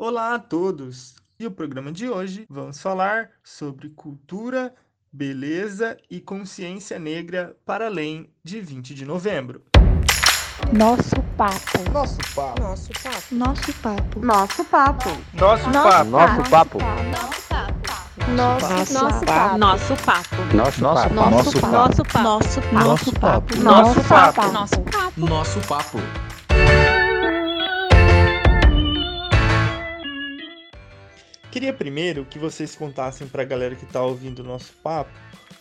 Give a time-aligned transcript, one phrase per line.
[0.00, 1.16] Olá a todos!
[1.40, 4.72] E o programa de hoje vamos falar sobre cultura,
[5.12, 9.60] beleza e consciência negra para além de 20 de novembro.
[10.72, 11.90] Nosso papo.
[11.92, 12.62] Nosso papo.
[12.62, 13.34] Nosso papo.
[13.34, 14.20] Nosso papo.
[14.20, 15.08] Nosso papo.
[15.34, 16.04] Nosso papo.
[16.04, 16.78] Nosso papo.
[18.30, 19.58] Nosso, Nosso papo.
[19.58, 20.36] Nosso papo.
[20.54, 21.14] Nosso papo.
[21.14, 21.58] Nosso papo.
[21.58, 22.72] Nosso papo.
[22.72, 23.56] Nosso papo.
[23.58, 23.58] Nosso papo.
[23.58, 24.52] Nosso papo.
[24.52, 25.26] Nosso papo.
[25.26, 26.27] Nosso papo.
[31.58, 35.10] Queria primeiro que vocês contassem para a galera que está ouvindo o nosso papo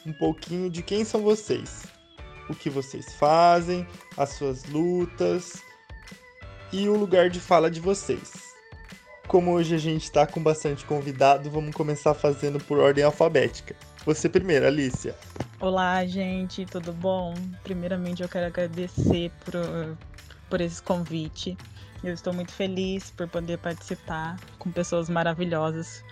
[0.05, 1.87] um pouquinho de quem são vocês,
[2.47, 3.83] o que vocês fazem,
[4.15, 5.53] as suas lutas
[6.71, 8.31] e o lugar de fala de vocês.
[9.27, 13.75] Como hoje a gente está com bastante convidado, vamos começar fazendo por ordem alfabética.
[14.05, 15.15] Você primeiro, Alicia.
[15.59, 17.33] Olá, gente, tudo bom?
[17.63, 19.97] Primeiramente, eu quero agradecer por,
[20.47, 21.57] por esse convite.
[22.03, 26.03] Eu estou muito feliz por poder participar com pessoas maravilhosas.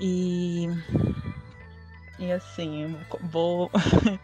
[0.00, 0.66] E,
[2.18, 3.70] e assim, eu vou,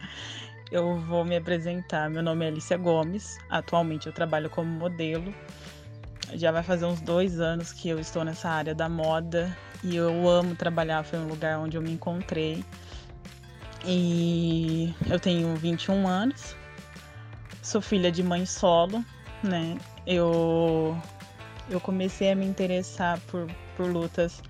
[0.71, 2.09] eu vou me apresentar.
[2.09, 3.37] Meu nome é Alicia Gomes.
[3.49, 5.33] Atualmente eu trabalho como modelo.
[6.33, 10.27] Já vai fazer uns dois anos que eu estou nessa área da moda e eu
[10.27, 11.03] amo trabalhar.
[11.03, 12.65] Foi um lugar onde eu me encontrei.
[13.85, 16.55] E eu tenho 21 anos,
[17.61, 19.05] sou filha de mãe solo,
[19.43, 19.77] né?
[20.05, 20.97] Eu,
[21.69, 24.41] eu comecei a me interessar por, por lutas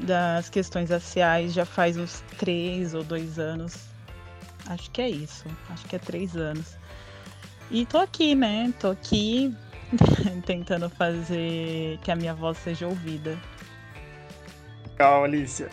[0.00, 3.86] das questões raciais já faz uns três ou dois anos.
[4.66, 6.76] Acho que é isso, acho que é três anos.
[7.70, 8.72] E tô aqui, né?
[8.80, 9.54] Tô aqui
[10.46, 13.38] tentando fazer que a minha voz seja ouvida.
[14.90, 15.68] Legal, Alicia.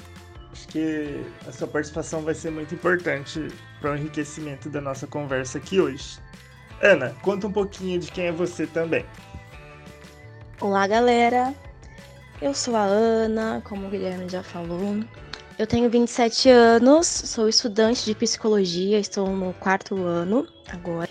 [0.51, 3.47] Acho que a sua participação vai ser muito importante
[3.81, 6.17] para o enriquecimento da nossa conversa aqui hoje.
[6.85, 9.03] Ana, conta um pouquinho de quem é você também.
[10.61, 11.51] Olá, galera.
[12.39, 15.03] Eu sou a Ana, como o Guilherme já falou.
[15.57, 21.09] Eu tenho 27 anos, sou estudante de psicologia, estou no quarto ano agora.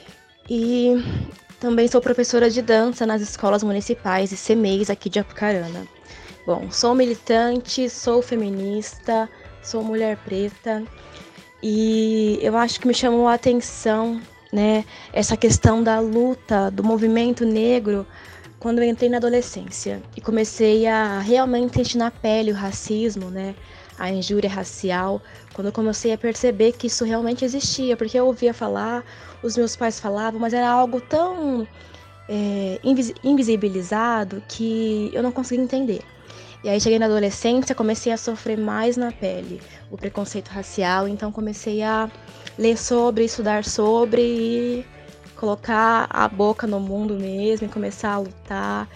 [0.48, 0.94] E
[1.58, 5.88] também sou professora de dança nas escolas municipais e CMEIs aqui de Apucarana.
[6.46, 9.28] Bom, sou militante, sou feminista,
[9.60, 10.84] sou mulher preta
[11.60, 14.20] e eu acho que me chamou a atenção,
[14.54, 18.06] né, essa questão da luta do movimento negro
[18.60, 23.56] quando eu entrei na adolescência e comecei a realmente sentir na pele o racismo, né,
[23.98, 25.20] a injúria racial,
[25.52, 29.04] quando eu comecei a perceber que isso realmente existia, porque eu ouvia falar,
[29.42, 31.66] os meus pais falavam, mas era algo tão
[32.28, 36.00] é, invis invisibilizado que eu não conseguia entender.
[36.62, 39.60] E aí cheguei na adolescência, comecei a sofrer mais na pele
[39.90, 42.08] o preconceito racial, então comecei a
[42.58, 44.86] ler sobre, estudar sobre e
[45.36, 48.88] colocar a boca no mundo mesmo e começar a lutar,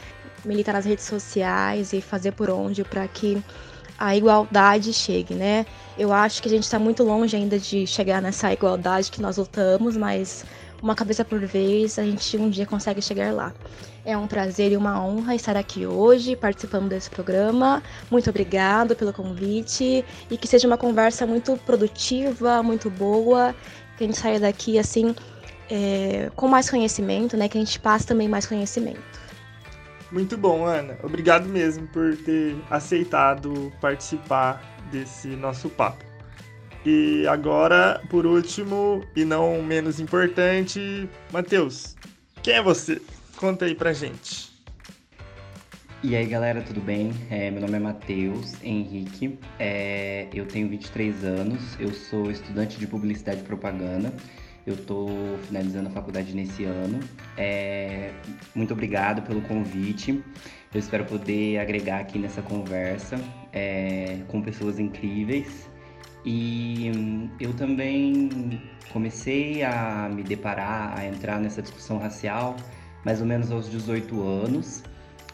[0.44, 3.42] militar nas redes sociais e fazer por onde para que
[3.98, 5.66] a igualdade chegue, né?
[5.98, 9.36] Eu acho que a gente está muito longe ainda de chegar nessa igualdade que nós
[9.36, 10.44] lutamos, mas
[10.82, 13.52] uma cabeça por vez a gente um dia consegue chegar lá.
[14.04, 17.82] É um prazer e uma honra estar aqui hoje participando desse programa.
[18.10, 23.54] Muito obrigado pelo convite e que seja uma conversa muito produtiva, muito boa,
[23.96, 25.14] que a gente saia daqui assim
[25.70, 27.48] é, com mais conhecimento, né?
[27.48, 29.18] Que a gente passe também mais conhecimento.
[30.10, 30.96] Muito bom, Ana.
[31.02, 36.07] Obrigado mesmo por ter aceitado participar desse nosso papo.
[36.90, 41.94] E agora, por último e não menos importante, Matheus,
[42.42, 42.98] quem é você?
[43.36, 44.50] Conta aí pra gente.
[46.02, 47.12] E aí galera, tudo bem?
[47.28, 52.86] É, meu nome é Matheus Henrique, é, eu tenho 23 anos, eu sou estudante de
[52.86, 54.10] Publicidade e Propaganda,
[54.66, 55.10] eu estou
[55.46, 57.00] finalizando a faculdade nesse ano.
[57.36, 58.12] É,
[58.54, 60.24] muito obrigado pelo convite,
[60.72, 63.16] eu espero poder agregar aqui nessa conversa
[63.52, 65.67] é, com pessoas incríveis.
[66.30, 68.60] E hum, eu também
[68.92, 72.54] comecei a me deparar, a entrar nessa discussão racial
[73.02, 74.84] mais ou menos aos 18 anos.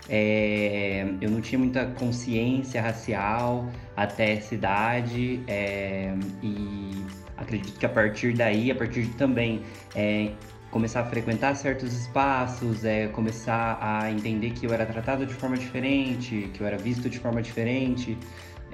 [0.09, 7.03] É, eu não tinha muita consciência racial até essa idade é, e
[7.37, 9.63] acredito que a partir daí, a partir de também
[9.97, 10.31] é,
[10.71, 15.57] começar a frequentar certos espaços, é, começar a entender que eu era tratado de forma
[15.57, 18.17] diferente, que eu era visto de forma diferente,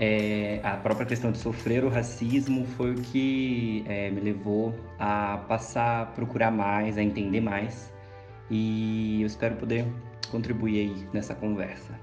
[0.03, 5.45] é, a própria questão de sofrer o racismo foi o que é, me levou a
[5.47, 7.93] passar a procurar mais, a entender mais.
[8.51, 9.87] E eu espero poder
[10.31, 12.01] contribuir aí nessa conversa.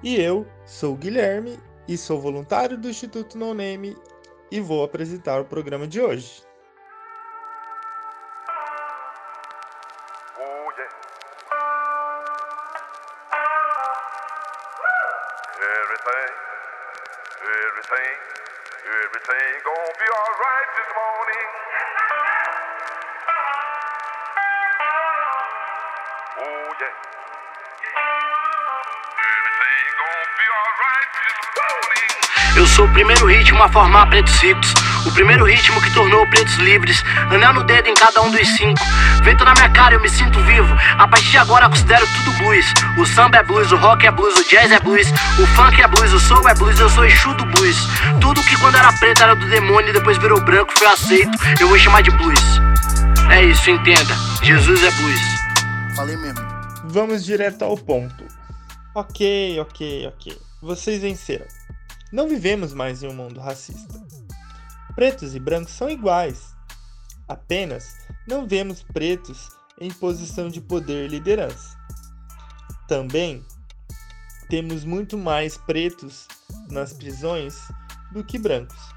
[0.00, 1.58] E eu sou o Guilherme
[1.88, 3.96] e sou voluntário do Instituto No Name
[4.48, 6.44] e vou apresentar o programa de hoje.
[32.62, 34.72] Eu sou o primeiro ritmo a formar pretos ricos.
[35.04, 37.02] O primeiro ritmo que tornou pretos livres.
[37.28, 38.78] Anel no dedo em cada um dos cinco.
[39.24, 40.72] Vento na minha cara, eu me sinto vivo.
[40.96, 42.72] A partir de agora considero tudo blues.
[42.96, 45.08] O samba é blues, o rock é blues, o jazz é blues.
[45.40, 47.76] O funk é blues, o soul é blues, eu sou Exu do blues.
[48.20, 51.36] Tudo que quando era preto era do demônio e depois virou branco, foi aceito.
[51.58, 52.60] Eu vou chamar de blues.
[53.28, 54.14] É isso, entenda.
[54.40, 55.20] Jesus é blues.
[55.96, 56.46] Falei mesmo.
[56.84, 58.24] Vamos direto ao ponto.
[58.94, 60.38] Ok, ok, ok.
[60.62, 61.46] Vocês venceram.
[62.12, 63.98] Não vivemos mais em um mundo racista.
[64.94, 66.54] Pretos e brancos são iguais.
[67.26, 67.96] Apenas
[68.28, 69.48] não vemos pretos
[69.80, 71.74] em posição de poder e liderança.
[72.86, 73.42] Também
[74.50, 76.28] temos muito mais pretos
[76.68, 77.56] nas prisões
[78.12, 78.92] do que brancos.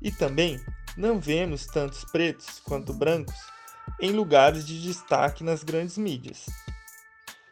[0.00, 0.64] E também
[0.96, 3.34] não vemos tantos pretos quanto brancos
[4.00, 6.46] em lugares de destaque nas grandes mídias.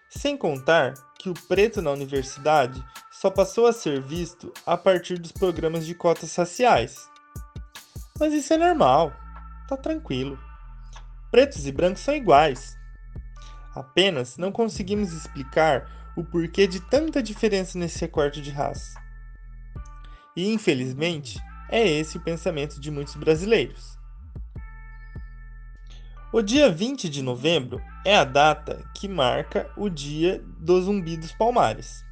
[0.08, 2.84] Sem contar que o preto na universidade
[3.20, 7.10] só passou a ser visto a partir dos programas de cotas raciais.
[8.16, 9.12] Mas isso é normal,
[9.66, 10.38] tá tranquilo.
[11.28, 12.78] Pretos e brancos são iguais.
[13.74, 18.96] Apenas não conseguimos explicar o porquê de tanta diferença nesse recorte de raça.
[20.36, 23.98] E infelizmente, é esse o pensamento de muitos brasileiros.
[26.32, 31.32] O dia 20 de novembro é a data que marca o Dia do Zumbi dos
[31.32, 32.06] Palmares,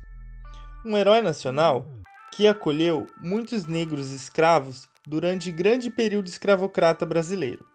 [0.86, 1.84] um herói nacional
[2.32, 7.66] que acolheu muitos negros escravos durante grande período escravocrata brasileiro.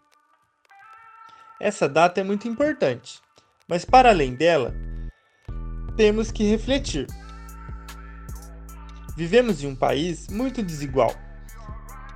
[1.60, 3.20] Essa data é muito importante,
[3.68, 4.74] mas para além dela,
[5.98, 7.06] temos que refletir.
[9.18, 11.14] Vivemos em um país muito desigual,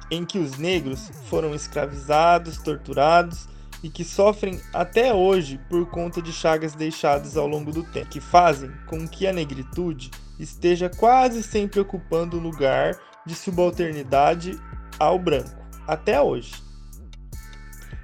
[0.09, 3.50] em que os negros foram escravizados, torturados
[3.83, 8.21] e que sofrem até hoje por conta de chagas deixadas ao longo do tempo, que
[8.21, 10.09] fazem com que a negritude
[10.40, 14.60] esteja quase sempre ocupando o lugar de subalternidade
[15.00, 16.54] ao branco, até hoje.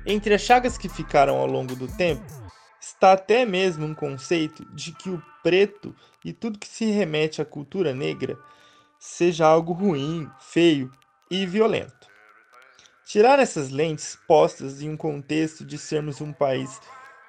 [0.05, 2.25] Entre as chagas que ficaram ao longo do tempo,
[2.79, 5.95] está até mesmo um conceito de que o preto
[6.25, 8.37] e tudo que se remete à cultura negra
[8.99, 10.91] seja algo ruim, feio
[11.29, 12.07] e violento.
[13.05, 16.79] Tirar essas lentes postas em um contexto de sermos um país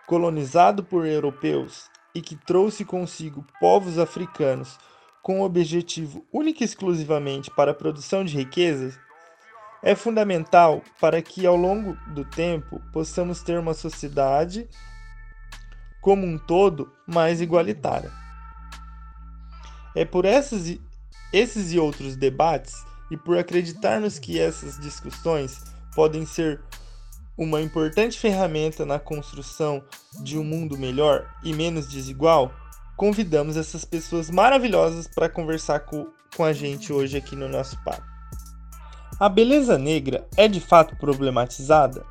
[0.06, 4.78] colonizado por europeus e que trouxe consigo povos africanos
[5.22, 8.98] com o objetivo único e exclusivamente para a produção de riquezas,
[9.82, 14.68] é fundamental para que ao longo do tempo possamos ter uma sociedade
[16.00, 18.10] como um todo mais igualitária.
[19.94, 20.78] É por essas,
[21.32, 22.74] esses e outros debates
[23.10, 25.62] e por acreditarmos que essas discussões
[25.94, 26.60] podem ser
[27.36, 29.82] uma importante ferramenta na construção
[30.22, 32.52] de um mundo melhor e menos desigual,
[33.02, 36.06] convidamos essas pessoas maravilhosas para conversar com,
[36.36, 38.06] com a gente hoje aqui no nosso papo.
[39.18, 42.06] A beleza negra é de fato problematizada?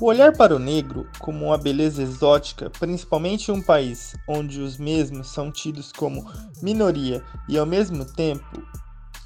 [0.00, 4.78] O olhar para o negro como uma beleza exótica, principalmente em um país onde os
[4.78, 6.32] mesmos são tidos como
[6.62, 8.66] minoria e ao mesmo tempo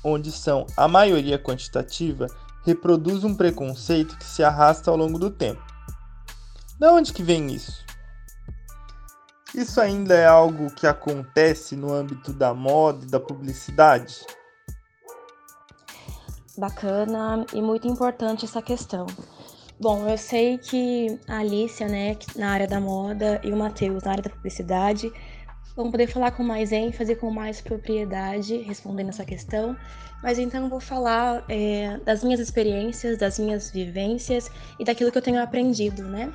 [0.02, 2.26] onde são a maioria quantitativa,
[2.64, 5.62] reproduz um preconceito que se arrasta ao longo do tempo.
[6.80, 7.86] Da onde que vem isso?
[9.54, 14.24] Isso ainda é algo que acontece no âmbito da moda e da publicidade?
[16.56, 19.06] Bacana e muito importante essa questão.
[19.80, 24.10] Bom, eu sei que a Alicia, né, na área da moda, e o Matheus, na
[24.10, 25.12] área da publicidade,
[25.76, 29.76] vão poder falar com mais ênfase, com mais propriedade, respondendo essa questão.
[30.20, 34.50] Mas então vou falar é, das minhas experiências, das minhas vivências
[34.80, 36.32] e daquilo que eu tenho aprendido, né?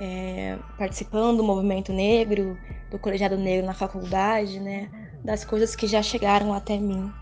[0.00, 2.56] É, participando do movimento negro,
[2.90, 4.88] do colegiado negro na faculdade, né,
[5.22, 7.12] das coisas que já chegaram até mim.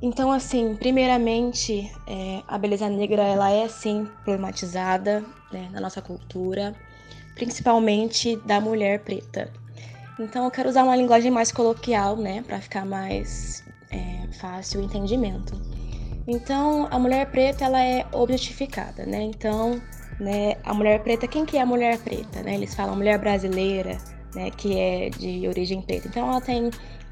[0.00, 6.74] Então, assim, primeiramente, é, a beleza negra ela é sim problematizada né, na nossa cultura,
[7.34, 9.52] principalmente da mulher preta.
[10.20, 14.84] Então, eu quero usar uma linguagem mais coloquial, né, para ficar mais é, fácil o
[14.84, 15.60] entendimento.
[16.28, 19.22] Então, a mulher preta ela é objetificada, né?
[19.22, 19.80] Então,
[20.22, 20.56] né?
[20.64, 22.54] A mulher preta, quem que é a mulher preta, né?
[22.54, 23.98] Eles falam mulher brasileira,
[24.34, 24.50] né?
[24.50, 26.08] Que é de origem preta.
[26.08, 26.70] Então ela tem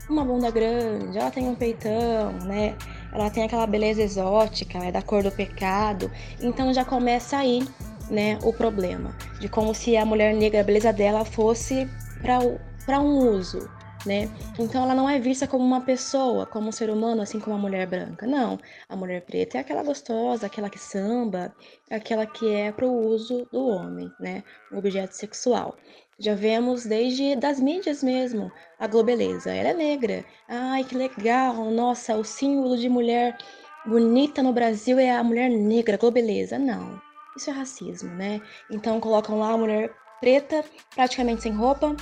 [0.08, 2.76] uma bunda grande, ela tem um peitão, né?
[3.12, 6.10] Ela tem aquela beleza exótica, é da cor do pecado.
[6.40, 7.66] Então já começa aí,
[8.08, 8.38] né?
[8.42, 11.88] O problema de como se a mulher negra, a beleza dela fosse
[12.22, 13.68] para um uso,
[14.06, 14.28] né?
[14.58, 17.58] Então ela não é vista como uma pessoa, como um ser humano, assim como a
[17.58, 18.26] mulher branca.
[18.26, 21.54] Não, a mulher preta é aquela gostosa, aquela que samba,
[21.90, 24.42] aquela que é para o uso do homem, né?
[24.72, 25.76] Um objeto sexual.
[26.18, 30.24] Já vemos desde das mídias mesmo, a Globeleza, ela é negra.
[30.48, 33.38] Ai, que legal, nossa, o símbolo de mulher
[33.86, 36.58] bonita no Brasil é a mulher negra, Globeleza.
[36.58, 37.00] Não,
[37.36, 38.40] isso é racismo, né?
[38.70, 39.90] Então colocam lá a mulher
[40.20, 40.62] preta,
[40.94, 41.96] praticamente sem roupa,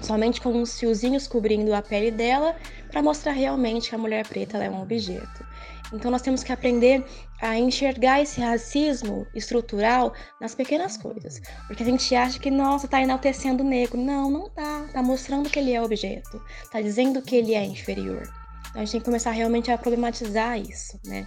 [0.00, 2.56] somente com uns fiozinhos cobrindo a pele dela,
[2.90, 5.46] para mostrar realmente que a mulher preta é um objeto.
[5.92, 7.04] Então nós temos que aprender
[7.40, 11.40] a enxergar esse racismo estrutural nas pequenas coisas.
[11.66, 13.96] Porque a gente acha que, nossa, tá enaltecendo o negro.
[13.96, 14.86] Não, não tá.
[14.92, 16.42] Tá mostrando que ele é objeto.
[16.70, 18.22] Tá dizendo que ele é inferior.
[18.70, 21.26] Então a gente tem que começar realmente a problematizar isso, né?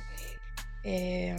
[0.83, 1.35] É...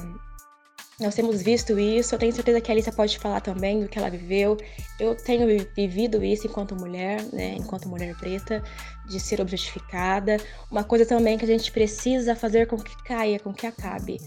[1.01, 3.99] Nós temos visto isso, eu tenho certeza que a Alissa pode falar também do que
[3.99, 4.59] ela viveu.
[4.99, 8.63] Eu tenho vivido isso enquanto mulher, né, enquanto mulher preta,
[9.09, 10.37] de ser objetificada.
[10.71, 14.19] Uma coisa também que a gente precisa fazer com que caia, com que acabe.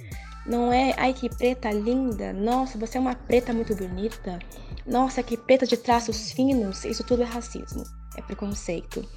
[0.48, 4.40] Não é, ai que preta linda, nossa, você é uma preta muito bonita,
[4.86, 7.84] nossa, que preta de traços finos, isso tudo é racismo,
[8.18, 9.08] é preconceito.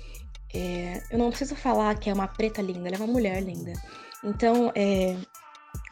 [0.54, 3.72] É, eu não preciso falar que é uma preta linda, ela é uma mulher linda.
[4.22, 5.16] Então, é,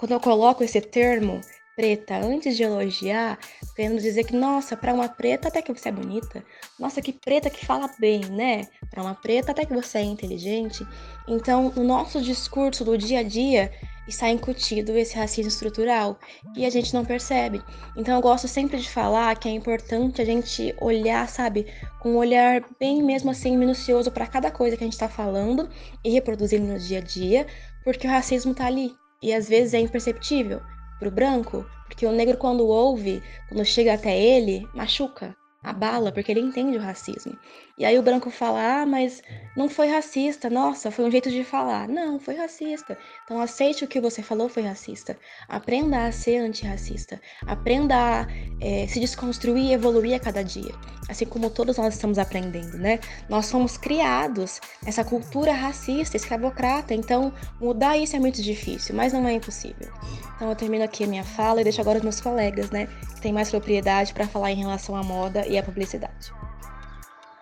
[0.05, 1.41] quando eu coloco esse termo
[1.75, 3.39] preta antes de elogiar,
[3.75, 6.45] querendo dizer que, nossa, para uma preta até que você é bonita.
[6.79, 8.69] Nossa, que preta que fala bem, né?
[8.91, 10.87] Para uma preta até que você é inteligente.
[11.27, 13.73] Então, no nosso discurso do dia a dia
[14.07, 16.19] está incutido esse racismo estrutural
[16.55, 17.63] e a gente não percebe.
[17.97, 21.67] Então, eu gosto sempre de falar que é importante a gente olhar, sabe,
[21.99, 25.67] com um olhar bem mesmo assim minucioso para cada coisa que a gente está falando
[26.05, 27.47] e reproduzindo no dia a dia,
[27.83, 30.61] porque o racismo está ali, e às vezes é imperceptível
[30.99, 36.31] para o branco, porque o negro, quando ouve, quando chega até ele, machuca abala, porque
[36.31, 37.37] ele entende o racismo.
[37.77, 39.21] E aí o branco fala: ah, mas
[39.57, 41.89] não foi racista, nossa, foi um jeito de falar.
[41.89, 42.97] Não, foi racista.
[43.25, 45.19] Então aceite o que você falou foi racista.
[45.49, 47.21] Aprenda a ser antirracista.
[47.47, 48.27] Aprenda a
[48.61, 50.73] é, se desconstruir e evoluir a cada dia.
[51.09, 53.01] Assim como todos nós estamos aprendendo, né?
[53.29, 56.95] Nós somos criados nessa cultura racista, escravocrata.
[56.95, 59.93] Então mudar isso é muito difícil, mas não é impossível.
[60.37, 62.87] Então eu termino aqui a minha fala e deixo agora os meus colegas, né?
[63.17, 66.44] Que têm mais propriedade para falar em relação à moda e à publicidade.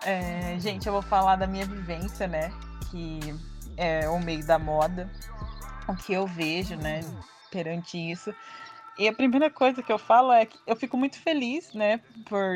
[0.05, 2.51] É, gente, eu vou falar da minha vivência, né?
[2.91, 3.19] Que
[3.77, 5.09] é o meio da moda,
[5.87, 7.01] o que eu vejo, né?
[7.49, 8.33] Perante isso.
[8.97, 11.99] E a primeira coisa que eu falo é que eu fico muito feliz, né?
[12.27, 12.53] Por,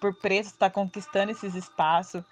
[0.00, 2.24] por preço estar conquistando esses espaços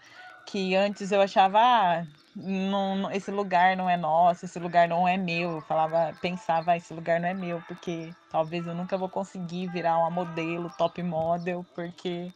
[0.46, 5.16] que antes eu achava, ah, não, esse lugar não é nosso, esse lugar não é
[5.18, 5.56] meu.
[5.56, 9.66] Eu falava, pensava, ah, esse lugar não é meu, porque talvez eu nunca vou conseguir
[9.66, 12.32] virar uma modelo, top model, porque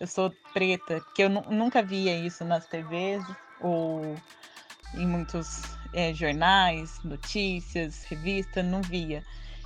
[0.00, 1.00] eu sou preta.
[1.00, 3.24] Porque eu nunca via isso nas TVs
[3.60, 4.16] ou
[4.94, 5.62] em muitos
[5.92, 9.24] é, jornais, notícias, revistas, não via.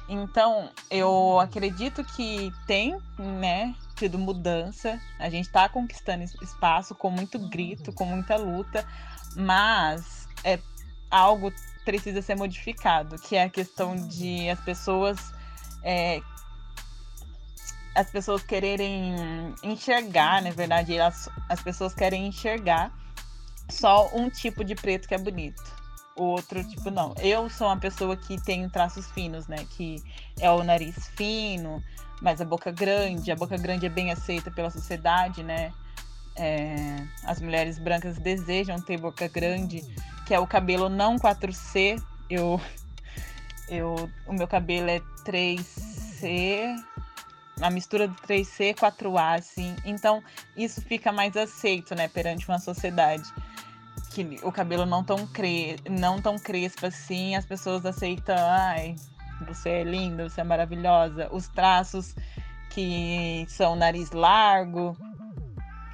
[0.08, 5.00] Então, eu acredito que tem, né, tido mudança.
[5.18, 8.84] A gente está conquistando espaço com muito grito, com muita luta
[9.36, 10.58] mas é
[11.10, 11.52] algo
[11.84, 15.32] precisa ser modificado, que é a questão de as pessoas
[15.82, 16.20] é,
[17.94, 19.14] as pessoas quererem
[19.62, 22.92] enxergar, na verdade, as pessoas querem enxergar
[23.68, 25.62] só um tipo de preto que é bonito.
[26.16, 27.14] O outro tipo não.
[27.18, 29.64] Eu sou uma pessoa que tem traços finos, né?
[29.70, 30.02] Que
[30.38, 31.82] é o nariz fino,
[32.20, 33.32] mas a boca grande.
[33.32, 35.72] A boca grande é bem aceita pela sociedade, né?
[36.40, 39.82] é, as mulheres brancas desejam ter boca grande,
[40.26, 42.02] que é o cabelo não 4C.
[42.28, 42.60] Eu,
[43.68, 46.76] eu, o meu cabelo é 3C,
[47.60, 49.76] a mistura de 3C 4A, assim.
[49.84, 50.22] Então,
[50.56, 53.32] isso fica mais aceito, né, perante uma sociedade
[54.10, 55.76] que o cabelo não tão cre...
[55.88, 58.96] não tão crespo assim, as pessoas aceitam, ai,
[59.46, 61.28] você é linda, você é maravilhosa.
[61.30, 62.14] Os traços
[62.70, 64.96] que são nariz largo,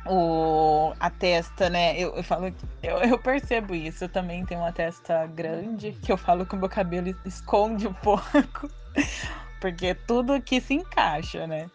[0.06, 1.98] o, a testa, né?
[1.98, 4.04] Eu, eu falo, eu, eu, percebo isso.
[4.04, 7.94] Eu também tenho uma testa grande, que eu falo que o meu cabelo esconde um
[7.94, 8.70] pouco,
[9.60, 11.70] porque tudo que se encaixa, né?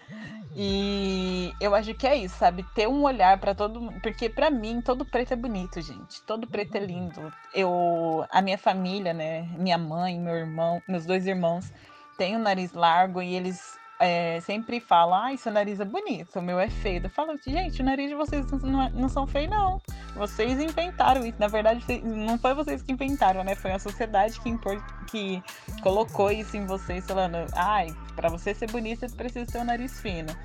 [0.56, 2.64] E eu acho que é isso, sabe?
[2.76, 6.22] Ter um olhar para todo porque para mim todo preto é bonito, gente.
[6.24, 7.34] Todo preto é lindo.
[7.54, 9.48] Eu, a minha família, né?
[9.58, 11.72] Minha mãe, meu irmão, meus dois irmãos
[12.18, 16.41] têm o nariz largo e eles é, sempre fala, ai, seu nariz é bonito, o
[16.41, 17.01] meu é feio.
[17.03, 19.79] Eu falo, gente, o nariz de vocês não, é, não são feios, não.
[20.15, 21.38] Vocês inventaram isso.
[21.39, 23.53] Na verdade, não foi vocês que inventaram, né?
[23.53, 25.43] Foi a sociedade que, impor, que
[25.84, 30.01] colocou isso em vocês, falando, ai, para você ser bonita, você precisa ter um nariz
[30.01, 30.36] fino.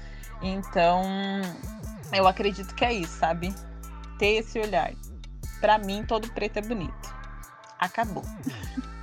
[0.42, 1.02] Então,
[2.12, 3.54] eu acredito que é isso, sabe?
[4.18, 4.92] Ter esse olhar.
[5.62, 7.16] Pra mim, todo preto é bonito.
[7.78, 8.22] Acabou.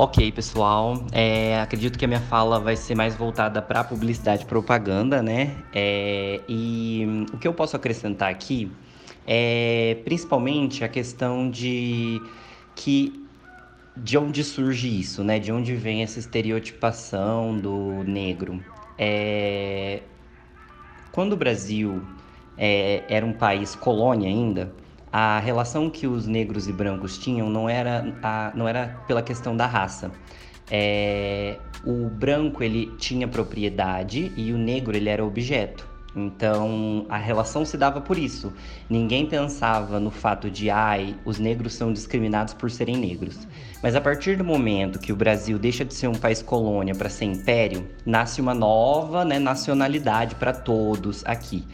[0.00, 1.04] Ok, pessoal.
[1.10, 5.64] É, acredito que a minha fala vai ser mais voltada para publicidade e propaganda, né?
[5.72, 8.70] É, e o que eu posso acrescentar aqui
[9.26, 12.22] é principalmente a questão de
[12.76, 13.28] que
[13.96, 15.40] de onde surge isso, né?
[15.40, 18.64] De onde vem essa estereotipação do negro?
[18.96, 20.02] É,
[21.10, 22.04] quando o Brasil
[22.56, 24.72] é, era um país colônia ainda,
[25.12, 29.56] a relação que os negros e brancos tinham não era, a, não era pela questão
[29.56, 30.10] da raça.
[30.70, 35.86] É, o branco ele tinha propriedade e o negro ele era objeto.
[36.14, 38.52] Então a relação se dava por isso.
[38.88, 43.46] Ninguém pensava no fato de ai, os negros são discriminados por serem negros.
[43.82, 47.08] Mas a partir do momento que o Brasil deixa de ser um país colônia para
[47.08, 51.64] ser império, nasce uma nova né, nacionalidade para todos aqui.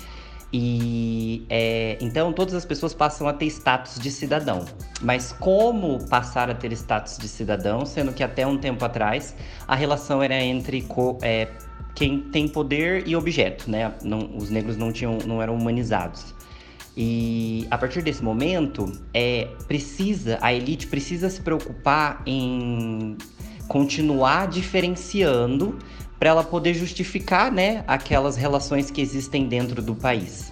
[0.57, 4.65] E é, então todas as pessoas passam a ter status de cidadão.
[5.03, 9.35] Mas como passar a ter status de cidadão, sendo que até um tempo atrás
[9.67, 10.87] a relação era entre
[11.23, 11.49] é,
[11.93, 13.95] quem tem poder e objeto, né?
[14.05, 16.33] Não, os negros não tinham, não eram humanizados.
[16.97, 23.19] E a partir desse momento, é precisa a elite precisa se preocupar em
[23.67, 25.77] continuar diferenciando
[26.25, 30.51] para ela poder justificar né, aquelas relações que existem dentro do país.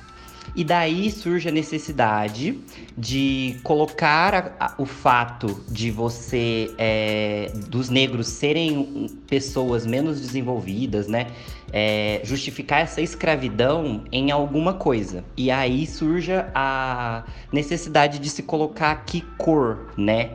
[0.55, 2.59] E daí surge a necessidade
[2.95, 11.09] de colocar a, a, o fato de você, é, dos negros serem pessoas menos desenvolvidas,
[11.09, 11.29] né?
[11.73, 15.25] É, justificar essa escravidão em alguma coisa.
[15.39, 20.33] E aí surge a necessidade de se colocar que cor, né?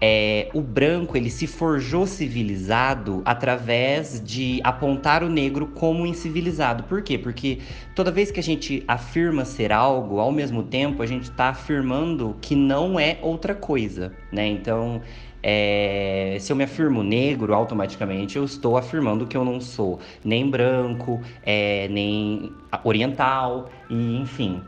[0.00, 6.84] É, o branco ele se forjou civilizado através de apontar o negro como incivilizado.
[6.84, 7.16] Por quê?
[7.16, 7.58] Porque
[7.94, 12.36] toda vez que a gente afirma ser algo, ao mesmo tempo a gente está afirmando
[12.40, 14.46] que não é outra coisa, né?
[14.46, 15.00] Então,
[15.42, 20.48] é, se eu me afirmo negro, automaticamente eu estou afirmando que eu não sou nem
[20.48, 22.50] branco, é, nem
[22.82, 24.62] oriental, e enfim.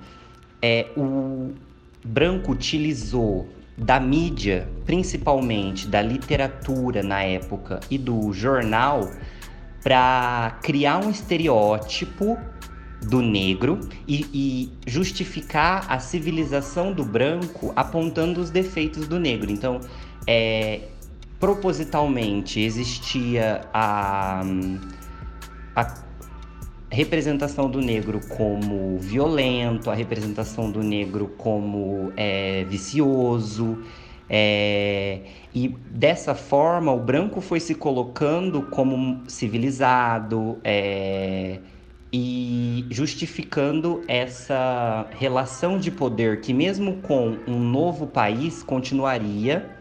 [0.61, 1.53] É, o
[2.05, 9.11] branco utilizou da mídia, principalmente da literatura na época e do jornal,
[9.83, 12.39] para criar um estereótipo
[13.03, 19.51] do negro e, e, justificar a civilização do branco apontando os defeitos do negro.
[19.51, 19.81] Então,
[20.27, 20.81] é,
[21.39, 24.43] propositalmente existia a,
[25.75, 26.06] a
[26.97, 33.81] representação do negro como violento, a representação do negro como é, vicioso.
[34.31, 35.21] É,
[35.55, 41.59] e dessa forma o branco foi se colocando como civilizado é,
[42.11, 49.76] e justificando essa relação de poder que, mesmo com um novo país, continuaria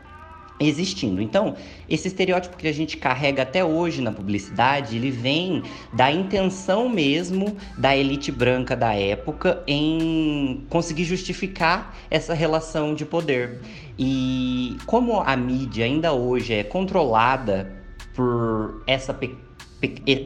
[0.59, 1.21] existindo.
[1.21, 1.55] Então,
[1.89, 5.63] esse estereótipo que a gente carrega até hoje na publicidade, ele vem
[5.93, 13.59] da intenção mesmo da elite branca da época em conseguir justificar essa relação de poder.
[13.97, 17.71] E como a mídia ainda hoje é controlada
[18.13, 19.13] por essa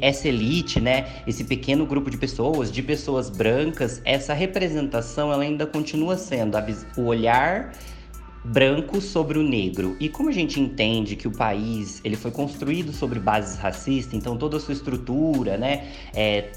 [0.01, 5.65] essa elite, né, esse pequeno grupo de pessoas, de pessoas brancas, essa representação ela ainda
[5.65, 6.55] continua sendo
[6.95, 7.73] o olhar
[8.43, 9.95] branco sobre o negro.
[9.99, 14.37] E como a gente entende que o país ele foi construído sobre bases racistas, então
[14.37, 16.51] toda a sua estrutura, né, é,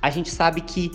[0.00, 0.92] a gente sabe que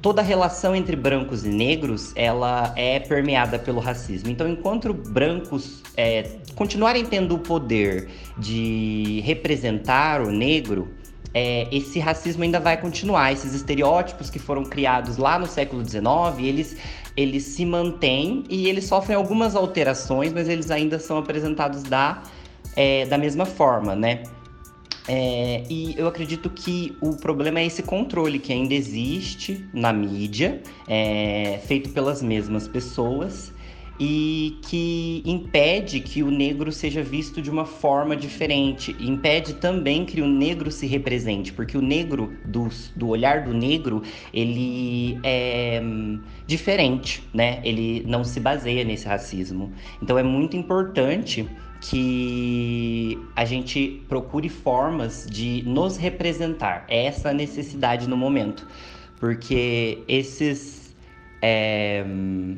[0.00, 4.30] toda a relação entre brancos e negros ela é permeada pelo racismo.
[4.30, 10.88] Então, enquanto brancos é, continuarem tendo o poder de representar o negro,
[11.32, 13.32] é, esse racismo ainda vai continuar.
[13.32, 16.02] Esses estereótipos que foram criados lá no século XIX,
[16.38, 16.76] eles,
[17.16, 22.22] eles se mantêm e eles sofrem algumas alterações, mas eles ainda são apresentados da,
[22.76, 24.22] é, da mesma forma, né?
[25.08, 30.62] É, e eu acredito que o problema é esse controle que ainda existe na mídia,
[30.86, 33.52] é, feito pelas mesmas pessoas,
[34.00, 40.22] e que impede que o negro seja visto de uma forma diferente, impede também que
[40.22, 46.18] o negro se represente, porque o negro, do, do olhar do negro, ele é hum,
[46.46, 47.60] diferente, né?
[47.62, 49.70] Ele não se baseia nesse racismo.
[50.02, 51.46] Então é muito importante
[51.82, 56.86] que a gente procure formas de nos representar.
[56.88, 58.66] É essa a necessidade no momento,
[59.18, 60.94] porque esses
[61.42, 62.56] é, hum,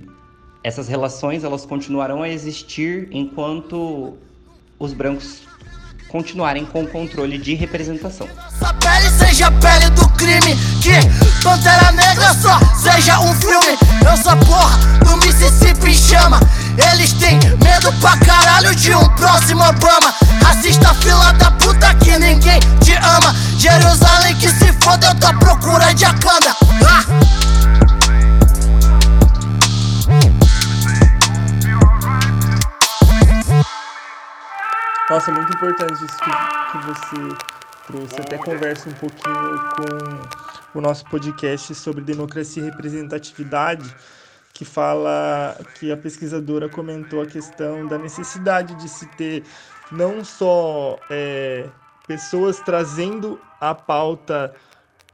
[0.64, 4.14] essas relações elas continuarão a existir enquanto
[4.79, 5.42] os brancos
[6.09, 8.29] continuarem com o controle de representação.
[8.37, 10.92] Nossa pele seja a pele do crime que
[11.42, 13.79] Pantera Negra só seja um filme.
[14.07, 16.38] Eu sou porra do Mississippi chama.
[16.92, 20.14] Eles têm medo pra caralho de um próximo Obama.
[20.44, 23.35] Racista fila da puta que ninguém te ama.
[23.57, 26.55] Jerusalém que se foda, eu tô à procura de Akanda.
[26.87, 27.62] Ah!
[35.12, 36.31] Nossa, é muito importante isso que,
[36.70, 37.37] que você
[37.87, 38.14] trouxe.
[38.18, 43.94] Até conversa um pouquinho com o nosso podcast sobre democracia e representatividade,
[44.55, 49.44] que fala que a pesquisadora comentou a questão da necessidade de se ter
[49.90, 51.68] não só é,
[52.09, 54.55] pessoas trazendo a pauta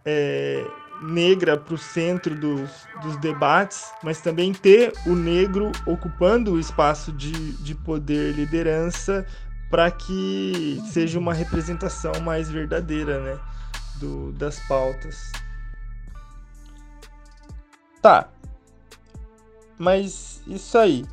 [0.05, 0.65] é,
[1.03, 2.71] negra para o centro dos,
[3.03, 7.33] dos debates, mas também ter o negro ocupando o espaço de,
[7.65, 9.27] de poder, liderança,
[9.71, 13.41] para que seja uma representação mais verdadeira, né,
[13.97, 15.31] do, das pautas.
[18.01, 18.29] Tá.
[19.77, 21.05] Mas isso aí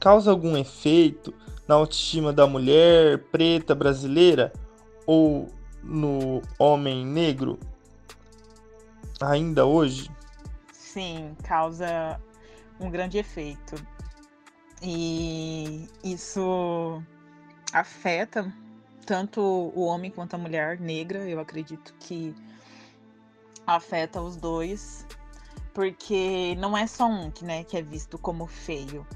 [0.00, 1.32] causa algum efeito
[1.68, 4.52] na autoestima da mulher preta brasileira
[5.06, 5.48] ou
[5.82, 7.58] no homem negro
[9.20, 10.10] ainda hoje?
[10.72, 12.20] Sim, causa
[12.80, 13.76] um grande efeito.
[14.82, 17.02] E isso
[17.72, 18.52] afeta
[19.06, 22.34] tanto o homem quanto a mulher negra, eu acredito que
[23.66, 25.06] afeta os dois,
[25.74, 29.06] porque não é só um que, né, que é visto como feio.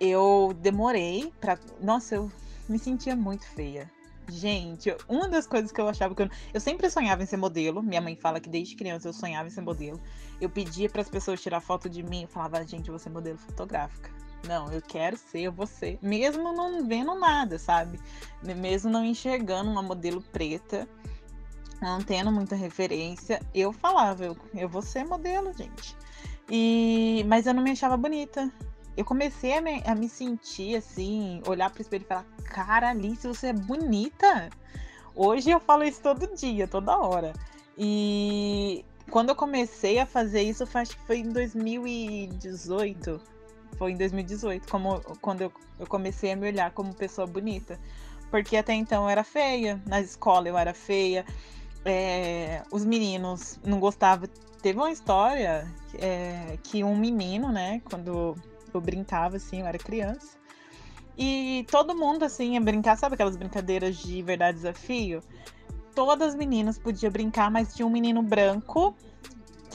[0.00, 1.58] Eu demorei pra.
[1.80, 2.30] Nossa, eu
[2.68, 3.90] me sentia muito feia.
[4.28, 6.28] Gente, uma das coisas que eu achava que eu.
[6.52, 7.82] Eu sempre sonhava em ser modelo.
[7.82, 10.00] Minha mãe fala que desde criança eu sonhava em ser modelo.
[10.40, 12.22] Eu pedia para as pessoas tirar foto de mim.
[12.22, 14.15] Eu falava, gente, eu vou ser modelo fotográfica.
[14.44, 15.98] Não, eu quero ser, ser.
[16.00, 17.98] Mesmo não vendo nada, sabe?
[18.42, 20.88] Mesmo não enxergando uma modelo preta,
[21.80, 25.96] não tendo muita referência, eu falava, eu, eu vou ser modelo, gente.
[26.50, 28.50] E, mas eu não me achava bonita.
[28.96, 33.26] Eu comecei a me, a me sentir assim, olhar pro espelho e falar: Cara, Alice,
[33.26, 34.48] você é bonita.
[35.14, 37.32] Hoje eu falo isso todo dia, toda hora.
[37.76, 43.20] E quando eu comecei a fazer isso, acho que foi em 2018.
[43.78, 47.78] Foi em 2018, como, quando eu, eu comecei a me olhar como pessoa bonita.
[48.30, 51.24] Porque até então eu era feia, na escola eu era feia.
[51.84, 54.28] É, os meninos não gostavam.
[54.60, 58.36] Teve uma história é, que um menino, né, quando
[58.74, 60.36] eu brincava assim, eu era criança.
[61.16, 65.22] E todo mundo assim ia brincar, sabe aquelas brincadeiras de verdade desafio?
[65.94, 68.94] Todas as meninas podiam brincar, mas tinha um menino branco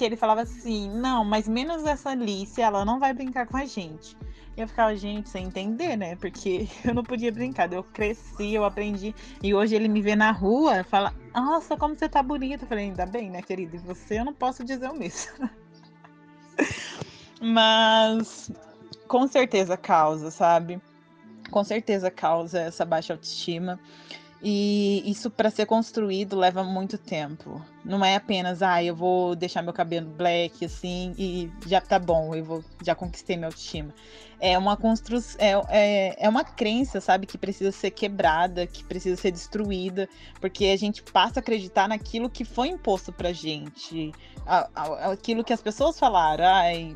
[0.02, 3.66] que ele falava assim: "Não, mas menos essa Alice, ela não vai brincar com a
[3.66, 4.18] gente".
[4.58, 6.16] E eu ficava, gente, sem entender, né?
[6.16, 7.72] Porque eu não podia brincar.
[7.72, 9.14] Eu cresci, eu aprendi.
[9.44, 12.64] E hoje ele me vê na rua, fala: "Nossa, como você tá bonita".
[12.64, 13.76] Eu falei: "Ainda bem, né, querida?
[13.76, 15.32] E você eu não posso dizer o mesmo".
[17.40, 18.52] Mas
[19.08, 20.82] com certeza causa, sabe?
[21.52, 23.80] Com certeza causa essa baixa autoestima.
[24.44, 27.64] E isso para ser construído leva muito tempo.
[27.86, 32.34] Não é apenas, ah, eu vou deixar meu cabelo black assim e já tá bom,
[32.34, 33.94] eu vou já conquistei minha autoestima.
[34.40, 39.16] É uma construção, é, é, é uma crença, sabe, que precisa ser quebrada, que precisa
[39.16, 44.12] ser destruída, porque a gente passa a acreditar naquilo que foi imposto pra gente,
[44.44, 46.96] a, a, aquilo que as pessoas falaram, ai,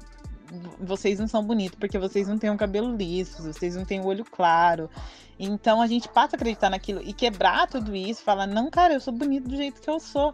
[0.79, 4.05] vocês não são bonitos porque vocês não têm um cabelo liso, vocês não têm o
[4.05, 4.89] olho claro.
[5.38, 9.02] Então a gente passa a acreditar naquilo e quebrar tudo isso, falar, não, cara, eu
[9.02, 10.34] sou bonito do jeito que eu sou.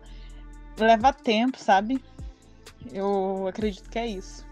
[0.78, 2.04] Leva tempo, sabe?
[2.92, 4.46] Eu acredito que é isso.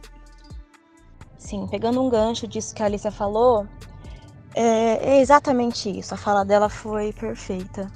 [1.37, 3.65] Sim, pegando um gancho disso que a Alicia falou,
[4.53, 6.13] é, é exatamente isso.
[6.13, 7.89] A fala dela foi perfeita.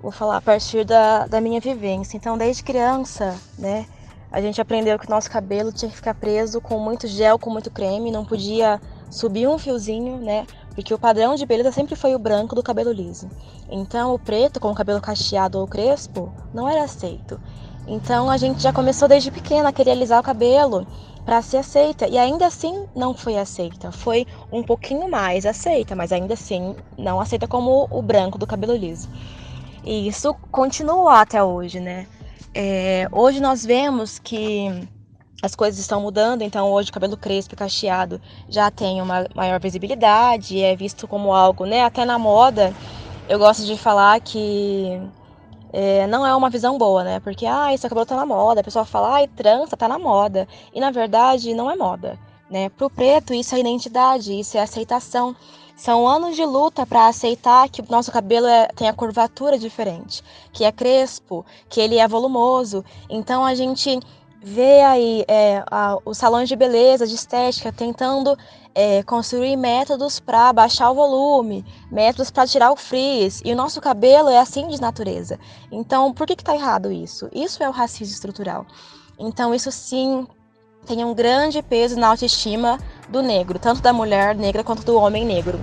[0.00, 2.16] Vou falar a partir da, da minha vivência.
[2.16, 3.86] Então, desde criança, né,
[4.30, 7.50] a gente aprendeu que o nosso cabelo tinha que ficar preso com muito gel, com
[7.50, 10.46] muito creme, não podia subir um fiozinho, né?
[10.74, 13.30] Porque o padrão de beleza sempre foi o branco do cabelo liso.
[13.70, 17.40] Então, o preto com o cabelo cacheado ou crespo não era aceito.
[17.86, 20.86] Então, a gente já começou desde pequena a querer alisar o cabelo
[21.24, 22.08] para ser aceita.
[22.08, 23.92] E ainda assim não foi aceita.
[23.92, 28.74] Foi um pouquinho mais aceita, mas ainda assim não aceita como o branco do cabelo
[28.74, 29.08] liso.
[29.84, 32.06] E isso continua até hoje, né?
[32.54, 34.88] É, hoje nós vemos que
[35.44, 39.60] as coisas estão mudando, então hoje o cabelo crespo e cacheado já tem uma maior
[39.60, 41.84] visibilidade, é visto como algo, né?
[41.84, 42.74] Até na moda,
[43.28, 44.98] eu gosto de falar que
[45.70, 47.20] é, não é uma visão boa, né?
[47.20, 50.48] Porque, ah, seu cabelo tá na moda, a pessoa fala, ai, trança, tá na moda.
[50.72, 52.70] E na verdade, não é moda, né?
[52.70, 55.36] Pro preto, isso é identidade, isso é aceitação.
[55.76, 60.22] São anos de luta para aceitar que o nosso cabelo é, tem a curvatura diferente,
[60.54, 62.82] que é crespo, que ele é volumoso.
[63.10, 64.00] Então a gente
[64.44, 68.36] vê aí é, a, os salões de beleza, de estética, tentando
[68.74, 73.40] é, construir métodos para baixar o volume, métodos para tirar o frizz.
[73.42, 75.38] E o nosso cabelo é assim de natureza.
[75.72, 77.30] Então, por que está errado isso?
[77.32, 78.66] Isso é o racismo estrutural.
[79.18, 80.26] Então, isso sim
[80.86, 82.78] tem um grande peso na autoestima
[83.08, 85.58] do negro, tanto da mulher negra quanto do homem negro.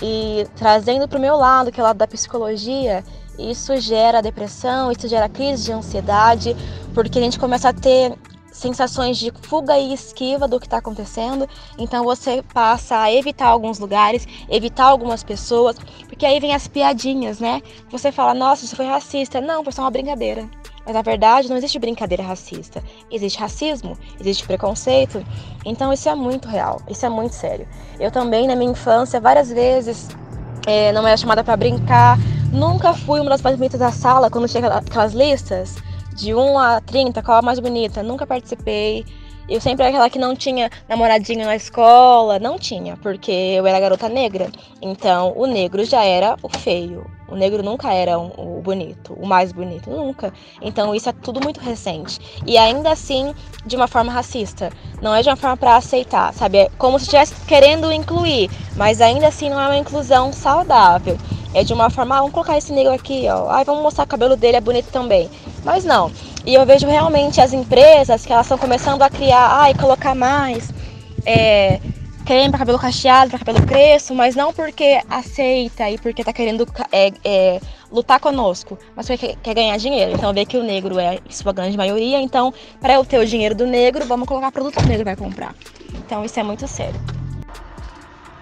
[0.00, 3.04] E trazendo para o meu lado, que é o lado da psicologia,
[3.38, 6.56] isso gera depressão, isso gera crise de ansiedade,
[6.94, 8.16] porque a gente começa a ter
[8.52, 11.48] sensações de fuga e esquiva do que está acontecendo.
[11.78, 17.40] Então você passa a evitar alguns lugares, evitar algumas pessoas, porque aí vem as piadinhas,
[17.40, 17.62] né?
[17.90, 19.40] Você fala, nossa, isso foi racista.
[19.40, 20.48] Não, foi só uma brincadeira.
[20.84, 22.82] Mas na verdade não existe brincadeira racista.
[23.10, 25.24] Existe racismo, existe preconceito.
[25.64, 27.66] Então isso é muito real, isso é muito sério.
[27.98, 30.08] Eu também, na minha infância, várias vezes
[30.66, 32.18] é, não era chamada para brincar.
[32.52, 35.74] Nunca fui uma das mais bonitas da sala quando tinha aquelas listas
[36.14, 38.02] de 1 a 30, qual a mais bonita?
[38.02, 39.06] Nunca participei.
[39.48, 43.80] Eu sempre era aquela que não tinha namoradinho na escola, não tinha, porque eu era
[43.80, 44.52] garota negra.
[44.82, 47.10] Então, o negro já era o feio.
[47.32, 50.34] O negro nunca era o bonito, o mais bonito, nunca.
[50.60, 52.20] Então, isso é tudo muito recente.
[52.46, 54.68] E ainda assim, de uma forma racista.
[55.00, 56.58] Não é de uma forma para aceitar, sabe?
[56.58, 61.16] É como se estivesse querendo incluir, mas ainda assim não é uma inclusão saudável.
[61.54, 63.48] É de uma forma, ah, vamos colocar esse negro aqui, ó.
[63.48, 65.30] Ai, vamos mostrar o cabelo dele, é bonito também.
[65.64, 66.12] Mas não.
[66.44, 70.70] E eu vejo realmente as empresas que elas estão começando a criar, ai, colocar mais
[71.24, 71.80] é,
[72.22, 76.66] creme para cabelo cacheado, para cabelo crespo, mas não porque aceita e porque tá querendo
[76.90, 80.12] é, é, lutar conosco, mas porque quer ganhar dinheiro.
[80.12, 83.54] Então vê que o negro é sua grande maioria, então para eu ter o dinheiro
[83.54, 85.54] do negro, vamos colocar produto que o negro vai comprar.
[85.94, 87.00] Então isso é muito sério.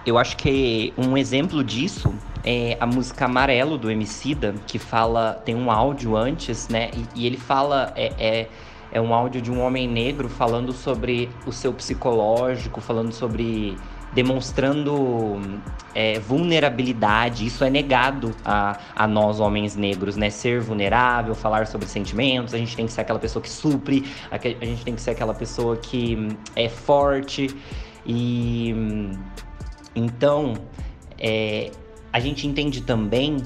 [0.05, 2.13] Eu acho que um exemplo disso
[2.43, 6.89] é a música Amarelo do Emicida, que fala, tem um áudio antes, né?
[7.15, 8.47] E, e ele fala, é, é,
[8.91, 13.77] é, um áudio de um homem negro falando sobre o seu psicológico, falando sobre.
[14.13, 15.39] demonstrando
[15.95, 17.45] é, vulnerabilidade.
[17.45, 20.29] Isso é negado a, a nós, homens negros, né?
[20.29, 24.35] Ser vulnerável, falar sobre sentimentos, a gente tem que ser aquela pessoa que supre, a,
[24.35, 27.55] a gente tem que ser aquela pessoa que é forte.
[28.05, 28.75] E.
[29.95, 30.53] Então.
[31.23, 31.69] É,
[32.13, 33.37] a gente entende também,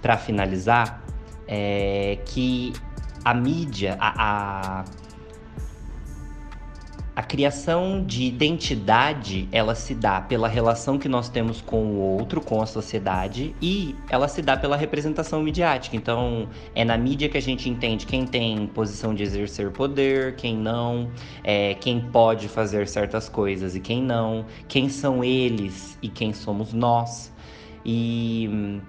[0.00, 1.02] para finalizar,
[1.46, 2.72] é, que
[3.24, 4.84] a mídia, a, a,
[7.14, 12.40] a, criação de identidade, ela se dá pela relação que nós temos com o outro,
[12.40, 15.94] com a sociedade, e ela se dá pela representação midiática.
[15.94, 20.56] Então, é na mídia que a gente entende quem tem posição de exercer poder, quem
[20.56, 21.10] não,
[21.44, 26.72] é, quem pode fazer certas coisas e quem não, quem são eles e quem somos
[26.72, 27.32] nós.
[27.84, 28.80] E hum,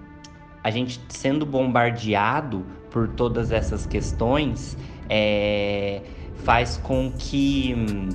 [0.64, 2.64] a gente sendo bombardeado
[2.94, 4.78] por todas essas questões
[5.10, 6.00] é,
[6.44, 8.08] faz com que hum,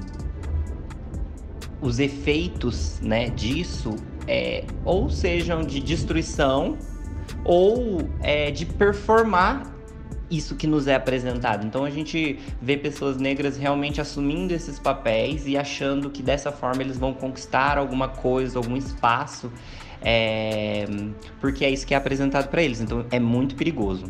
[1.82, 3.94] os efeitos né, disso
[4.26, 6.78] é, ou sejam de destruição
[7.44, 9.76] ou é, de performar
[10.32, 11.68] isso que nos é apresentado.
[11.68, 16.82] Então a gente vê pessoas negras realmente assumindo esses papéis e achando que dessa forma
[16.82, 19.52] eles vão conquistar alguma coisa, algum espaço
[20.02, 20.86] é,
[21.42, 22.80] porque é isso que é apresentado para eles.
[22.80, 24.06] Então é muito perigoso.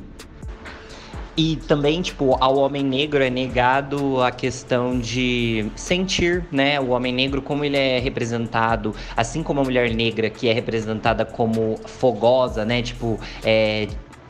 [1.40, 6.78] E também, tipo, ao homem negro é negado a questão de sentir, né?
[6.82, 11.24] O homem negro, como ele é representado, assim como a mulher negra, que é representada
[11.24, 12.82] como fogosa, né?
[12.82, 13.88] Tipo, é,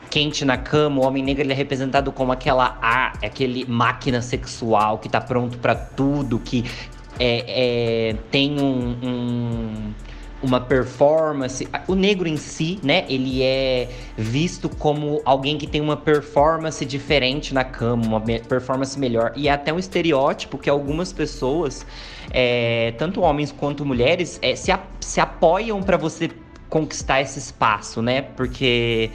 [0.08, 4.98] quente na cama, o homem negro ele é representado como aquela ar, aquele máquina sexual
[4.98, 6.64] que tá pronto para tudo, que
[7.18, 9.94] é, é, tem um, um
[10.42, 11.68] uma performance.
[11.86, 17.52] O negro em si, né, ele é visto como alguém que tem uma performance diferente
[17.52, 19.32] na cama, uma performance melhor.
[19.36, 21.86] E é até um estereótipo que algumas pessoas,
[22.30, 26.30] é, tanto homens quanto mulheres, é, se, a, se apoiam para você
[26.68, 28.22] conquistar esse espaço, né?
[28.22, 29.10] Porque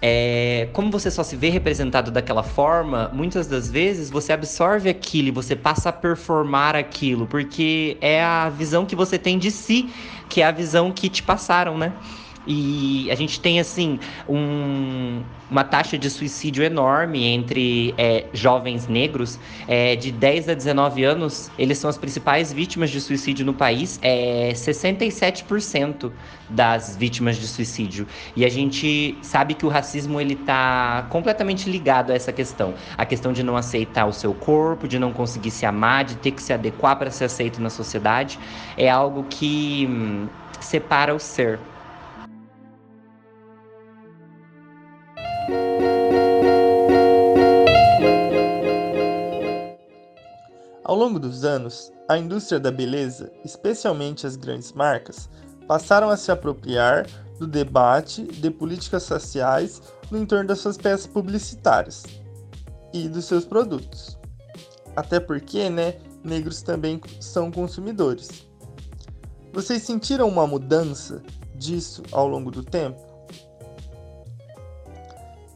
[0.00, 5.28] é, como você só se vê representado daquela forma, muitas das vezes você absorve aquilo
[5.28, 9.88] e você passa a performar aquilo, porque é a visão que você tem de si,
[10.28, 11.92] que é a visão que te passaram, né?
[12.46, 19.38] E a gente tem, assim, um, uma taxa de suicídio enorme entre é, jovens negros.
[19.66, 23.98] É, de 10 a 19 anos, eles são as principais vítimas de suicídio no país.
[24.02, 26.12] É 67%
[26.48, 28.06] das vítimas de suicídio.
[28.34, 32.74] E a gente sabe que o racismo ele está completamente ligado a essa questão.
[32.96, 36.30] A questão de não aceitar o seu corpo, de não conseguir se amar, de ter
[36.30, 38.38] que se adequar para ser aceito na sociedade.
[38.76, 40.28] É algo que hum,
[40.60, 41.58] separa o ser.
[50.84, 55.28] Ao longo dos anos, a indústria da beleza, especialmente as grandes marcas,
[55.66, 57.06] passaram a se apropriar
[57.38, 62.04] do debate de políticas sociais no entorno das suas peças publicitárias
[62.94, 64.16] e dos seus produtos.
[64.94, 68.46] Até porque, né, negros também são consumidores.
[69.52, 71.22] Vocês sentiram uma mudança
[71.54, 73.05] disso ao longo do tempo?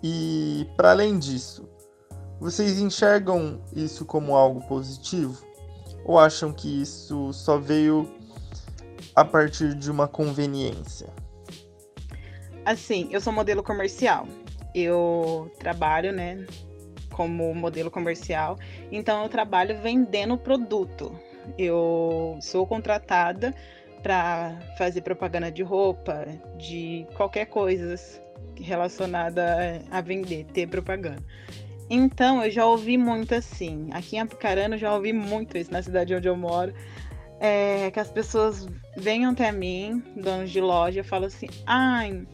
[0.02, 1.68] E, para além disso,
[2.40, 5.44] vocês enxergam isso como algo positivo?
[6.04, 8.10] Ou acham que isso só veio
[9.14, 11.08] a partir de uma conveniência?
[12.64, 14.26] Assim, eu sou modelo comercial.
[14.74, 16.46] Eu trabalho, né,
[17.10, 18.58] como modelo comercial.
[18.90, 21.12] Então eu trabalho vendendo produto.
[21.58, 23.54] Eu sou contratada
[24.02, 26.24] para fazer propaganda de roupa,
[26.56, 27.94] de qualquer coisa
[28.60, 31.22] relacionada a vender, ter propaganda.
[31.88, 33.88] Então, eu já ouvi muito assim.
[33.92, 36.72] Aqui em Apucarana, eu já ouvi muito isso na cidade onde eu moro.
[37.40, 42.26] É, que as pessoas venham até mim, donos de loja, falam assim: ai.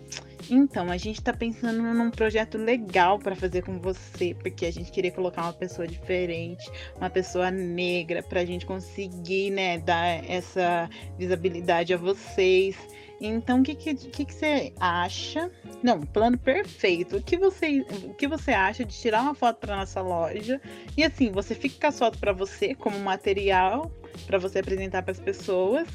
[0.49, 4.93] Então, a gente tá pensando num projeto legal para fazer com você, porque a gente
[4.93, 11.93] queria colocar uma pessoa diferente, uma pessoa negra, pra gente conseguir, né, dar essa visibilidade
[11.95, 12.77] a vocês.
[13.21, 15.51] Então, o que, que, que, que você acha?
[15.83, 17.17] Não, plano perfeito.
[17.17, 20.61] O que você, o que você acha de tirar uma foto para nossa loja?
[20.97, 23.91] E assim, você fica com a foto para você como material
[24.27, 25.87] para você apresentar para as pessoas.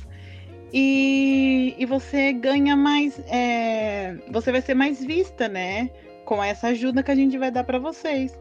[0.74, 3.20] E, e você ganha mais.
[3.28, 5.90] É, você vai ser mais vista, né?
[6.26, 8.38] Com essa ajuda que a gente vai dar para vocês.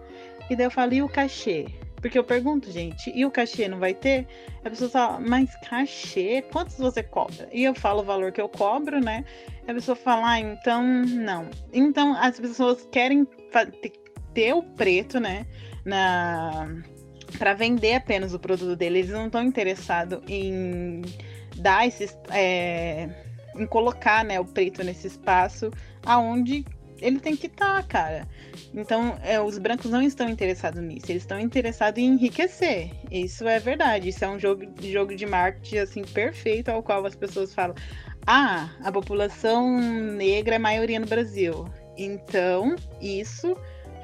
[0.49, 1.67] E daí eu falo, e o cachê?
[2.01, 4.27] Porque eu pergunto, gente, e o cachê não vai ter?
[4.65, 7.49] A pessoa fala, mas cachê, quantos você cobra?
[7.53, 9.25] E eu falo o valor que eu cobro, né?
[9.69, 11.51] A pessoa fala, ah, então não.
[11.73, 13.27] Então as pessoas querem
[14.33, 15.47] ter o preto, né?
[15.85, 16.69] Na
[17.39, 18.99] para vender apenas o produto dele.
[18.99, 21.03] Eles não estão interessados em
[21.57, 22.17] dar esses.
[22.31, 23.09] É,
[23.57, 25.71] em colocar né, o preto nesse espaço
[26.05, 26.65] aonde
[27.01, 28.29] ele tem que estar, tá, cara.
[28.75, 32.91] Então, é, os brancos não estão interessados nisso, eles estão interessados em enriquecer.
[33.11, 34.09] Isso é verdade.
[34.09, 37.75] Isso é um jogo, jogo de marketing assim perfeito ao qual as pessoas falam:
[38.27, 41.67] "Ah, a população negra é maioria no Brasil".
[41.97, 43.57] Então, isso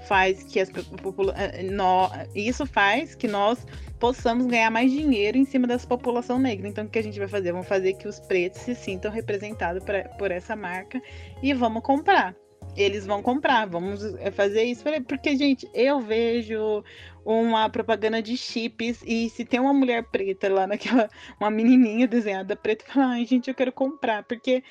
[0.07, 3.67] faz que as eh, no, isso faz que nós
[3.99, 6.69] possamos ganhar mais dinheiro em cima dessa população negra.
[6.69, 7.53] Então, o que a gente vai fazer?
[7.53, 11.01] Vamos fazer que os pretos se sintam representados pra, por essa marca
[11.43, 12.35] e vamos comprar.
[12.77, 14.85] Eles vão comprar, vamos eh, fazer isso.
[15.07, 16.85] Porque, gente, eu vejo
[17.25, 21.09] uma propaganda de chips e se tem uma mulher preta lá naquela,
[21.41, 24.25] uma menininha desenhada preta, fala, ai, gente, eu quero comprar.
[24.25, 24.63] Porque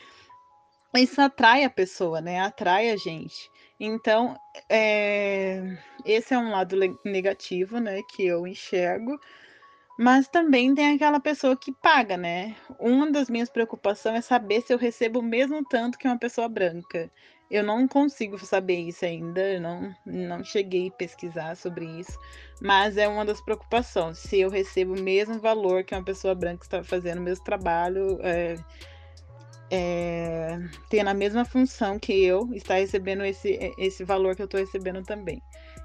[0.95, 2.39] isso atrai a pessoa, né?
[2.39, 3.49] Atrai a gente.
[3.79, 4.37] Então,
[4.69, 9.19] é, esse é um lado negativo, né, que eu enxergo.
[9.97, 12.55] Mas também tem aquela pessoa que paga, né?
[12.79, 16.49] Uma das minhas preocupações é saber se eu recebo o mesmo tanto que uma pessoa
[16.49, 17.09] branca.
[17.49, 22.17] Eu não consigo saber isso ainda, não, não cheguei a pesquisar sobre isso,
[22.59, 24.17] mas é uma das preocupações.
[24.17, 28.19] Se eu recebo o mesmo valor que uma pessoa branca está fazendo o mesmo trabalho,
[28.23, 28.55] é,
[29.69, 34.59] é, tendo a mesma função que eu, está recebendo esse, esse valor que eu estou
[34.59, 35.41] recebendo também.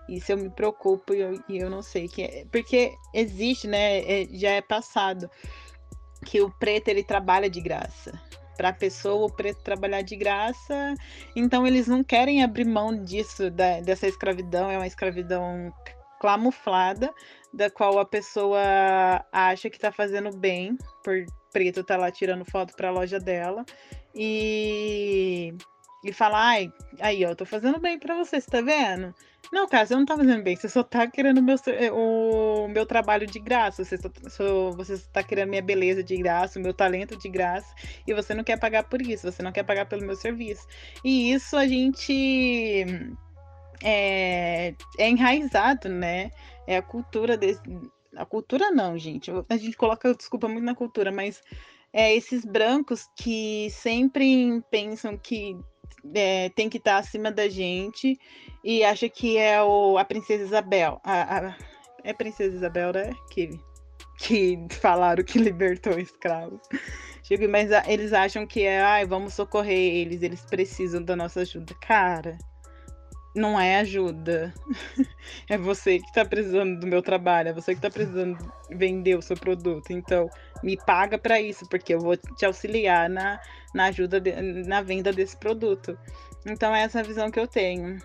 [0.08, 4.00] Isso eu me preocupo e eu, eu não sei que é, porque existe, né?
[4.00, 5.30] É, já é passado
[6.24, 8.20] que o preto ele trabalha de graça.
[8.60, 10.94] Para a pessoa, o preto trabalhar de graça,
[11.34, 15.72] então eles não querem abrir mão disso, da, dessa escravidão, é uma escravidão
[16.20, 17.10] camuflada,
[17.54, 18.60] da qual a pessoa
[19.32, 20.76] acha que está fazendo bem.
[21.02, 23.64] Por preto tá lá tirando foto para a loja dela.
[24.14, 25.54] E
[26.04, 29.14] e falar, ai, aí, ó, tô fazendo bem para você, você tá vendo?
[29.52, 31.56] Não, cara, você não tá fazendo bem, você só tá querendo meu,
[31.92, 33.98] o meu trabalho de graça, você
[34.28, 37.74] só, você tá querendo minha beleza de graça, o meu talento de graça,
[38.06, 40.66] e você não quer pagar por isso, você não quer pagar pelo meu serviço.
[41.04, 42.84] E isso a gente
[43.82, 46.30] é, é enraizado, né?
[46.66, 47.38] É a cultura
[48.16, 49.30] a cultura não, gente.
[49.48, 51.42] A gente coloca desculpa muito na cultura, mas
[51.92, 55.56] é esses brancos que sempre pensam que
[56.14, 58.18] é, tem que estar acima da gente
[58.62, 61.00] e acha que é o, a princesa Isabel.
[61.04, 61.56] A, a,
[62.04, 63.12] é a princesa Isabel, né?
[63.30, 63.50] Que,
[64.18, 66.60] que falaram que libertou escravos.
[67.48, 71.72] Mas eles acham que é, ai, vamos socorrer eles, eles precisam da nossa ajuda.
[71.80, 72.36] Cara,
[73.34, 74.52] não é ajuda.
[75.48, 78.36] é você que está precisando do meu trabalho, é você que está precisando
[78.70, 79.92] vender o seu produto.
[79.92, 80.28] Então,
[80.62, 83.40] me paga para isso, porque eu vou te auxiliar na,
[83.74, 84.32] na ajuda, de,
[84.66, 85.96] na venda desse produto.
[86.46, 87.98] Então, é essa visão que eu tenho.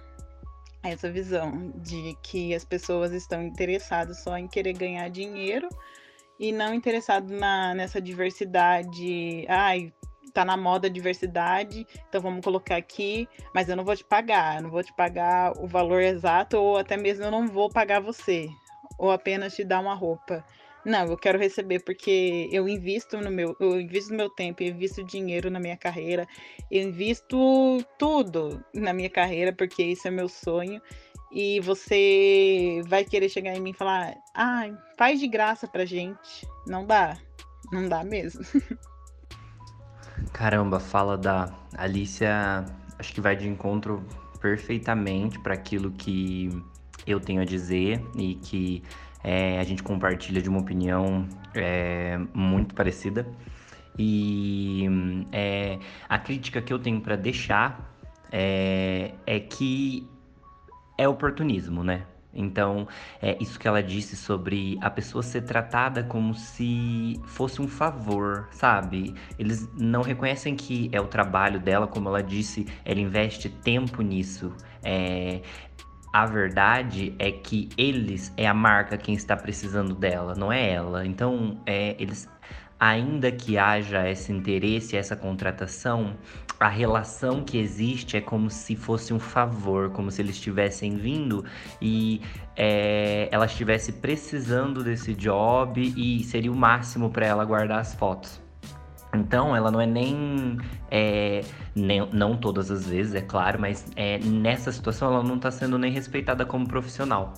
[0.91, 5.67] Essa visão de que as pessoas estão interessadas só em querer ganhar dinheiro
[6.39, 9.45] e não interessado na, nessa diversidade.
[9.47, 9.93] Ai,
[10.33, 14.63] tá na moda diversidade, então vamos colocar aqui, mas eu não vou te pagar, eu
[14.63, 18.49] não vou te pagar o valor exato, ou até mesmo eu não vou pagar você,
[18.97, 20.43] ou apenas te dar uma roupa.
[20.86, 25.03] Não, eu quero receber porque eu invisto no meu, eu invisto meu tempo, eu invisto
[25.03, 26.27] dinheiro na minha carreira,
[26.69, 30.79] eu invisto tudo na minha carreira porque isso é meu sonho.
[31.31, 36.47] E você vai querer chegar em mim e falar: "Ah, faz de graça pra gente".
[36.67, 37.17] Não dá.
[37.71, 38.45] Não dá mesmo.
[40.31, 42.63] Caramba, fala da Alicia,
[42.99, 44.05] acho que vai de encontro
[44.39, 46.49] perfeitamente para aquilo que
[47.07, 48.83] eu tenho a dizer e que
[49.28, 53.28] é, a gente compartilha de uma opinião é, muito parecida.
[53.97, 54.88] E
[55.32, 57.91] é, a crítica que eu tenho para deixar
[58.32, 60.07] é, é que
[60.95, 62.03] é oportunismo, né?
[62.32, 62.88] Então,
[63.19, 68.47] é isso que ela disse sobre a pessoa ser tratada como se fosse um favor,
[68.51, 69.15] sabe?
[69.39, 74.53] Eles não reconhecem que é o trabalho dela, como ela disse, ela investe tempo nisso.
[74.84, 75.41] É,
[76.16, 81.05] a verdade é que eles é a marca quem está precisando dela, não é ela.
[81.05, 82.30] Então, é, eles
[82.80, 86.16] ainda que haja esse interesse, essa contratação,
[86.57, 91.43] a relação que existe é como se fosse um favor, como se eles estivessem vindo
[91.82, 92.22] e
[92.55, 98.44] é, ela estivesse precisando desse job e seria o máximo para ela guardar as fotos.
[99.16, 100.57] Então, ela não é nem,
[100.91, 101.41] é,
[101.76, 105.78] nem, Não todas as vezes, é claro, mas é, nessa situação ela não está sendo
[105.78, 107.34] nem respeitada como profissional.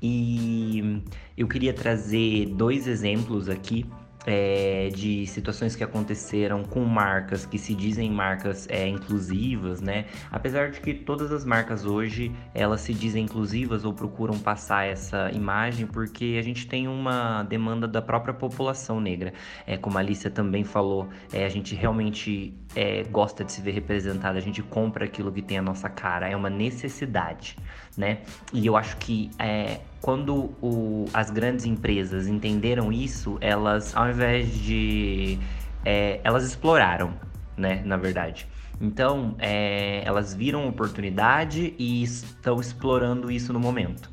[0.00, 1.02] E
[1.36, 3.86] eu queria trazer dois exemplos aqui
[4.26, 10.06] é, de situações que aconteceram com marcas que se dizem marcas é, inclusivas, né?
[10.30, 15.30] Apesar de que todas as marcas hoje elas se dizem inclusivas ou procuram passar essa
[15.32, 19.32] imagem, porque a gente tem uma demanda da própria população negra.
[19.66, 23.72] É, como a Alicia também falou, é, a gente realmente é, gosta de se ver
[23.72, 27.56] representada, a gente compra aquilo que tem a nossa cara, é uma necessidade,
[27.96, 28.18] né?
[28.52, 34.52] E eu acho que é, quando o, as grandes empresas entenderam isso, elas, ao invés
[34.54, 35.38] de.
[35.84, 37.14] É, elas exploraram,
[37.56, 37.82] né?
[37.84, 38.48] Na verdade.
[38.80, 44.10] Então, é, elas viram oportunidade e estão explorando isso no momento.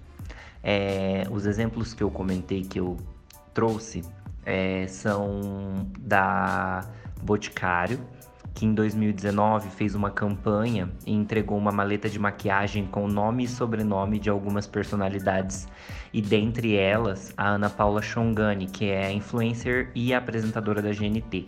[0.61, 2.97] É, os exemplos que eu comentei, que eu
[3.53, 4.03] trouxe,
[4.45, 6.87] é, são da
[7.21, 7.99] Boticário,
[8.59, 13.47] que em 2019 fez uma campanha e entregou uma maleta de maquiagem com nome e
[13.47, 15.65] sobrenome de algumas personalidades,
[16.11, 21.45] e dentre elas a Ana Paula Chongani, que é influencer e apresentadora da GNT.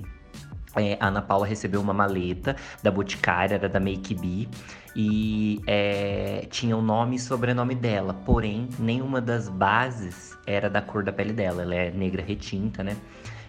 [0.77, 4.47] É, a Ana Paula recebeu uma maleta da Boticária, era da Make Be,
[4.95, 11.03] e é, tinha o nome e sobrenome dela, porém nenhuma das bases era da cor
[11.03, 12.95] da pele dela, ela é negra retinta, né?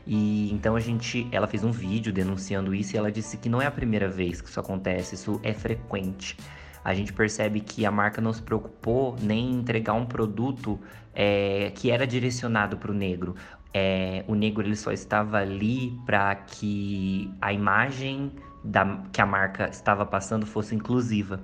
[0.06, 3.62] E então a gente, ela fez um vídeo denunciando isso e ela disse que não
[3.62, 6.36] é a primeira vez que isso acontece, isso é frequente.
[6.84, 10.80] A gente percebe que a marca não se preocupou nem em entregar um produto
[11.14, 13.36] é, que era direcionado para o negro.
[13.72, 18.32] É, o negro ele só estava ali para que a imagem
[18.64, 21.40] da, que a marca estava passando fosse inclusiva.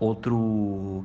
[0.00, 1.04] Outro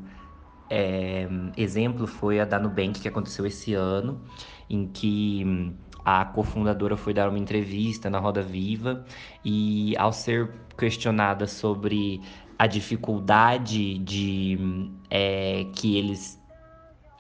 [0.70, 1.28] é,
[1.58, 4.22] exemplo foi a da Nubank que aconteceu esse ano,
[4.70, 5.76] em que
[6.06, 9.06] a cofundadora foi dar uma entrevista na Roda Viva
[9.44, 12.22] e, ao ser questionada sobre
[12.58, 16.42] a dificuldade de é, que eles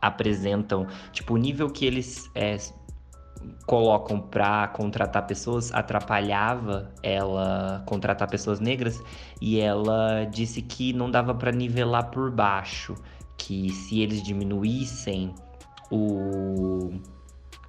[0.01, 2.57] apresentam, tipo, o nível que eles é,
[3.65, 9.01] colocam para contratar pessoas atrapalhava ela contratar pessoas negras
[9.41, 12.95] e ela disse que não dava para nivelar por baixo,
[13.37, 15.33] que se eles diminuíssem
[15.91, 16.91] o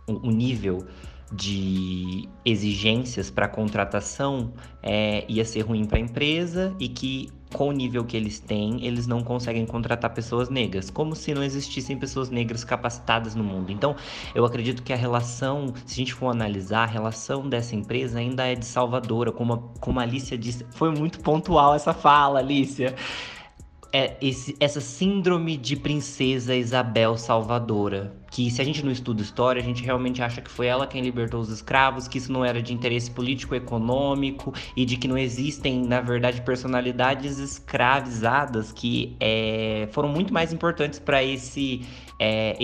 [0.06, 0.86] o nível
[1.32, 4.52] de exigências para contratação
[4.82, 8.84] é, ia ser ruim para a empresa e que com o nível que eles têm,
[8.84, 13.70] eles não conseguem contratar pessoas negras, como se não existissem pessoas negras capacitadas no mundo.
[13.70, 13.94] Então,
[14.34, 18.44] eu acredito que a relação, se a gente for analisar, a relação dessa empresa ainda
[18.44, 22.96] é de salvadora, como a, como a Alicia disse, foi muito pontual essa fala, Alicia
[23.94, 28.12] é esse, essa síndrome de princesa Isabel Salvadora.
[28.28, 31.00] Que se a gente não estuda história, a gente realmente acha que foi ela quem
[31.00, 35.16] libertou os escravos, que isso não era de interesse político, econômico e de que não
[35.16, 41.86] existem, na verdade, personalidades escravizadas que é, foram muito mais importantes para esse
[42.18, 42.56] é,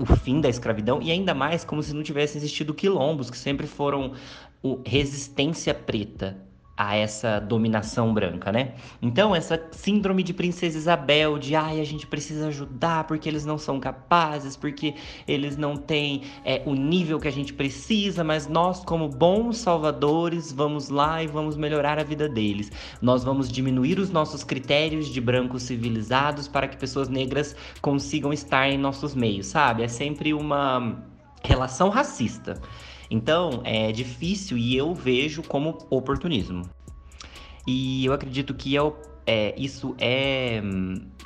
[0.00, 3.68] o fim da escravidão e ainda mais como se não tivesse existido quilombos, que sempre
[3.68, 4.14] foram
[4.60, 8.74] o, resistência preta a essa dominação branca, né?
[9.00, 13.58] Então, essa síndrome de princesa Isabel, de ai, a gente precisa ajudar porque eles não
[13.58, 14.94] são capazes, porque
[15.28, 20.50] eles não têm é, o nível que a gente precisa, mas nós, como bons salvadores,
[20.50, 22.72] vamos lá e vamos melhorar a vida deles.
[23.02, 28.68] Nós vamos diminuir os nossos critérios de brancos civilizados para que pessoas negras consigam estar
[28.68, 29.82] em nossos meios, sabe?
[29.82, 30.98] É sempre uma
[31.44, 32.60] relação racista.
[33.12, 36.62] Então, é difícil e eu vejo como oportunismo.
[37.66, 38.80] E eu acredito que é,
[39.26, 40.62] é, isso é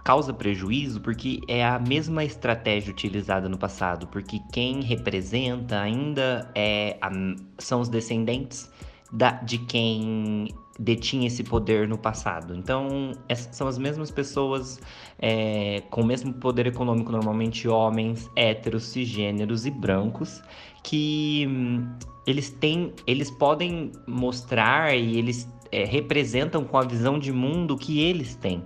[0.03, 6.97] causa prejuízo porque é a mesma estratégia utilizada no passado, porque quem representa ainda é
[7.01, 7.09] a,
[7.57, 8.69] são os descendentes
[9.13, 12.55] da, de quem detinha esse poder no passado.
[12.55, 13.13] Então,
[13.53, 14.81] são as mesmas pessoas
[15.19, 20.43] é, com o mesmo poder econômico, normalmente homens, héteros, cisgêneros e brancos,
[20.87, 21.85] que hum,
[22.25, 28.01] eles têm, eles podem mostrar e eles é, representam com a visão de mundo que
[28.01, 28.63] eles têm.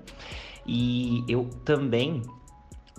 [0.66, 2.22] E eu também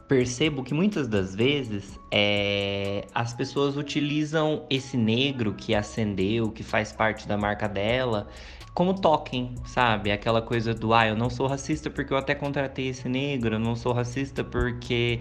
[0.07, 6.91] percebo que muitas das vezes é, as pessoas utilizam esse negro que acendeu, que faz
[6.91, 8.27] parte da marca dela,
[8.73, 10.11] como token, sabe?
[10.11, 13.59] Aquela coisa do, ah, eu não sou racista porque eu até contratei esse negro, eu
[13.59, 15.19] não sou racista porque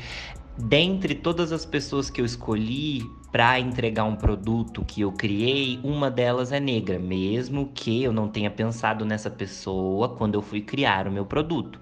[0.61, 3.03] dentre todas as pessoas que eu escolhi
[3.33, 8.29] para entregar um produto que eu criei, uma delas é negra, mesmo que eu não
[8.29, 11.81] tenha pensado nessa pessoa quando eu fui criar o meu produto.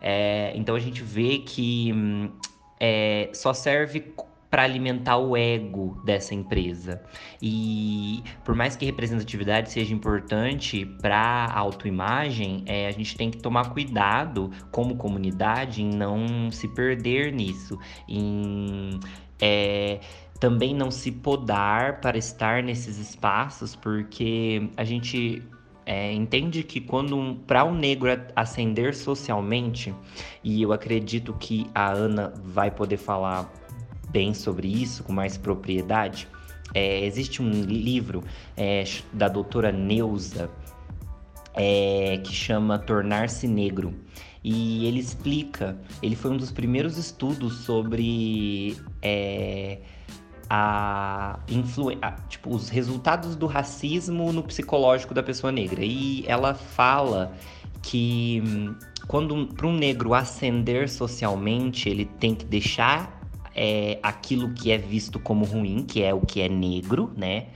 [0.00, 2.30] É, então a gente vê que hum,
[2.78, 4.14] é, só serve
[4.50, 7.00] para alimentar o ego dessa empresa.
[7.40, 13.38] E por mais que representatividade seja importante para a autoimagem, é, a gente tem que
[13.38, 17.78] tomar cuidado como comunidade em não se perder nisso,
[18.08, 18.98] em
[19.40, 20.00] é,
[20.40, 25.42] também não se podar para estar nesses espaços, porque a gente
[25.86, 29.94] é, entende que quando um, para um negro ascender socialmente,
[30.42, 33.50] e eu acredito que a Ana vai poder falar
[34.10, 36.28] bem sobre isso, com mais propriedade,
[36.74, 38.22] é, existe um livro
[38.56, 40.50] é, da doutora Neuza
[41.54, 43.94] é, que chama Tornar-se Negro.
[44.42, 49.80] E ele explica, ele foi um dos primeiros estudos sobre é,
[50.48, 51.92] a influ...
[52.28, 55.84] tipo, os resultados do racismo no psicológico da pessoa negra.
[55.84, 57.34] E ela fala
[57.82, 58.74] que hum,
[59.06, 63.19] quando para um negro ascender socialmente, ele tem que deixar
[63.54, 67.46] é, aquilo que é visto como ruim, que é o que é negro, né?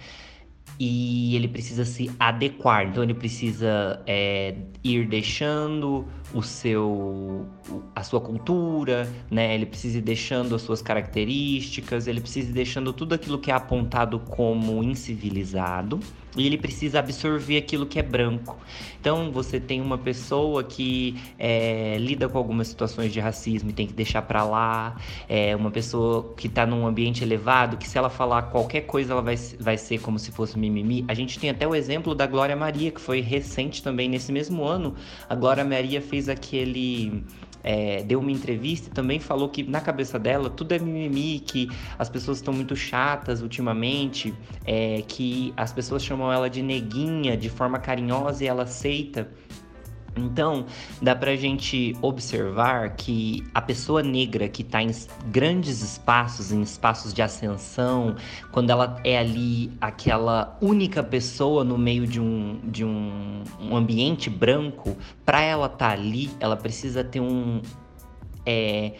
[0.78, 7.46] E ele precisa se adequar, então ele precisa é, ir deixando o seu
[7.94, 9.54] a sua cultura, né?
[9.54, 13.54] Ele precisa ir deixando as suas características, ele precisa ir deixando tudo aquilo que é
[13.54, 16.00] apontado como incivilizado
[16.36, 18.58] e ele precisa absorver aquilo que é branco.
[19.00, 23.86] Então você tem uma pessoa que é, lida com algumas situações de racismo e tem
[23.86, 24.96] que deixar para lá,
[25.28, 29.22] é uma pessoa que está num ambiente elevado que se ela falar qualquer coisa ela
[29.22, 31.04] vai, vai ser como se fosse mimimi.
[31.08, 34.64] A gente tem até o exemplo da Glória Maria que foi recente também nesse mesmo
[34.64, 34.94] ano.
[35.28, 37.24] A Glória Maria fez aquele
[37.64, 41.68] é, deu uma entrevista e também falou que na cabeça dela tudo é mimimi, que
[41.98, 44.34] as pessoas estão muito chatas ultimamente,
[44.66, 49.30] é, que as pessoas chamam ela de neguinha de forma carinhosa e ela aceita.
[50.16, 50.66] Então,
[51.02, 54.90] dá pra gente observar que a pessoa negra que está em
[55.26, 58.14] grandes espaços, em espaços de ascensão,
[58.52, 64.30] quando ela é ali aquela única pessoa no meio de um, de um, um ambiente
[64.30, 67.60] branco, para ela estar tá ali, ela precisa ter um.
[68.46, 68.94] É,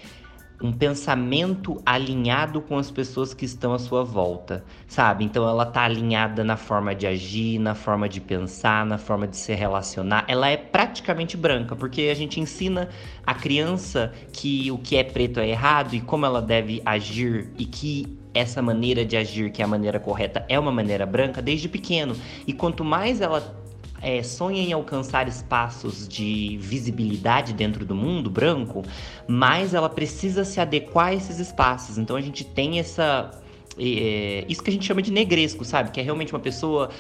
[0.63, 5.25] um pensamento alinhado com as pessoas que estão à sua volta, sabe?
[5.25, 9.37] Então ela tá alinhada na forma de agir, na forma de pensar, na forma de
[9.37, 10.25] se relacionar.
[10.29, 12.89] Ela é praticamente branca, porque a gente ensina
[13.27, 17.65] a criança que o que é preto é errado e como ela deve agir e
[17.65, 21.69] que essa maneira de agir, que é a maneira correta, é uma maneira branca desde
[21.69, 22.17] pequeno.
[22.47, 23.64] E quanto mais ela
[24.05, 28.83] é, sonha em alcançar espaços de visibilidade dentro do mundo branco,
[29.27, 31.97] mais ela precisa se adequar a esses espaços.
[31.97, 33.31] Então a gente tem essa
[33.79, 35.91] é, isso que a gente chama de negresco, sabe?
[35.91, 36.91] Que é realmente uma pessoa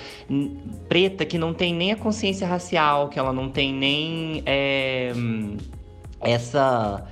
[0.88, 5.12] preta que não tem nem a consciência racial, que ela não tem nem é,
[6.20, 7.06] essa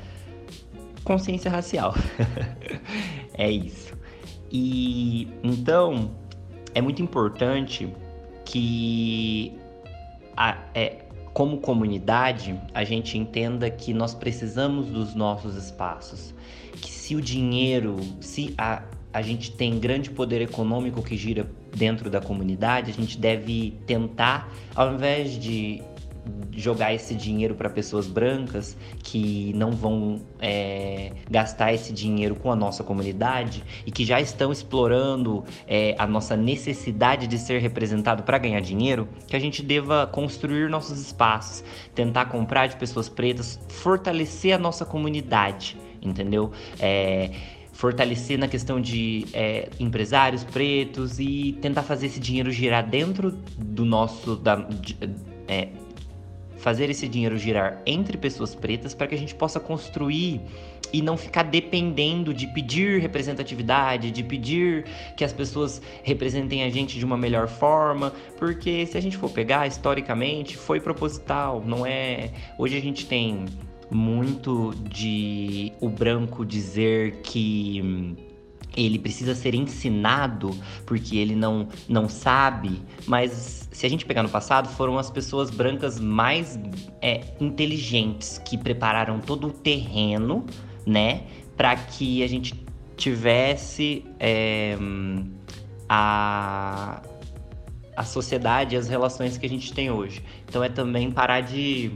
[1.04, 1.94] consciência racial.
[3.34, 3.92] é isso.
[4.50, 6.10] E então
[6.74, 7.92] é muito importante
[8.46, 9.60] que
[10.36, 16.34] a, é, como comunidade, a gente entenda que nós precisamos dos nossos espaços.
[16.80, 22.10] Que se o dinheiro, se a, a gente tem grande poder econômico que gira dentro
[22.10, 25.82] da comunidade, a gente deve tentar, ao invés de
[26.52, 32.56] jogar esse dinheiro para pessoas brancas que não vão é, gastar esse dinheiro com a
[32.56, 38.38] nossa comunidade e que já estão explorando é, a nossa necessidade de ser representado para
[38.38, 41.64] ganhar dinheiro, que a gente deva construir nossos espaços,
[41.94, 46.52] tentar comprar de pessoas pretas, fortalecer a nossa comunidade, entendeu?
[46.78, 47.30] É,
[47.72, 53.84] fortalecer na questão de é, empresários pretos e tentar fazer esse dinheiro girar dentro do
[53.84, 54.96] nosso da, de,
[55.48, 55.68] é,
[56.62, 60.40] fazer esse dinheiro girar entre pessoas pretas para que a gente possa construir
[60.92, 64.84] e não ficar dependendo de pedir representatividade, de pedir
[65.16, 69.30] que as pessoas representem a gente de uma melhor forma, porque se a gente for
[69.30, 72.30] pegar historicamente, foi proposital, não é.
[72.56, 73.46] Hoje a gente tem
[73.90, 78.14] muito de o branco dizer que
[78.76, 80.50] ele precisa ser ensinado
[80.86, 85.50] porque ele não, não sabe, mas se a gente pegar no passado, foram as pessoas
[85.50, 86.58] brancas mais
[87.00, 90.44] é, inteligentes que prepararam todo o terreno,
[90.86, 91.24] né,
[91.56, 92.64] para que a gente
[92.96, 94.76] tivesse é,
[95.88, 97.02] a,
[97.96, 100.22] a sociedade e as relações que a gente tem hoje.
[100.48, 101.92] Então é também parar de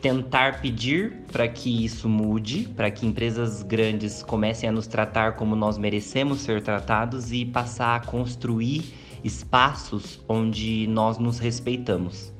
[0.00, 5.56] tentar pedir para que isso mude, para que empresas grandes comecem a nos tratar como
[5.56, 8.94] nós merecemos ser tratados e passar a construir
[9.24, 12.32] espaços onde nós nos respeitamos.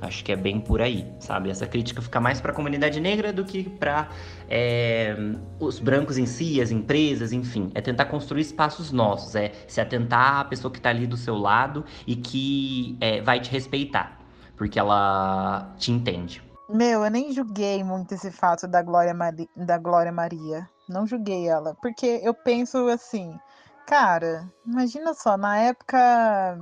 [0.00, 1.48] Acho que é bem por aí, sabe?
[1.48, 4.08] Essa crítica fica mais para a comunidade negra do que para
[4.48, 5.16] é,
[5.58, 7.70] os brancos em si, as empresas, enfim.
[7.74, 11.36] É tentar construir espaços nossos, é se atentar à pessoa que está ali do seu
[11.36, 14.20] lado e que é, vai te respeitar,
[14.54, 16.45] porque ela te entende.
[16.68, 19.48] Meu, eu nem julguei muito esse fato da Glória, Mari...
[19.56, 20.68] da Glória Maria.
[20.88, 21.76] Não julguei ela.
[21.80, 23.38] Porque eu penso assim,
[23.86, 26.58] cara, imagina só, na época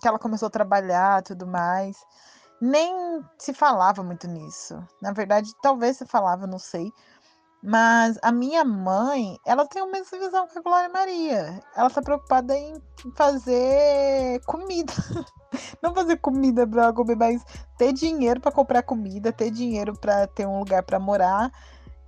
[0.00, 1.96] que ela começou a trabalhar tudo mais,
[2.60, 4.78] nem se falava muito nisso.
[5.00, 6.92] Na verdade, talvez se falava, não sei.
[7.62, 11.62] Mas a minha mãe, ela tem a mesma visão que a Glória Maria.
[11.74, 12.74] Ela tá preocupada em
[13.16, 14.92] fazer comida.
[15.82, 17.44] Não fazer comida pra comer, mas
[17.76, 21.50] ter dinheiro para comprar comida, ter dinheiro para ter um lugar para morar.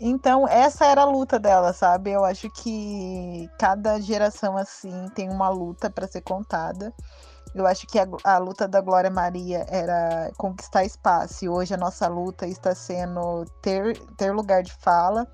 [0.01, 2.11] Então, essa era a luta dela, sabe?
[2.11, 6.95] Eu acho que cada geração assim tem uma luta para ser contada.
[7.55, 11.79] Eu acho que a, a, luta da Glória Maria era conquistar espaço, e hoje a
[11.79, 15.27] nossa luta está sendo ter, ter lugar de fala,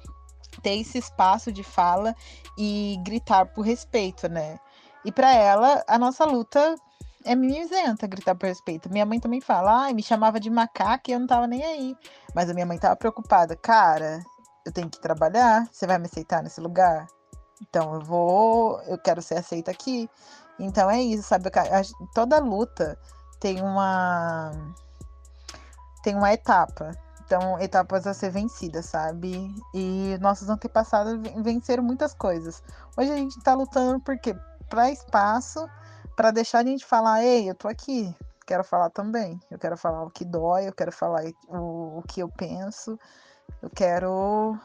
[0.63, 2.15] ter esse espaço de fala
[2.57, 4.59] e gritar por respeito, né?
[5.05, 6.77] E para ela, a nossa luta
[7.25, 8.91] é mimizenta gritar por respeito.
[8.91, 11.97] Minha mãe também fala, ai, me chamava de macaca e eu não tava nem aí.
[12.35, 13.57] Mas a minha mãe tava preocupada.
[13.57, 14.23] Cara,
[14.65, 17.07] eu tenho que trabalhar, você vai me aceitar nesse lugar?
[17.63, 20.09] Então eu vou, eu quero ser aceita aqui.
[20.59, 21.51] Então é isso, sabe?
[22.15, 22.99] Toda luta
[23.41, 24.53] tem uma
[26.03, 26.93] tem uma etapa.
[27.25, 29.55] Então, etapas a ser vencidas, sabe?
[29.73, 32.63] E nossos antepassados venceram muitas coisas.
[32.97, 34.37] Hoje a gente tá lutando por quê?
[34.69, 35.67] Para espaço
[36.17, 38.15] para deixar a gente falar, ei, eu tô aqui,
[38.47, 39.41] quero falar também.
[39.51, 42.99] Eu quero falar o que dói, eu quero falar o, o que eu penso,
[43.63, 44.59] eu quero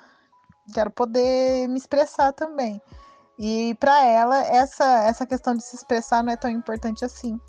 [0.73, 2.81] quero poder me expressar também.
[3.37, 7.39] E para ela essa essa questão de se expressar não é tão importante assim.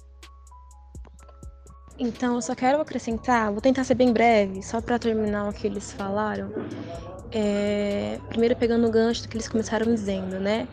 [2.01, 5.67] Então, eu só quero acrescentar, vou tentar ser bem breve, só para terminar o que
[5.67, 6.51] eles falaram.
[7.31, 10.67] É, primeiro, pegando o gancho do que eles começaram dizendo, né?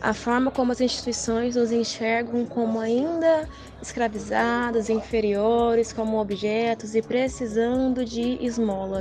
[0.00, 3.46] a forma como as instituições nos enxergam como ainda
[3.82, 9.00] escravizados, inferiores, como objetos e precisando de esmola.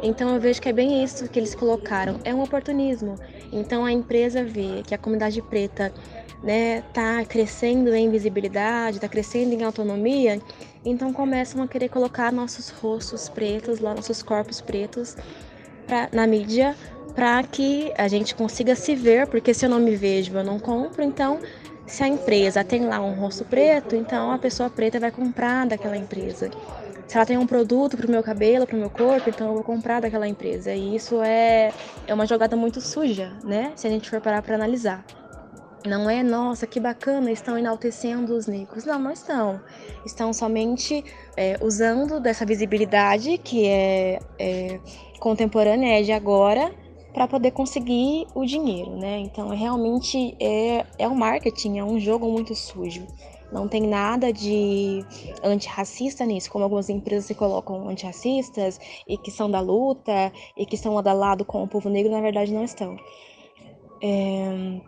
[0.00, 3.18] Então eu vejo que é bem isso que eles colocaram, é um oportunismo.
[3.52, 5.92] Então a empresa vê que a comunidade preta
[6.42, 10.40] né, tá crescendo em visibilidade, está crescendo em autonomia,
[10.84, 15.16] então começam a querer colocar nossos rostos pretos, nossos corpos pretos
[15.86, 16.76] pra, na mídia
[17.14, 20.58] para que a gente consiga se ver, porque se eu não me vejo, eu não
[20.58, 21.40] compro, então
[21.84, 25.96] se a empresa tem lá um rosto preto, então a pessoa preta vai comprar daquela
[25.96, 26.50] empresa.
[27.08, 29.54] Se ela tem um produto para o meu cabelo, para o meu corpo, então eu
[29.54, 30.74] vou comprar daquela empresa.
[30.74, 31.72] E isso é,
[32.06, 33.72] é uma jogada muito suja, né?
[33.74, 35.02] Se a gente for parar para analisar.
[35.86, 38.84] Não é, nossa, que bacana, estão enaltecendo os negros.
[38.84, 39.60] Não, não estão.
[40.04, 41.04] Estão somente
[41.36, 44.80] é, usando dessa visibilidade que é, é
[45.20, 46.74] contemporânea, é de agora,
[47.14, 49.18] para poder conseguir o dinheiro, né?
[49.20, 53.06] Então, realmente é, é um marketing, é um jogo muito sujo.
[53.50, 55.02] Não tem nada de
[55.42, 60.74] antirracista nisso, como algumas empresas se colocam antirracistas e que são da luta e que
[60.74, 62.96] estão lado com o povo negro, na verdade não estão.
[64.02, 64.80] É...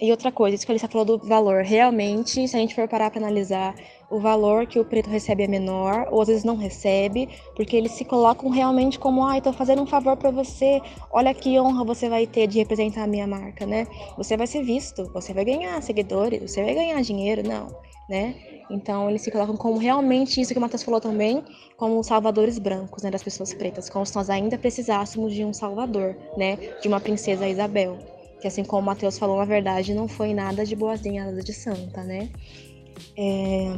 [0.00, 1.62] E outra coisa, isso que ele falou do valor.
[1.62, 3.74] Realmente, se a gente for parar para analisar,
[4.10, 7.92] o valor que o preto recebe é menor, ou às vezes não recebe, porque eles
[7.92, 10.80] se colocam realmente como, ah, tô fazendo um favor para você,
[11.10, 13.86] olha que honra você vai ter de representar a minha marca, né?
[14.16, 17.68] Você vai ser visto, você vai ganhar seguidores, você vai ganhar dinheiro, não,
[18.08, 18.34] né?
[18.70, 21.42] Então eles se colocam como realmente isso que o Matheus falou também,
[21.76, 26.16] como salvadores brancos, né, das pessoas pretas, como se nós ainda precisássemos de um salvador,
[26.36, 28.13] né, de uma princesa Isabel
[28.44, 31.54] que assim como o Mateus falou, na verdade não foi nada de boazinha, nada de
[31.54, 32.28] santa, né?
[33.16, 33.72] É...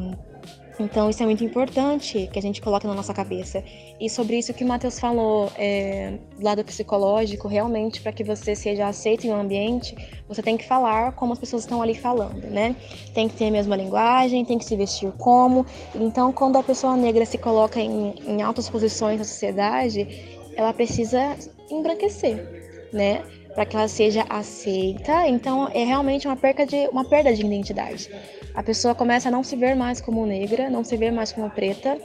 [0.81, 3.63] Então isso é muito importante que a gente coloque na nossa cabeça.
[4.01, 8.57] E sobre isso que o Matheus falou, é, do lado psicológico, realmente, para que você
[8.57, 9.95] seja aceito em um ambiente,
[10.29, 12.75] você tem que falar como as pessoas estão ali falando, né?
[13.15, 15.65] Tem que ter a mesma linguagem, tem que se vestir como.
[15.95, 20.09] Então, quando a pessoa negra se coloca em, em altas posições na sociedade,
[20.57, 21.37] ela precisa
[21.71, 23.23] embranquecer, né?
[23.57, 25.27] Para que ela seja aceita.
[25.27, 28.11] Então é realmente uma perda de uma perda de identidade.
[28.55, 31.51] A pessoa começa a não se ver mais como negra, não se ver mais como
[31.51, 31.99] preta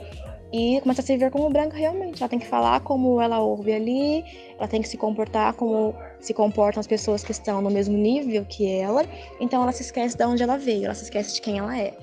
[0.54, 2.24] e começa a se ver como branca realmente.
[2.24, 4.24] Ela tem que falar como ela ouve ali,
[4.58, 8.46] ela tem que se comportar como se comportam as pessoas que estão no mesmo nível
[8.46, 9.06] que ela.
[9.40, 11.94] Então ela se esquece de onde ela veio, ela se esquece de quem ela é.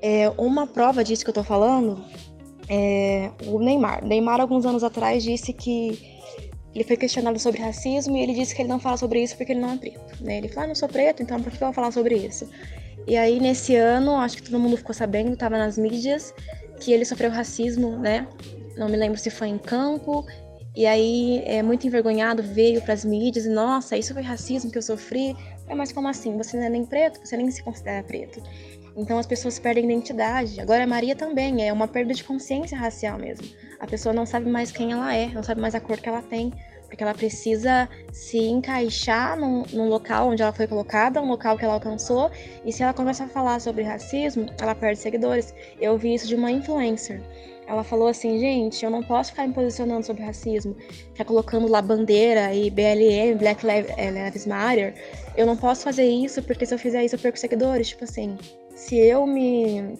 [0.00, 2.04] é uma prova disso que eu tô falando
[2.68, 4.04] é o Neymar.
[4.04, 6.11] Neymar alguns anos atrás disse que
[6.74, 9.52] ele foi questionado sobre racismo e ele disse que ele não fala sobre isso porque
[9.52, 10.24] ele não é preto.
[10.24, 10.38] Né?
[10.38, 12.48] Ele falou, ah, não sou preto, então por que eu vou falar sobre isso?
[13.06, 16.32] E aí, nesse ano, acho que todo mundo ficou sabendo, estava nas mídias,
[16.80, 18.26] que ele sofreu racismo, né?
[18.76, 20.24] Não me lembro se foi em campo.
[20.74, 24.78] E aí, é muito envergonhado, veio para as mídias e, nossa, isso foi racismo que
[24.78, 25.36] eu sofri.
[25.68, 26.36] É, mas como assim?
[26.36, 27.20] Você não é nem preto?
[27.24, 28.42] Você nem se considera preto.
[28.96, 30.60] Então as pessoas perdem identidade.
[30.60, 33.46] Agora a Maria também é uma perda de consciência racial mesmo.
[33.80, 36.22] A pessoa não sabe mais quem ela é, não sabe mais a cor que ela
[36.22, 36.52] tem,
[36.86, 41.64] porque ela precisa se encaixar num, num local onde ela foi colocada, um local que
[41.64, 42.30] ela alcançou.
[42.66, 45.54] E se ela começa a falar sobre racismo, ela perde seguidores.
[45.80, 47.22] Eu vi isso de uma influencer.
[47.66, 50.76] Ela falou assim, gente, eu não posso ficar me posicionando sobre racismo,
[51.12, 54.94] ficar colocando lá bandeira e BLM, Black eh, Lives Matter.
[55.36, 57.88] Eu não posso fazer isso porque se eu fizer isso eu perco seguidores.
[57.88, 58.36] Tipo assim,
[58.74, 59.96] se eu me,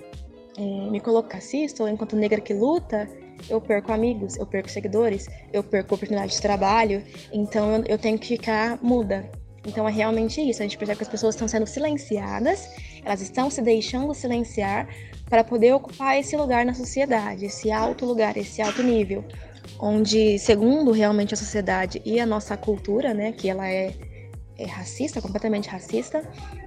[0.58, 3.08] é, me colocasse isso, enquanto negra que luta,
[3.48, 7.02] eu perco amigos, eu perco seguidores, eu perco oportunidade de trabalho,
[7.32, 9.30] então eu, eu tenho que ficar muda.
[9.66, 12.68] Então é realmente isso, a gente percebe que as pessoas estão sendo silenciadas,
[13.04, 14.88] elas estão se deixando silenciar
[15.32, 19.24] para poder ocupar esse lugar na sociedade, esse alto lugar, esse alto nível,
[19.80, 23.94] onde, segundo realmente a sociedade e a nossa cultura, né, que ela é,
[24.58, 26.22] é racista, completamente racista,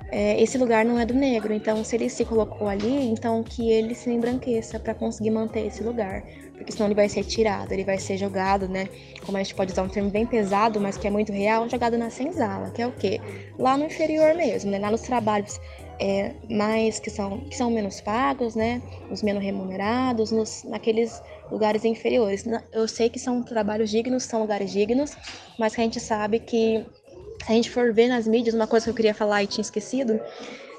[0.09, 1.53] é, esse lugar não é do negro.
[1.53, 5.83] Então, se ele se colocou ali, então que ele se embranqueça para conseguir manter esse
[5.83, 6.23] lugar.
[6.57, 8.89] Porque senão ele vai ser tirado, ele vai ser jogado, né?
[9.23, 11.99] Como a gente pode usar um termo bem pesado, mas que é muito real, jogado
[11.99, 13.21] na senzala, que é o quê?
[13.59, 14.79] Lá no inferior mesmo, né?
[14.79, 15.59] Lá nos trabalhos
[15.99, 18.81] é, mais que são, que são menos pagos, né?
[19.09, 21.21] Os menos remunerados, nos, naqueles
[21.51, 22.45] lugares inferiores.
[22.71, 25.15] Eu sei que são trabalhos dignos, são lugares dignos,
[25.57, 26.85] mas que a gente sabe que
[27.45, 29.61] se a gente for ver nas mídias, uma coisa que eu queria falar e tinha
[29.61, 30.19] esquecido,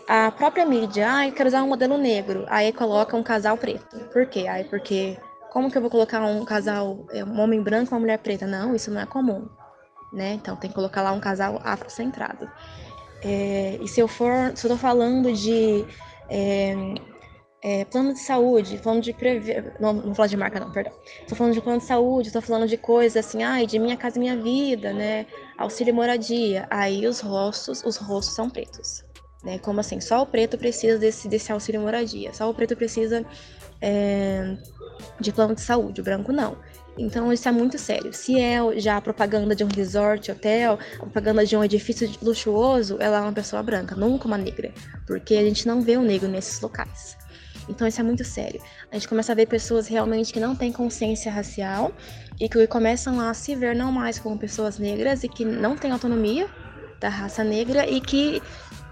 [0.09, 3.99] a própria mídia, ah, eu quero usar um modelo negro, aí coloca um casal preto.
[4.13, 4.47] Por quê?
[4.49, 5.17] Aí porque
[5.51, 8.47] como que eu vou colocar um casal, é, um homem branco e uma mulher preta?
[8.47, 9.49] Não, isso não é comum,
[10.13, 10.35] né?
[10.35, 12.51] Então tem que colocar lá um casal afrocentrado.
[13.27, 15.85] É, e se eu for, se eu tô falando de
[16.31, 16.75] é,
[17.61, 19.75] é, plano de saúde, plano de prever.
[19.81, 20.93] Não, não vou falar de marca, não, perdão.
[21.23, 24.21] Estou falando de plano de saúde, estou falando de coisas assim, ai, de minha casa
[24.21, 25.27] minha vida, né?
[25.59, 26.69] Auxílio moradia.
[26.71, 29.05] Aí os rostos, os rostos são pretos.
[29.43, 29.59] Né?
[29.59, 30.01] Como assim?
[30.01, 32.33] Só o preto precisa desse, desse auxílio moradia.
[32.33, 33.27] Só o preto precisa
[33.81, 34.57] é,
[35.21, 36.57] de plano de saúde, o branco não.
[36.99, 38.13] Então isso é muito sério.
[38.13, 42.97] Se é já a propaganda de um resort, hotel, a propaganda de um edifício luxuoso,
[43.01, 44.73] ela é uma pessoa branca, nunca uma negra,
[45.07, 47.17] porque a gente não vê o negro nesses locais.
[47.69, 48.61] Então isso é muito sério.
[48.91, 51.93] A gente começa a ver pessoas realmente que não têm consciência racial
[52.41, 55.91] e que começam a se ver não mais como pessoas negras e que não têm
[55.91, 56.49] autonomia
[57.01, 58.43] da raça negra e que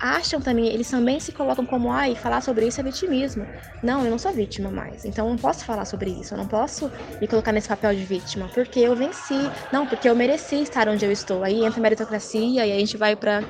[0.00, 3.46] acham também, eles também se colocam como, ai, falar sobre isso é vitimismo.
[3.82, 6.46] Não, eu não sou vítima mais, então eu não posso falar sobre isso, eu não
[6.46, 6.90] posso
[7.20, 9.38] me colocar nesse papel de vítima, porque eu venci,
[9.72, 11.42] não, porque eu mereci estar onde eu estou.
[11.42, 13.42] Aí entra a meritocracia e a gente vai para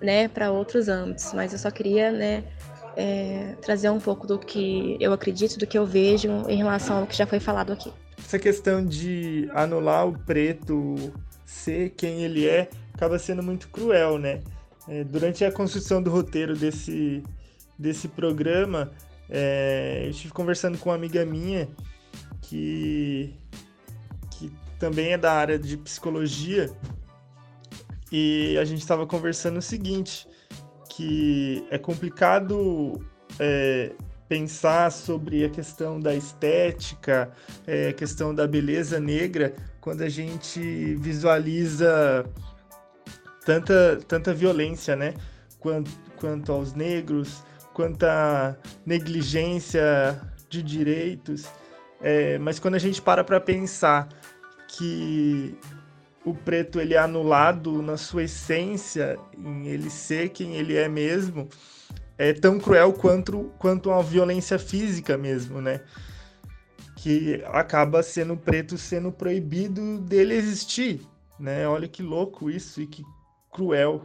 [0.00, 2.44] né, outros âmbitos, mas eu só queria, né,
[2.96, 7.06] é, trazer um pouco do que eu acredito, do que eu vejo em relação ao
[7.06, 7.92] que já foi falado aqui.
[8.18, 11.12] Essa questão de anular o preto
[11.44, 14.40] ser quem ele é acaba sendo muito cruel, né?
[14.88, 17.22] É, durante a construção do roteiro desse,
[17.78, 18.90] desse programa,
[19.28, 21.68] é, eu estive conversando com uma amiga minha
[22.42, 23.34] que,
[24.30, 26.70] que também é da área de psicologia
[28.10, 30.26] e a gente estava conversando o seguinte:
[30.88, 33.00] que é complicado
[33.38, 33.92] é,
[34.28, 37.30] pensar sobre a questão da estética,
[37.66, 40.60] é, a questão da beleza negra, quando a gente
[40.96, 42.24] visualiza
[43.50, 45.14] tanta, tanta violência, né?
[45.58, 47.42] Quanto, quanto aos negros,
[47.74, 51.46] quanto à negligência de direitos.
[52.00, 54.08] É, mas quando a gente para para pensar
[54.68, 55.58] que
[56.24, 61.48] o preto ele é anulado na sua essência, em ele ser quem ele é mesmo,
[62.16, 65.80] é tão cruel quanto, quanto a violência física mesmo, né?
[66.96, 71.00] Que acaba sendo preto sendo proibido dele existir,
[71.38, 71.66] né?
[71.66, 73.02] Olha que louco isso e que
[73.52, 74.02] cruel.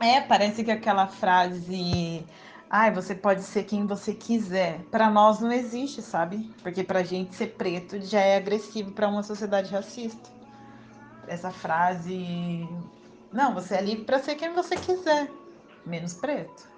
[0.00, 2.24] É, parece que aquela frase
[2.76, 4.80] ai, você pode ser quem você quiser.
[4.90, 6.52] Para nós não existe, sabe?
[6.60, 10.28] Porque pra gente ser preto já é agressivo para uma sociedade racista.
[11.28, 12.68] Essa frase,
[13.32, 15.30] não, você é livre para ser quem você quiser,
[15.86, 16.68] menos preto.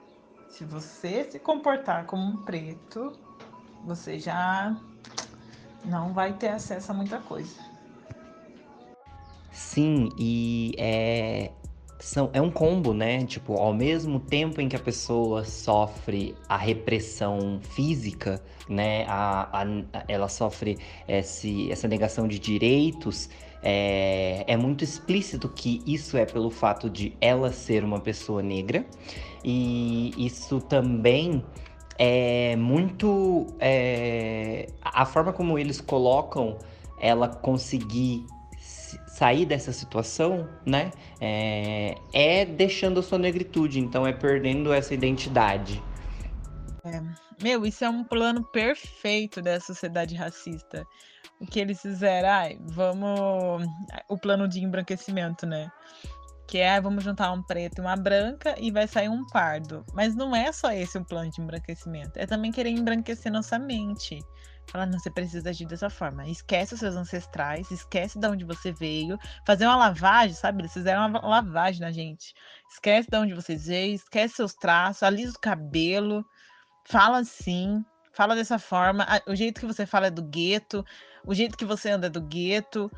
[0.51, 3.18] Se você se comportar como um preto,
[3.82, 4.76] você já
[5.82, 7.59] não vai ter acesso a muita coisa.
[9.57, 11.50] Sim, e é,
[11.98, 13.24] são, é um combo, né?
[13.24, 18.38] Tipo, ao mesmo tempo em que a pessoa sofre a repressão física,
[18.68, 19.07] né?
[19.09, 20.76] A, a, ela sofre
[21.09, 23.30] esse, essa negação de direitos.
[23.62, 28.84] É, é muito explícito que isso é pelo fato de ela ser uma pessoa negra.
[29.42, 31.42] E isso também
[31.98, 33.46] é muito.
[33.59, 36.59] É, a forma como eles colocam
[37.00, 38.26] ela conseguir
[39.16, 45.82] sair dessa situação, né, é, é, deixando a sua negritude, então é perdendo essa identidade.
[46.84, 47.00] É.
[47.42, 50.86] Meu, isso é um plano perfeito da sociedade racista.
[51.40, 53.66] O que eles fizeram, ai, vamos.
[54.08, 55.70] O plano de embranquecimento, né?
[56.46, 59.84] Que é, vamos juntar um preto e uma branca e vai sair um pardo.
[59.94, 62.12] Mas não é só esse o plano de embranquecimento.
[62.16, 64.18] É também querer embranquecer nossa mente.
[64.68, 66.26] Falar, não, você precisa agir dessa forma.
[66.28, 69.18] Esquece os seus ancestrais, esquece de onde você veio.
[69.46, 70.62] Fazer uma lavagem, sabe?
[70.62, 72.34] Eles fizeram uma lavagem na gente.
[72.70, 76.24] Esquece de onde você veio, esquece seus traços, alisa o cabelo.
[76.84, 79.06] Fala assim, fala dessa forma.
[79.26, 80.84] O jeito que você fala é do gueto,
[81.24, 82.90] o jeito que você anda é do gueto.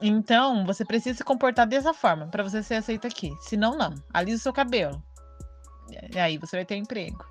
[0.00, 3.30] Então, você precisa se comportar dessa forma para você ser aceito aqui.
[3.40, 3.94] Senão, não.
[4.12, 5.02] Alisa o seu cabelo.
[6.12, 7.24] E aí você vai ter emprego.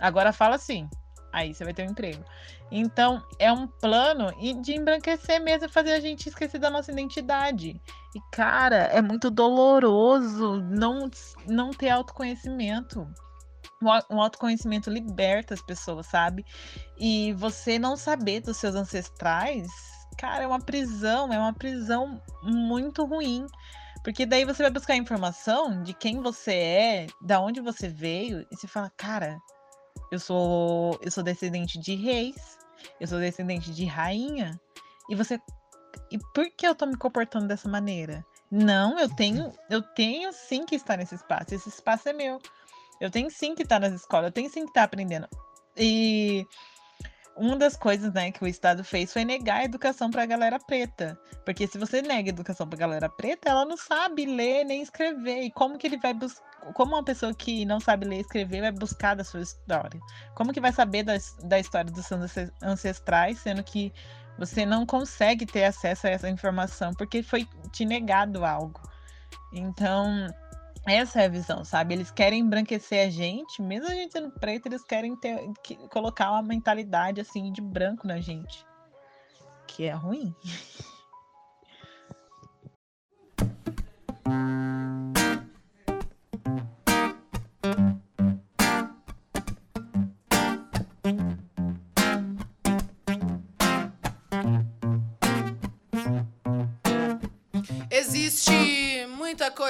[0.00, 0.88] Agora fala assim.
[1.32, 2.24] Aí você vai ter um emprego.
[2.70, 7.80] Então, é um plano de embranquecer mesmo, fazer a gente esquecer da nossa identidade.
[8.14, 11.08] E, cara, é muito doloroso não,
[11.46, 13.06] não ter autoconhecimento.
[14.10, 16.44] Um autoconhecimento liberta as pessoas, sabe?
[16.98, 19.68] E você não saber dos seus ancestrais,
[20.18, 23.46] cara, é uma prisão, é uma prisão muito ruim.
[24.02, 28.56] Porque daí você vai buscar informação de quem você é, da onde você veio, e
[28.56, 29.38] você fala, cara,
[30.10, 32.58] eu sou, eu sou descendente de reis,
[33.00, 34.60] eu sou descendente de rainha.
[35.08, 35.40] E você.
[36.10, 38.24] E por que eu tô me comportando dessa maneira?
[38.50, 41.54] Não, eu tenho, eu tenho sim que estar nesse espaço.
[41.54, 42.40] Esse espaço é meu.
[43.00, 45.28] Eu tenho sim que estar nas escolas, eu tenho sim que estar aprendendo.
[45.76, 46.44] E
[47.40, 50.58] uma das coisas né, que o Estado fez foi negar a educação para a galera
[50.58, 51.18] preta.
[51.42, 54.82] Porque se você nega a educação para a galera preta, ela não sabe ler nem
[54.82, 55.44] escrever.
[55.44, 56.50] E como que ele vai buscar.
[56.74, 59.98] Como uma pessoa que não sabe ler e escrever vai buscar da sua história?
[60.34, 61.14] Como que vai saber da,
[61.44, 62.20] da história dos seus
[62.62, 63.90] ancestrais, sendo que
[64.38, 68.82] você não consegue ter acesso a essa informação porque foi te negado algo?
[69.50, 70.28] Então,
[70.90, 71.94] essa é a visão, sabe?
[71.94, 76.32] Eles querem embranquecer a gente, mesmo a gente sendo preto, eles querem ter, que, colocar
[76.32, 78.64] uma mentalidade assim de branco na gente,
[79.66, 80.34] que é ruim.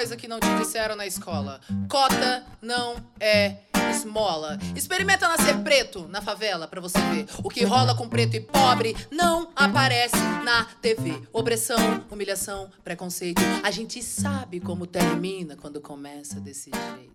[0.01, 1.61] coisa que não te disseram na escola.
[1.87, 3.59] Cota não é
[3.91, 4.59] esmola.
[4.75, 7.27] Experimenta nascer preto na favela pra você ver.
[7.45, 11.21] O que rola com preto e pobre não aparece na TV.
[11.35, 11.77] Opressão,
[12.11, 13.43] humilhação, preconceito.
[13.63, 17.15] A gente sabe como termina quando começa desse jeito.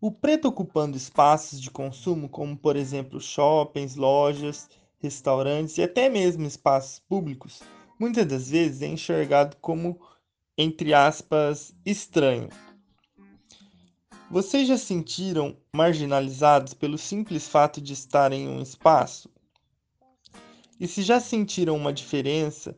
[0.00, 4.68] O preto ocupando espaços de consumo, como por exemplo shoppings, lojas,
[5.00, 7.62] restaurantes e até mesmo espaços públicos,
[7.98, 9.98] muitas das vezes é enxergado como
[10.56, 12.48] entre aspas, estranho.
[14.30, 19.30] Vocês já sentiram marginalizados pelo simples fato de estar em um espaço?
[20.80, 22.76] E se já sentiram uma diferença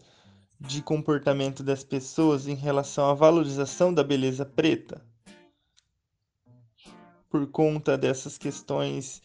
[0.61, 5.07] de comportamento das pessoas em relação à valorização da beleza preta?
[7.29, 9.23] por conta dessas questões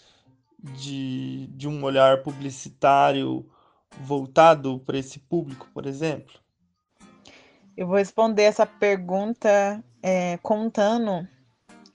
[0.59, 3.49] de, de um olhar publicitário
[4.01, 6.39] voltado para esse público, por exemplo?
[7.75, 11.27] Eu vou responder essa pergunta é, contando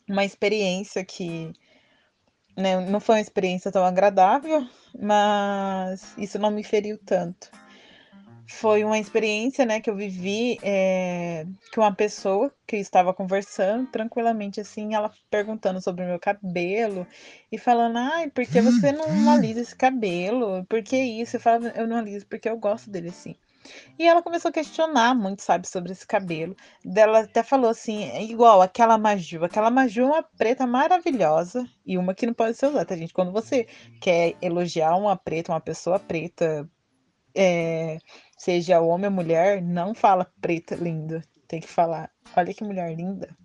[0.09, 1.53] uma experiência que
[2.57, 4.66] né, não foi uma experiência tão agradável,
[4.99, 7.51] mas isso não me feriu tanto.
[8.51, 14.61] Foi uma experiência né, que eu vivi é, que uma pessoa que estava conversando tranquilamente
[14.61, 17.07] assim, ela perguntando sobre o meu cabelo
[17.53, 20.64] e falando, ai, por que você não alisa esse cabelo?
[20.64, 21.37] Por que isso?
[21.37, 23.37] Eu falava, eu não aliso porque eu gosto dele assim.
[23.99, 26.57] E ela começou a questionar muito, sabe, sobre esse cabelo.
[26.97, 29.45] Ela até falou assim, é igual aquela Maju.
[29.45, 33.12] Aquela Maju é uma preta maravilhosa e uma que não pode ser usada, tá, gente?
[33.12, 33.66] Quando você
[34.01, 36.69] quer elogiar uma preta, uma pessoa preta,
[37.35, 37.99] é,
[38.37, 41.23] seja homem ou mulher, não fala preta linda.
[41.47, 43.37] Tem que falar, olha que mulher linda.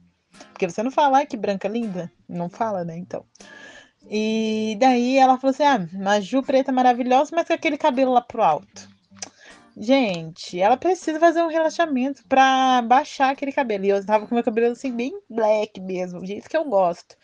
[0.52, 2.12] Porque você não fala, que branca linda.
[2.28, 2.98] Não fala, né?
[2.98, 3.26] Então.
[4.10, 8.44] E daí ela falou assim: ah, Maju preta maravilhosa, mas com aquele cabelo lá pro
[8.44, 8.90] alto.
[9.76, 13.86] Gente, ela precisa fazer um relaxamento pra baixar aquele cabelo.
[13.86, 17.16] E eu tava com meu cabelo assim, bem black mesmo, do jeito que eu gosto.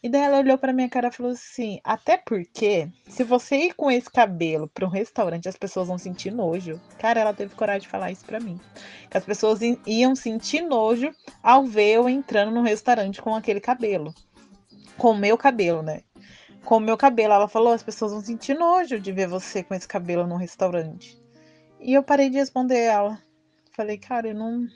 [0.00, 3.74] E daí ela olhou pra minha cara e falou assim: Até porque, se você ir
[3.74, 6.80] com esse cabelo pra um restaurante, as pessoas vão sentir nojo.
[6.96, 8.60] Cara, ela teve coragem de falar isso pra mim.
[9.10, 11.10] Que as pessoas iam sentir nojo
[11.42, 14.14] ao ver eu entrando no restaurante com aquele cabelo.
[14.96, 16.02] Com o meu cabelo, né?
[16.64, 17.34] Com o meu cabelo.
[17.34, 21.25] Ela falou: as pessoas vão sentir nojo de ver você com esse cabelo no restaurante.
[21.86, 23.22] E eu parei de responder ela.
[23.70, 24.66] Falei, cara, eu não,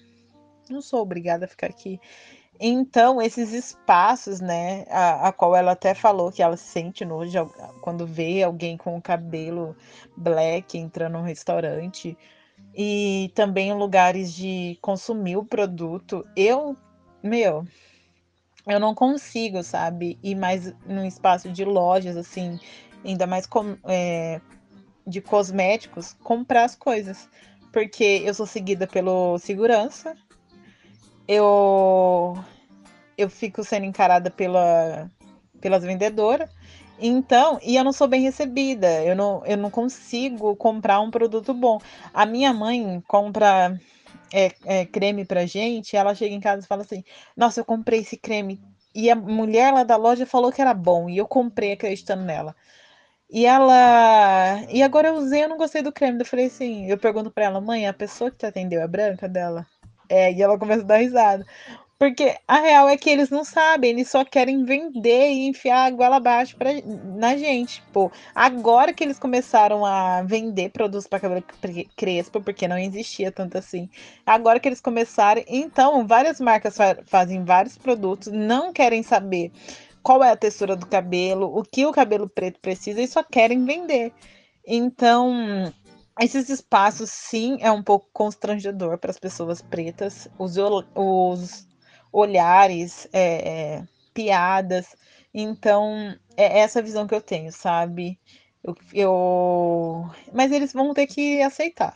[0.71, 2.01] não sou obrigada a ficar aqui.
[2.61, 8.07] Então, esses espaços, né, a, a qual ela até falou que ela sente nojo quando
[8.07, 9.75] vê alguém com o cabelo
[10.17, 12.17] black entrando num restaurante,
[12.77, 16.77] e também lugares de consumir o produto, eu,
[17.25, 17.67] meu,
[18.69, 22.61] eu não consigo, sabe, ir mais num espaço de lojas, assim,
[23.05, 24.41] ainda mais com, é,
[25.11, 27.29] de cosméticos, comprar as coisas.
[27.73, 30.17] Porque eu sou seguida pelo segurança,
[31.29, 32.37] eu
[33.17, 35.09] eu fico sendo encarada pela,
[35.61, 36.49] pelas vendedoras.
[36.99, 41.55] Então, e eu não sou bem recebida, eu não, eu não consigo comprar um produto
[41.55, 41.79] bom.
[42.13, 43.79] A minha mãe compra
[44.33, 47.03] é, é, creme pra gente, ela chega em casa e fala assim:
[47.37, 48.61] Nossa, eu comprei esse creme.
[48.95, 52.55] E a mulher lá da loja falou que era bom, e eu comprei acreditando nela.
[53.33, 54.65] E ela.
[54.69, 56.19] E agora eu usei, eu não gostei do creme.
[56.21, 59.29] Eu falei assim, eu pergunto pra ela, mãe, a pessoa que te atendeu é branca
[59.29, 59.67] dela?
[60.09, 61.47] É, e ela começa a dar risada.
[62.01, 65.91] Porque a real é que eles não sabem, eles só querem vender e enfiar a
[65.91, 66.71] goela abaixo pra,
[67.15, 67.83] na gente.
[67.93, 71.45] Pô, agora que eles começaram a vender produtos para cabelo
[71.95, 73.87] crespo, porque não existia tanto assim.
[74.25, 79.53] Agora que eles começaram, então várias marcas fa fazem vários produtos, não querem saber
[80.03, 83.65] qual é a textura do cabelo, o que o cabelo preto precisa e só querem
[83.65, 84.13] vender.
[84.67, 85.73] Então,
[86.21, 90.29] esses espaços, sim, é um pouco constrangedor para as pessoas pretas.
[90.39, 90.57] Os,
[90.95, 91.67] os
[92.13, 94.95] olhares, é, é, piadas.
[95.33, 98.19] Então, é essa visão que eu tenho, sabe?
[98.63, 101.95] Eu, eu, Mas eles vão ter que aceitar.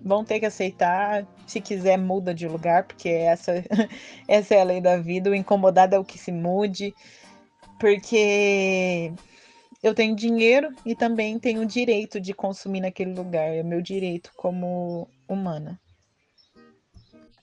[0.00, 1.26] Vão ter que aceitar.
[1.46, 3.52] Se quiser, muda de lugar, porque essa,
[4.28, 5.30] essa é a lei da vida.
[5.30, 6.94] O incomodado é o que se mude.
[7.78, 9.12] Porque
[9.82, 13.48] eu tenho dinheiro e também tenho o direito de consumir naquele lugar.
[13.48, 15.78] É meu direito como humana.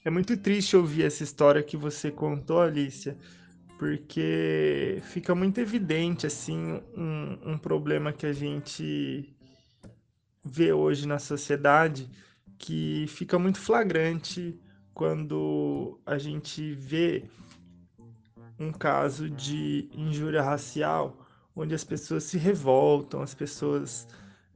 [0.04, 3.16] É muito triste ouvir essa história que você contou, Alicia,
[3.78, 9.34] porque fica muito evidente assim um, um problema que a gente
[10.44, 12.10] vê hoje na sociedade
[12.58, 14.58] que fica muito flagrante
[14.92, 17.24] quando a gente vê
[18.58, 21.24] um caso de injúria racial
[21.56, 24.08] onde as pessoas se revoltam, as pessoas,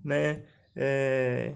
[0.05, 0.42] né,
[0.74, 1.55] é,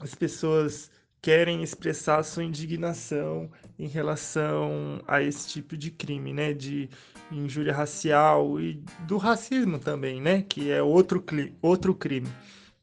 [0.00, 6.88] as pessoas querem expressar sua indignação em relação a esse tipo de crime, né, de
[7.30, 11.24] injúria racial e do racismo também, né, que é outro,
[11.60, 12.28] outro crime,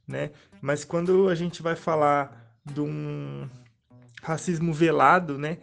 [0.08, 0.32] né?
[0.62, 3.50] Mas quando a gente vai falar de um
[4.22, 5.58] racismo velado, né,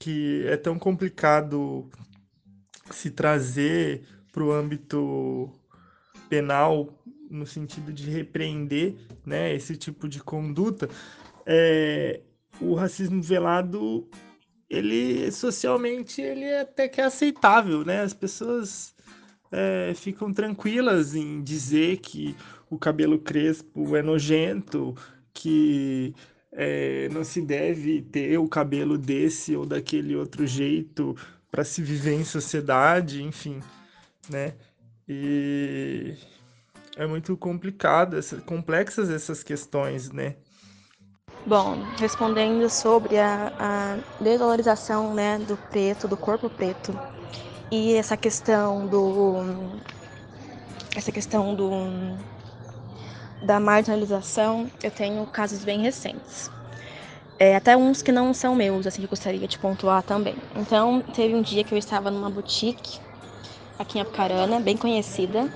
[0.00, 1.88] que é tão complicado
[2.90, 5.52] se trazer para o âmbito
[6.28, 6.98] penal
[7.30, 10.88] no sentido de repreender, né, esse tipo de conduta,
[11.46, 12.20] é,
[12.60, 14.08] o racismo velado,
[14.68, 18.02] ele socialmente ele é até que é aceitável, né?
[18.02, 18.94] As pessoas
[19.52, 22.34] é, ficam tranquilas em dizer que
[22.68, 24.94] o cabelo crespo é nojento,
[25.32, 26.14] que
[26.52, 31.16] é, não se deve ter o cabelo desse ou daquele outro jeito
[31.50, 33.60] para se viver em sociedade, enfim,
[34.28, 34.54] né?
[35.08, 36.14] E
[36.96, 40.36] é muito complicado, essa, complexas essas questões, né?
[41.46, 46.92] Bom, respondendo sobre a, a desvalorização né, do preto, do corpo preto,
[47.70, 49.80] e essa questão do
[50.94, 51.70] essa questão do
[53.42, 56.50] da marginalização, eu tenho casos bem recentes.
[57.38, 60.36] É, até uns que não são meus, assim, que eu gostaria de pontuar também.
[60.56, 63.00] Então, teve um dia que eu estava numa boutique
[63.78, 65.50] aqui em Apucarana, bem conhecida,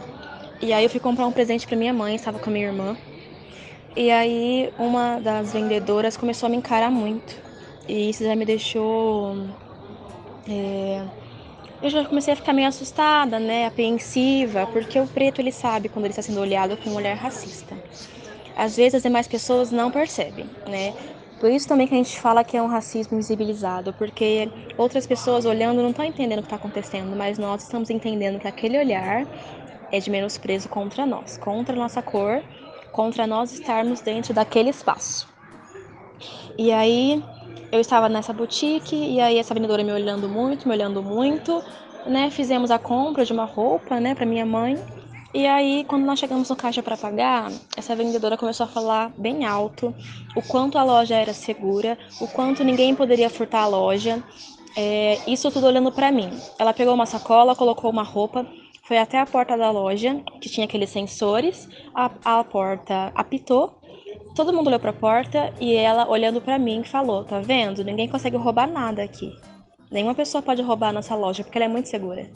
[0.62, 2.96] e aí eu fui comprar um presente para minha mãe, estava com a minha irmã.
[3.96, 7.34] E aí uma das vendedoras começou a me encarar muito.
[7.88, 9.36] E isso já me deixou.
[10.46, 11.06] É,
[11.86, 16.06] eu já comecei a ficar meio assustada, né, apreensiva, porque o preto ele sabe quando
[16.06, 17.80] ele está sendo olhado com um olhar racista.
[18.56, 20.94] Às vezes as demais pessoas não percebem, né?
[21.38, 25.44] Por isso também que a gente fala que é um racismo invisibilizado, porque outras pessoas
[25.44, 29.26] olhando não estão entendendo o que está acontecendo, mas nós estamos entendendo que aquele olhar
[29.90, 32.44] é de menosprezo contra nós, contra a nossa cor,
[32.92, 35.28] contra nós estarmos dentro daquele espaço.
[36.58, 37.22] E aí
[37.74, 41.60] eu estava nessa boutique e aí essa vendedora me olhando muito, me olhando muito,
[42.06, 42.30] né?
[42.30, 44.78] Fizemos a compra de uma roupa, né, para minha mãe.
[45.34, 49.44] E aí, quando nós chegamos no caixa para pagar, essa vendedora começou a falar bem
[49.44, 49.92] alto
[50.36, 54.22] o quanto a loja era segura, o quanto ninguém poderia furtar a loja.
[54.76, 56.30] É, isso tudo olhando para mim.
[56.56, 58.46] Ela pegou uma sacola, colocou uma roupa,
[58.84, 61.68] foi até a porta da loja, que tinha aqueles sensores.
[61.92, 63.74] A, a porta apitou
[64.34, 67.84] Todo mundo olhou para a porta e ela, olhando para mim, falou: Tá vendo?
[67.84, 69.32] Ninguém consegue roubar nada aqui.
[69.90, 72.28] Nenhuma pessoa pode roubar a nossa loja porque ela é muito segura.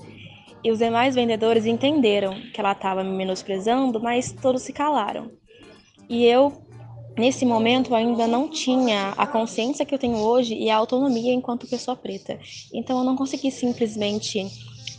[0.62, 5.32] E os demais vendedores entenderam que ela estava me menosprezando, mas todos se calaram.
[6.08, 6.52] E eu,
[7.18, 11.68] nesse momento, ainda não tinha a consciência que eu tenho hoje e a autonomia enquanto
[11.68, 12.38] pessoa preta.
[12.72, 14.46] Então eu não consegui simplesmente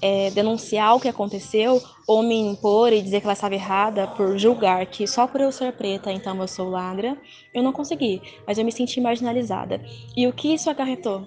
[0.01, 4.37] é, denunciar o que aconteceu ou me impor e dizer que ela estava errada por
[4.37, 7.17] julgar que só por eu ser preta, então eu sou lagra,
[7.53, 9.81] eu não consegui, mas eu me senti marginalizada.
[10.15, 11.25] E o que isso acarretou?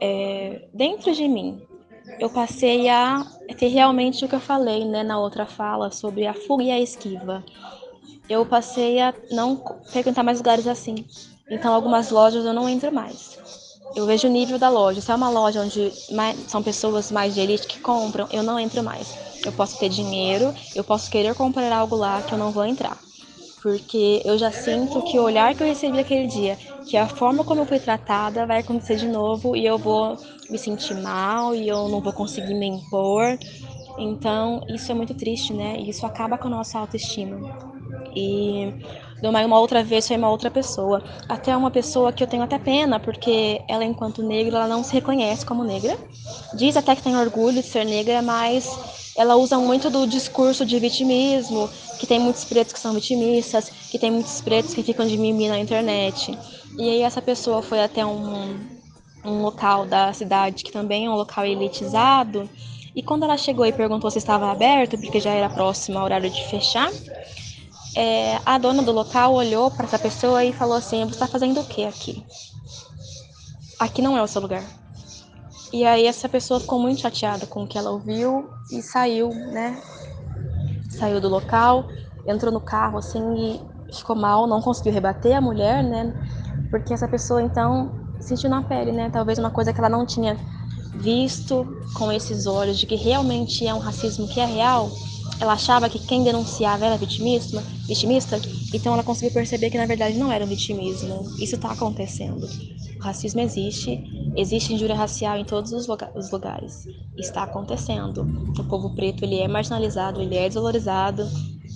[0.00, 1.62] É, dentro de mim,
[2.18, 3.24] eu passei a
[3.58, 6.80] ter realmente o que eu falei né, na outra fala sobre a fuga e a
[6.80, 7.44] esquiva.
[8.28, 11.06] Eu passei a não frequentar mais lugares assim.
[11.50, 13.38] Então, algumas lojas eu não entro mais.
[13.94, 15.00] Eu vejo o nível da loja.
[15.00, 18.58] Se é uma loja onde mais, são pessoas mais de elite que compram, eu não
[18.58, 19.16] entro mais.
[19.44, 22.98] Eu posso ter dinheiro, eu posso querer comprar algo lá que eu não vou entrar.
[23.62, 27.44] Porque eu já sinto que o olhar que eu recebi aquele dia, que a forma
[27.44, 30.18] como eu fui tratada vai acontecer de novo e eu vou
[30.48, 33.38] me sentir mal e eu não vou conseguir me impor.
[33.98, 35.78] Então, isso é muito triste, né?
[35.80, 37.42] Isso acaba com a nossa autoestima.
[38.14, 38.74] E
[39.22, 41.02] uma, uma outra vez foi uma outra pessoa.
[41.28, 44.92] Até uma pessoa que eu tenho até pena, porque ela, enquanto negra, ela não se
[44.92, 45.98] reconhece como negra.
[46.54, 48.68] Diz até que tem orgulho de ser negra, mas
[49.16, 53.98] ela usa muito do discurso de vitimismo, que tem muitos pretos que são vitimistas, que
[53.98, 56.38] tem muitos pretos que ficam de mimimi na internet.
[56.78, 58.56] E aí essa pessoa foi até um,
[59.24, 62.48] um local da cidade que também é um local elitizado.
[62.94, 66.30] E quando ela chegou e perguntou se estava aberto, porque já era próximo ao horário
[66.30, 66.90] de fechar,
[67.98, 71.60] é, a dona do local olhou para essa pessoa e falou assim: Você está fazendo
[71.60, 72.24] o que aqui?
[73.80, 74.62] Aqui não é o seu lugar.
[75.72, 79.82] E aí essa pessoa ficou muito chateada com o que ela ouviu e saiu, né?
[80.88, 81.88] Saiu do local,
[82.24, 86.14] entrou no carro assim e ficou mal, não conseguiu rebater a mulher, né?
[86.70, 89.10] Porque essa pessoa então sentiu na pele, né?
[89.10, 90.38] Talvez uma coisa que ela não tinha
[90.94, 94.88] visto com esses olhos de que realmente é um racismo que é real
[95.40, 98.40] ela achava que quem denunciava era vitimista, vitimista,
[98.74, 101.24] então ela conseguiu perceber que na verdade não era um vitimismo.
[101.38, 102.48] Isso está acontecendo.
[102.98, 105.86] O racismo existe, existe injúria racial em todos os,
[106.32, 106.86] lugares.
[107.16, 108.22] Está acontecendo.
[108.58, 111.28] O povo preto ele é marginalizado, ele é desvalorizado,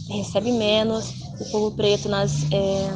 [0.09, 1.23] recebe menos.
[1.41, 2.91] O povo preto nas, é,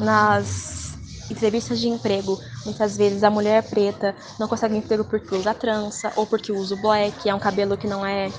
[0.00, 0.96] nas
[1.30, 6.26] entrevistas de emprego, muitas vezes a mulher preta não consegue emprego porque usa trança ou
[6.26, 8.30] porque usa o black, é um cabelo que não é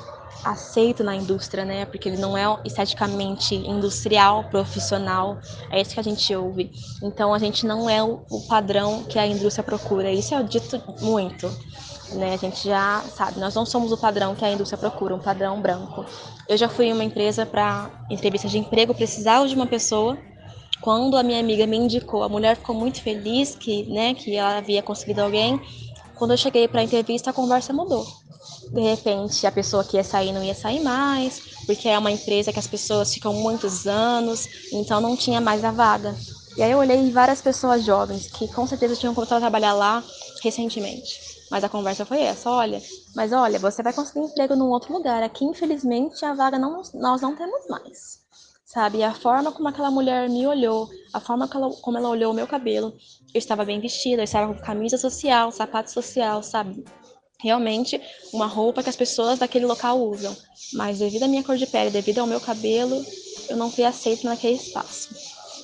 [0.44, 1.86] aceito na indústria, né?
[1.86, 5.38] Porque ele não é esteticamente industrial, profissional.
[5.72, 6.72] É isso que a gente ouve.
[7.04, 10.12] Então a gente não é o, padrão que a indústria procura.
[10.12, 11.48] Isso é dito muito.
[12.14, 12.34] Né?
[12.34, 15.62] A gente já sabe, nós não somos o padrão que a indústria procura, um padrão
[15.62, 16.06] branco.
[16.48, 20.18] Eu já fui em uma empresa para entrevista de emprego, precisava de uma pessoa.
[20.82, 24.58] Quando a minha amiga me indicou, a mulher ficou muito feliz que, né, que ela
[24.58, 25.62] havia conseguido alguém.
[26.16, 28.19] Quando eu cheguei para a entrevista, a conversa mudou
[28.72, 32.54] de repente a pessoa que ia sair não ia sair mais, porque é uma empresa
[32.54, 36.16] que as pessoas ficam muitos anos, então não tinha mais a vaga.
[36.58, 40.04] E aí eu olhei várias pessoas jovens que com certeza tinham começado a trabalhar lá
[40.44, 41.40] recentemente.
[41.50, 42.82] Mas a conversa foi essa, olha,
[43.16, 45.24] mas olha, você vai conseguir emprego num outro lugar.
[45.24, 48.20] Aqui, infelizmente, a vaga não, nós não temos mais.
[48.66, 49.04] Sabe?
[49.04, 52.36] A forma como aquela mulher me olhou, a forma como ela, como ela olhou o
[52.36, 52.94] meu cabelo,
[53.34, 56.86] eu estava bem vestida, eu estava com camisa social, sapato social, sabe?
[57.42, 58.00] Realmente
[58.34, 60.36] uma roupa que as pessoas daquele local usam.
[60.74, 63.06] Mas devido à minha cor de pele, devido ao meu cabelo,
[63.50, 65.10] eu não fui aceita naquele espaço.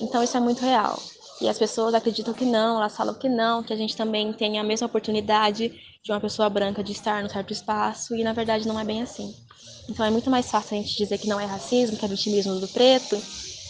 [0.00, 1.00] Então isso é muito real.
[1.40, 4.58] E as pessoas acreditam que não, elas falam que não, que a gente também tem
[4.58, 5.70] a mesma oportunidade
[6.02, 9.02] de uma pessoa branca de estar no certo espaço, e na verdade não é bem
[9.02, 9.34] assim.
[9.88, 12.58] Então é muito mais fácil a gente dizer que não é racismo, que é vitimismo
[12.58, 13.20] do preto,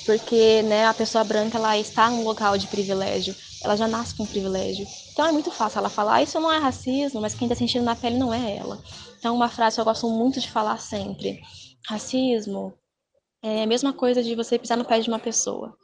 [0.05, 4.27] porque né, a pessoa branca ela está num local de privilégio, ela já nasce com
[4.27, 4.87] privilégio.
[5.13, 7.85] Então é muito fácil ela falar, ah, isso não é racismo, mas quem está sentindo
[7.85, 8.83] na pele não é ela.
[9.19, 11.41] Então uma frase que eu gosto muito de falar sempre:
[11.89, 12.73] racismo
[13.43, 15.77] é a mesma coisa de você pisar no pé de uma pessoa.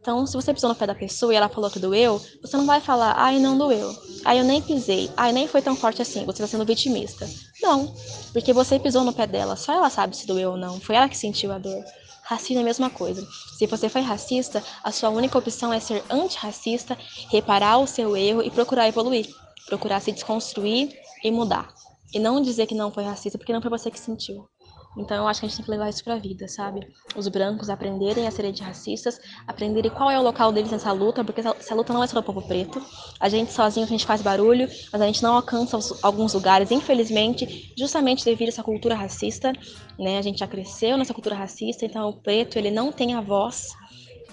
[0.00, 2.66] Então, se você pisou no pé da pessoa e ela falou que doeu, você não
[2.66, 3.90] vai falar, ai, não doeu.
[4.24, 5.10] Ai, eu nem pisei.
[5.16, 6.24] Ai, nem foi tão forte assim.
[6.24, 7.28] Você está sendo vitimista.
[7.60, 7.92] Não,
[8.32, 9.56] porque você pisou no pé dela.
[9.56, 10.80] Só ela sabe se doeu ou não.
[10.80, 11.82] Foi ela que sentiu a dor.
[12.24, 13.26] Racismo é a mesma coisa.
[13.58, 16.96] Se você foi racista, a sua única opção é ser antirracista,
[17.30, 19.26] reparar o seu erro e procurar evoluir.
[19.66, 21.72] Procurar se desconstruir e mudar.
[22.14, 24.48] E não dizer que não foi racista, porque não foi você que sentiu.
[24.96, 26.86] Então eu acho que a gente tem que levar isso pra vida, sabe?
[27.16, 31.40] Os brancos aprenderem a serem antirracistas, aprenderem qual é o local deles nessa luta, porque
[31.40, 32.80] essa luta não é só do povo preto.
[33.18, 37.72] A gente sozinho a gente faz barulho, mas a gente não alcança alguns lugares, infelizmente,
[37.76, 39.52] justamente devido a essa cultura racista,
[39.98, 40.18] né?
[40.18, 43.68] A gente já cresceu nessa cultura racista, então o preto ele não tem a voz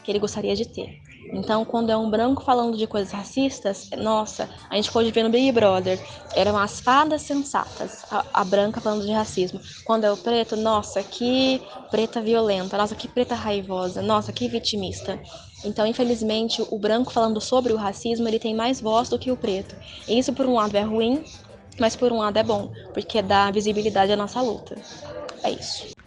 [0.04, 1.11] que ele gostaria de ter.
[1.34, 5.30] Então, quando é um branco falando de coisas racistas, nossa, a gente pode ver no
[5.30, 6.00] Big Brother,
[6.36, 9.60] eram as fadas sensatas, a, a, branca falando de racismo.
[9.86, 15.20] Quando é o preto, nossa, que preta violenta, nossa, que preta raivosa, nossa, que vitimista.
[15.64, 19.38] Então, infelizmente, o branco falando sobre o racismo, ele tem mais voz do que o
[19.38, 19.76] preto.
[20.08, 21.24] E isso, por um lado, é ruim,
[21.80, 24.76] mas por um lado é bom, porque dá visibilidade à nossa luta.
[25.44, 26.01] É isso.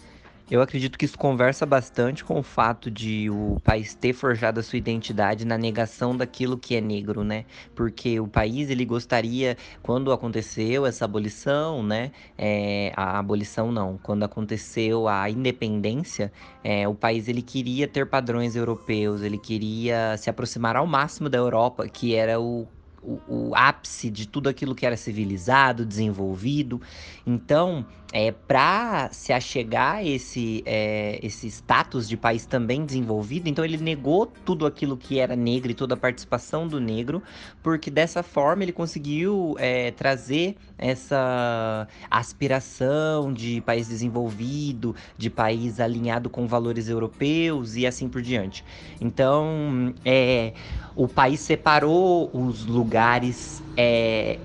[0.50, 4.62] Eu acredito que isso conversa bastante com o fato de o país ter forjado a
[4.62, 7.46] sua identidade na negação daquilo que é negro, né?
[7.74, 12.12] Porque o país ele gostaria, quando aconteceu essa abolição, né?
[12.36, 16.30] É, a abolição não, quando aconteceu a independência,
[16.62, 21.38] é, o país ele queria ter padrões europeus, ele queria se aproximar ao máximo da
[21.38, 22.68] Europa, que era o
[23.04, 26.80] o, o, ápice de tudo aquilo que era civilizado, desenvolvido.
[27.26, 27.84] Então,
[28.16, 34.24] é, para se achegar esse, é, esse status de país também desenvolvido, então ele negou
[34.24, 37.20] tudo aquilo que era negro e toda a participação do negro,
[37.60, 46.30] porque dessa forma ele conseguiu é, trazer essa aspiração de país desenvolvido, de país alinhado
[46.30, 48.64] com valores europeus e assim por diante.
[49.00, 50.52] Então, é,
[50.94, 54.38] o país separou os lugares é,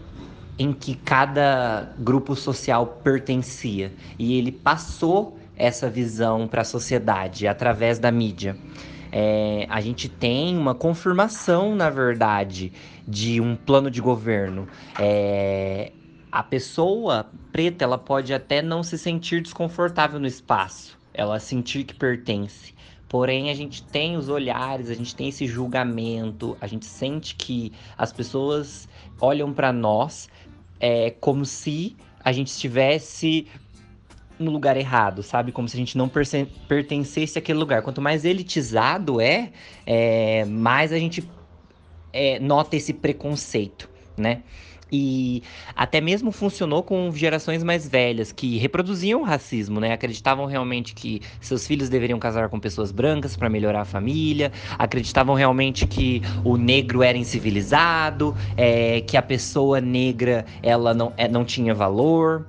[0.60, 3.94] em que cada grupo social pertencia.
[4.20, 8.58] E ele passou essa visão para a sociedade através da mídia.
[9.12, 12.74] É, a gente tem uma confirmação, na verdade,
[13.08, 14.68] de um plano de governo.
[15.00, 15.94] É,
[16.32, 21.96] a pessoa preta ela pode até não se sentir desconfortável no espaço, ela sentir que
[21.96, 22.74] pertence.
[23.08, 27.74] Porém, a gente tem os olhares, a gente tem esse julgamento, a gente sente que
[27.98, 28.88] as pessoas
[29.20, 30.30] olham para nós
[30.80, 33.48] é como se a gente estivesse
[34.40, 35.52] no lugar errado, sabe?
[35.52, 36.10] Como se a gente não
[36.68, 37.82] pertencesse àquele lugar.
[37.82, 39.52] Quanto mais elitizado é,
[39.86, 41.30] é mais a gente
[42.14, 44.44] é, nota esse preconceito, né?
[44.92, 45.44] E
[45.76, 49.94] até mesmo funcionou com gerações mais velhas que reproduziam o racismo, né?
[49.94, 55.36] Acreditavam realmente que seus filhos deveriam casar com pessoas brancas para melhorar a família, acreditavam
[55.36, 61.46] realmente que o negro era incivilizado, é, que a pessoa negra ela não, é, não
[61.46, 62.48] tinha valor.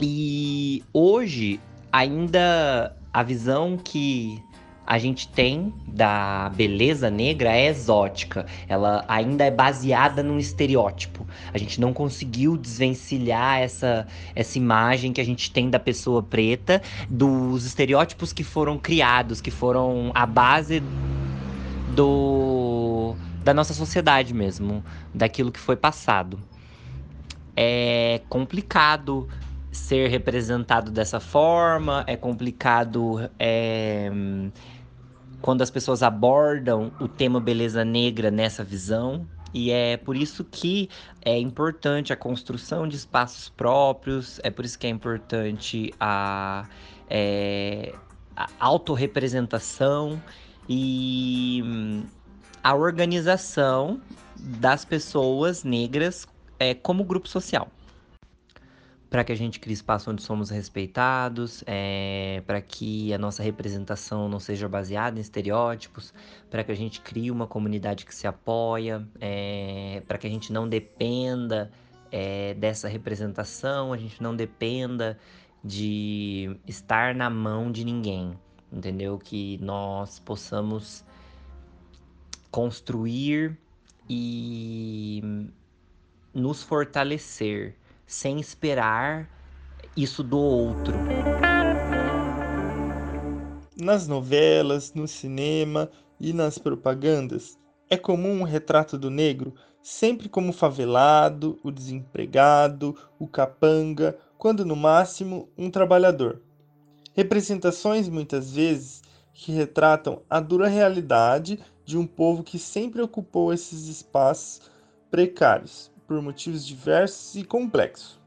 [0.00, 1.60] E hoje
[1.92, 4.42] ainda a visão que
[4.92, 8.44] a gente tem da beleza negra é exótica.
[8.68, 11.26] Ela ainda é baseada num estereótipo.
[11.50, 14.06] A gente não conseguiu desvencilhar essa,
[14.36, 19.50] essa imagem que a gente tem da pessoa preta dos estereótipos que foram criados, que
[19.50, 20.82] foram a base
[21.96, 26.38] do da nossa sociedade mesmo, daquilo que foi passado.
[27.56, 29.26] É complicado
[29.72, 34.12] ser representado dessa forma, é complicado é,
[35.42, 39.26] quando as pessoas abordam o tema beleza negra nessa visão.
[39.52, 40.88] E é por isso que
[41.20, 46.66] é importante a construção de espaços próprios, é por isso que é importante a,
[47.10, 47.92] é,
[48.34, 50.22] a autorrepresentação
[50.66, 52.04] e hum,
[52.64, 54.00] a organização
[54.36, 56.26] das pessoas negras
[56.58, 57.68] é, como grupo social
[59.12, 64.26] para que a gente crie espaço onde somos respeitados, é, para que a nossa representação
[64.26, 66.14] não seja baseada em estereótipos,
[66.50, 70.50] para que a gente crie uma comunidade que se apoia, é, para que a gente
[70.50, 71.70] não dependa
[72.10, 75.18] é, dessa representação, a gente não dependa
[75.62, 78.32] de estar na mão de ninguém,
[78.72, 79.18] entendeu?
[79.18, 81.04] Que nós possamos
[82.50, 83.58] construir
[84.08, 85.22] e
[86.32, 87.76] nos fortalecer
[88.12, 89.26] sem esperar
[89.96, 90.92] isso do outro.
[93.74, 95.90] Nas novelas, no cinema
[96.20, 97.58] e nas propagandas,
[97.88, 104.76] é comum um retrato do negro sempre como favelado, o desempregado, o capanga, quando no
[104.76, 106.42] máximo um trabalhador.
[107.14, 109.00] Representações muitas vezes
[109.32, 114.70] que retratam a dura realidade de um povo que sempre ocupou esses espaços
[115.10, 118.20] precários por motivos diversos e complexos.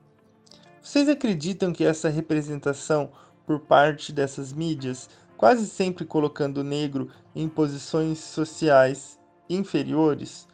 [0.82, 3.12] Vocês acreditam que essa representação
[3.45, 5.07] por parte dessas mídias,
[5.38, 10.48] quase sempre colocando o negro em posições sociais inferiores,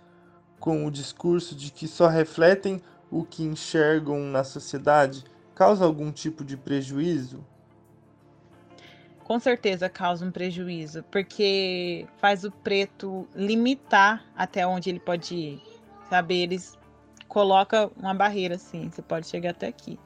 [0.59, 5.23] com o discurso de que só refletem o que enxergam na sociedade,
[5.55, 7.45] causa algum tipo de prejuízo?
[9.23, 15.61] Com certeza causa um prejuízo, porque faz o preto limitar até onde ele pode ir.
[16.09, 16.77] Sabe, eles
[17.31, 19.97] coloca uma barreira assim, você pode chegar até aqui.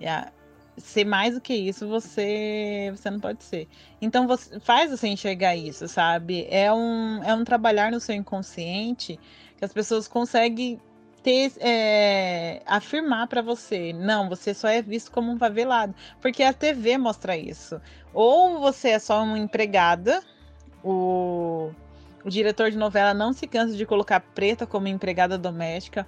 [0.00, 0.30] Yeah.
[0.76, 3.66] Ser mais do que isso, você você não pode ser.
[4.00, 6.46] Então você faz você enxergar isso, sabe?
[6.48, 9.18] É um, é um trabalhar no seu inconsciente
[9.56, 10.80] que as pessoas conseguem
[11.24, 16.52] ter é, afirmar para você, não, você só é visto como um favelado, porque a
[16.52, 17.80] TV mostra isso.
[18.14, 20.22] Ou você é só uma empregada,
[20.84, 21.72] o,
[22.24, 26.06] o diretor de novela não se cansa de colocar preta como empregada doméstica,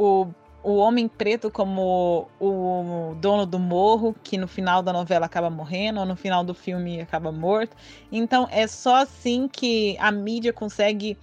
[0.00, 0.26] o,
[0.62, 6.00] o homem preto como o dono do morro, que no final da novela acaba morrendo,
[6.00, 7.76] ou no final do filme acaba morto.
[8.10, 11.18] Então é só assim que a mídia consegue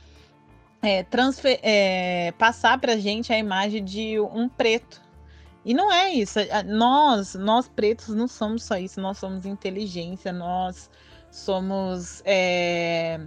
[0.80, 5.02] é, transfer, é, passar pra gente a imagem de um preto.
[5.66, 6.40] E não é isso.
[6.68, 9.02] Nós, nós pretos, não somos só isso.
[9.02, 10.90] Nós somos inteligência, nós
[11.30, 13.20] somos é,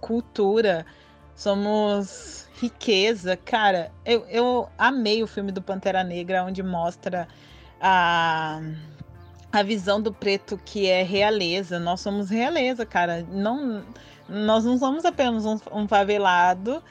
[0.00, 0.86] cultura,
[1.34, 3.36] somos riqueza.
[3.36, 7.26] Cara, eu, eu amei o filme do Pantera Negra, onde mostra
[7.80, 8.60] a,
[9.52, 11.80] a visão do preto que é realeza.
[11.80, 13.26] Nós somos realeza, cara.
[13.30, 13.82] Não,
[14.28, 16.82] nós não somos apenas um, um favelado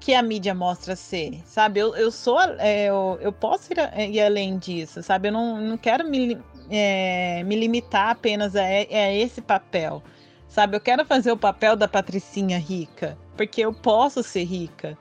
[0.00, 1.80] que a mídia mostra ser, sabe?
[1.80, 5.28] Eu, eu sou, é, eu, eu posso ir, a, ir, além disso, sabe?
[5.28, 6.38] Eu não, não quero me,
[6.70, 10.02] é, me limitar apenas a, a esse papel,
[10.48, 10.76] sabe?
[10.76, 14.96] Eu quero fazer o papel da patricinha rica, porque eu posso ser rica.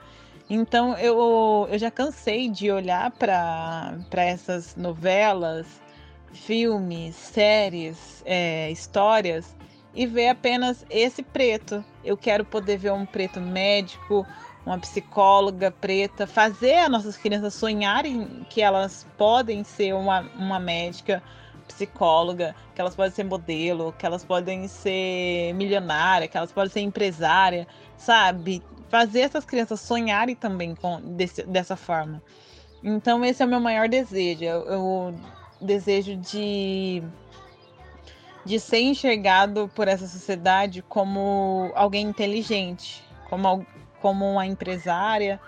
[0.50, 5.68] Então eu, eu já cansei de olhar para essas novelas,
[6.32, 9.56] filmes, séries, é, histórias
[9.94, 11.84] e ver apenas esse preto.
[12.04, 14.26] Eu quero poder ver um preto médico,
[14.66, 21.22] uma psicóloga preta, fazer as nossas crianças sonharem que elas podem ser uma, uma médica,
[21.68, 26.80] psicóloga, que elas podem ser modelo, que elas podem ser milionária, que elas podem ser
[26.80, 27.68] empresária,
[27.98, 28.64] sabe?
[28.90, 32.22] Fazer essas crianças sonharem também com, desse, dessa forma.
[32.84, 34.46] Então, esse é o meu maior desejo.
[34.70, 35.14] O
[35.60, 37.04] desejo de,
[38.46, 43.66] de ser enxergado por essa sociedade como alguém inteligente, como,
[44.00, 45.40] como uma empresária,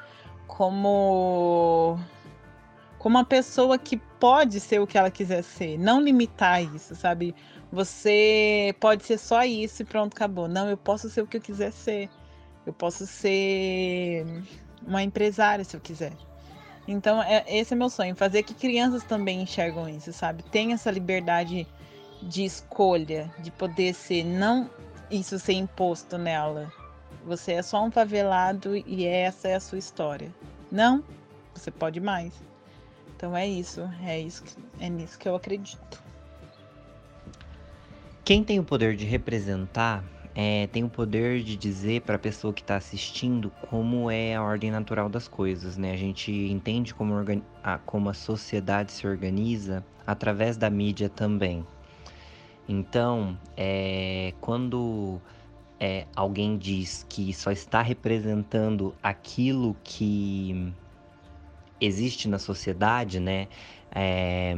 [0.48, 2.00] como,
[2.98, 7.36] como uma pessoa que pode ser o que ela quiser ser, não limitar isso, sabe?
[7.72, 10.48] Você pode ser só isso e pronto, acabou.
[10.48, 12.10] Não, eu posso ser o que eu quiser ser.
[12.66, 14.26] Eu posso ser
[14.86, 16.14] uma empresária se eu quiser.
[16.88, 20.44] Então, é, esse é meu sonho, fazer que crianças também enxergam isso, sabe?
[20.44, 21.68] Tem essa liberdade
[22.22, 24.70] de escolha, de poder ser, não
[25.10, 26.72] isso ser imposto nela.
[27.26, 30.34] Você é só um favelado e essa é a sua história.
[30.72, 31.04] Não,
[31.54, 32.34] você pode mais.
[33.16, 34.44] Então é isso, é isso,
[34.80, 36.02] é nisso que eu acredito.
[38.24, 40.04] Quem tem o poder de representar
[40.42, 44.42] é, tem o poder de dizer para a pessoa que está assistindo como é a
[44.42, 45.92] ordem natural das coisas, né?
[45.92, 47.14] A gente entende como,
[47.62, 51.68] a, como a sociedade se organiza através da mídia também.
[52.70, 55.20] Então, é, quando
[55.78, 60.74] é, alguém diz que só está representando aquilo que
[61.82, 63.50] existe na sociedade, né?
[63.94, 64.56] É,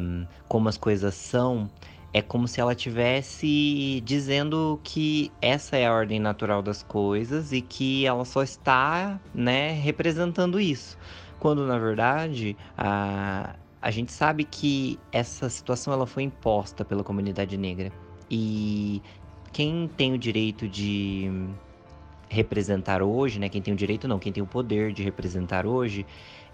[0.47, 1.67] como as coisas são,
[2.13, 7.61] é como se ela tivesse dizendo que essa é a ordem natural das coisas e
[7.61, 10.97] que ela só está, né, representando isso.
[11.39, 17.57] quando na verdade a, a gente sabe que essa situação ela foi imposta pela comunidade
[17.57, 17.91] negra.
[18.29, 19.01] E
[19.51, 21.29] quem tem o direito de
[22.29, 23.49] representar hoje, né?
[23.49, 26.05] Quem tem o direito não, quem tem o poder de representar hoje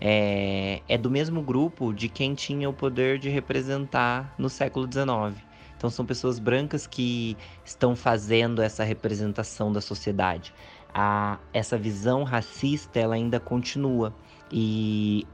[0.01, 5.46] é, é do mesmo grupo de quem tinha o poder de representar no século XIX.
[5.77, 10.53] Então são pessoas brancas que estão fazendo essa representação da sociedade.
[10.93, 14.13] A, essa visão racista ela ainda continua
[14.51, 15.27] e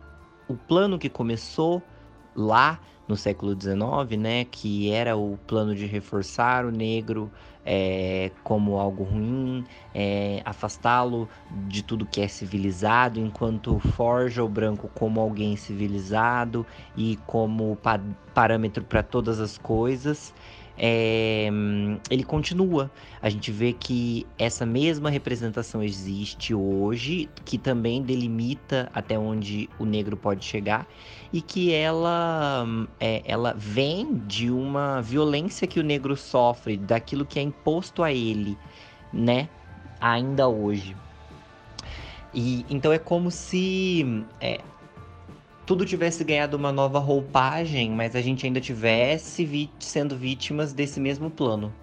[0.47, 1.81] o plano que começou
[2.35, 7.31] lá no século XIX, né, que era o plano de reforçar o negro
[7.65, 9.63] é, como algo ruim,
[9.93, 11.29] é, afastá-lo
[11.67, 16.65] de tudo que é civilizado, enquanto forja o branco como alguém civilizado
[16.95, 17.99] e como pa
[18.33, 20.33] parâmetro para todas as coisas
[20.77, 21.49] é,
[22.09, 22.89] ele continua.
[23.21, 29.85] A gente vê que essa mesma representação existe hoje, que também delimita até onde o
[29.85, 30.87] negro pode chegar
[31.31, 32.65] e que ela,
[32.99, 38.11] é, ela vem de uma violência que o negro sofre, daquilo que é imposto a
[38.11, 38.57] ele,
[39.11, 39.47] né?
[39.99, 40.95] Ainda hoje.
[42.33, 44.59] E então é como se é,
[45.65, 50.99] tudo tivesse ganhado uma nova roupagem, mas a gente ainda tivesse vi sendo vítimas desse
[50.99, 51.73] mesmo plano.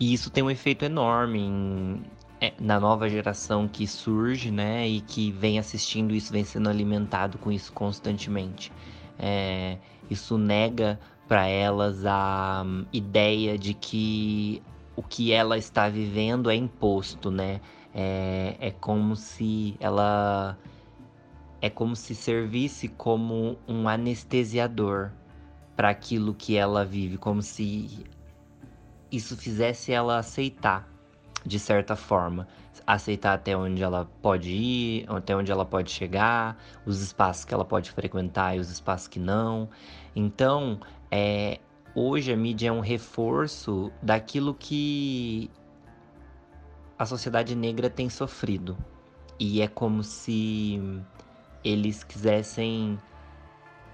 [0.00, 2.02] E isso tem um efeito enorme em,
[2.40, 7.38] é, na nova geração que surge, né, e que vem assistindo isso, vem sendo alimentado
[7.38, 8.72] com isso constantemente.
[9.18, 9.78] É,
[10.10, 10.98] isso nega
[11.28, 14.60] para elas a um, ideia de que
[14.96, 17.60] o que ela está vivendo é imposto, né?
[17.94, 20.58] É, é como se ela
[21.62, 25.12] é como se servisse como um anestesiador
[25.76, 28.04] para aquilo que ela vive, como se
[29.10, 30.92] isso fizesse ela aceitar
[31.44, 32.46] de certa forma,
[32.86, 36.56] aceitar até onde ela pode ir, até onde ela pode chegar,
[36.86, 39.68] os espaços que ela pode frequentar e os espaços que não.
[40.14, 40.80] Então,
[41.10, 41.58] é,
[41.94, 45.50] hoje a mídia é um reforço daquilo que
[46.98, 48.76] a sociedade negra tem sofrido.
[49.38, 50.80] E é como se
[51.64, 52.98] eles quisessem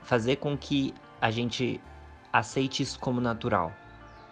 [0.02, 1.80] fazer com que a gente
[2.32, 3.72] aceite isso como natural.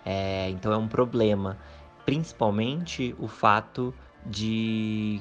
[0.05, 1.59] É, então é um problema,
[2.05, 3.93] principalmente o fato
[4.25, 5.21] de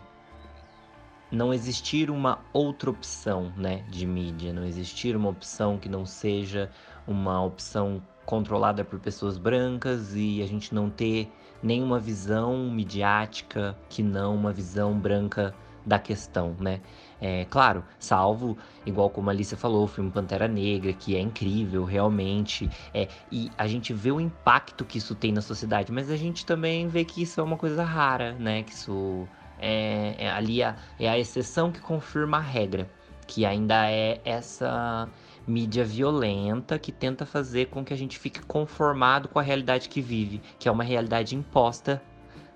[1.31, 6.69] não existir uma outra opção, né, de mídia, não existir uma opção que não seja
[7.07, 11.31] uma opção controlada por pessoas brancas e a gente não ter
[11.61, 15.53] nenhuma visão midiática que não uma visão branca
[15.85, 16.81] da questão, né?
[17.21, 21.83] É, claro, salvo, igual como a Alicia falou, o filme Pantera Negra, que é incrível,
[21.83, 22.69] realmente.
[22.93, 26.45] É, e a gente vê o impacto que isso tem na sociedade, mas a gente
[26.45, 28.63] também vê que isso é uma coisa rara, né?
[28.63, 29.27] Que isso
[29.59, 32.89] é, é ali a, é a exceção que confirma a regra,
[33.27, 35.07] que ainda é essa
[35.47, 40.01] mídia violenta que tenta fazer com que a gente fique conformado com a realidade que
[40.01, 42.01] vive, que é uma realidade imposta,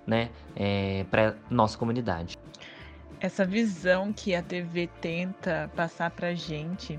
[0.06, 2.36] né, é, para nossa comunidade
[3.20, 6.98] essa visão que a TV tenta passar pra gente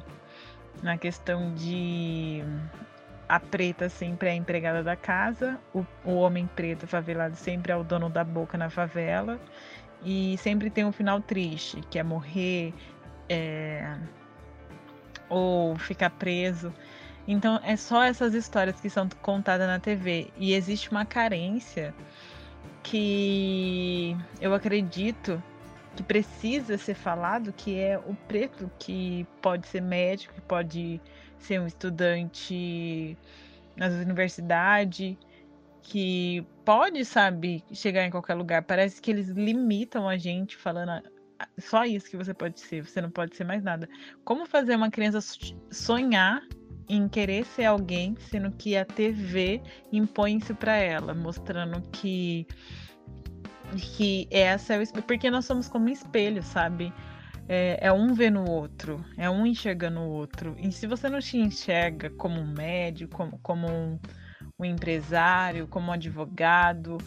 [0.84, 2.43] na questão de
[3.27, 7.76] a preta sempre é a empregada da casa, o, o homem preto favelado sempre é
[7.76, 9.39] o dono da boca na favela
[10.03, 12.73] e sempre tem um final triste, que é morrer
[13.30, 13.95] é,
[15.30, 16.73] ou ficar preso.
[17.27, 21.93] Então é só essas histórias que são contadas na TV e existe uma carência
[22.84, 25.41] que eu acredito
[25.95, 31.01] que precisa ser falado, que é o preto que pode ser médico, que pode
[31.38, 33.18] ser um estudante
[33.76, 35.18] nas universidades,
[35.81, 38.63] que pode, sabe, chegar em qualquer lugar.
[38.63, 43.01] Parece que eles limitam a gente falando ah, só isso que você pode ser, você
[43.01, 43.89] não pode ser mais nada.
[44.23, 45.19] Como fazer uma criança
[45.72, 46.41] sonhar
[46.88, 49.61] em querer ser alguém, sendo que a TV
[49.91, 52.45] impõe isso para ela, mostrando que
[53.77, 56.93] que essa é o porque nós somos como um espelho, sabe?
[57.48, 60.56] É, é, um vendo o outro, é um enxergando o outro.
[60.57, 63.99] E se você não te enxerga como um médico, como, como um,
[64.60, 66.98] um empresário, como um advogado,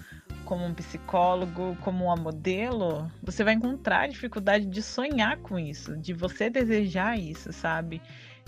[0.45, 6.13] como um psicólogo, como uma modelo, você vai encontrar dificuldade de sonhar com isso, de
[6.13, 8.03] você desejar isso, sabe?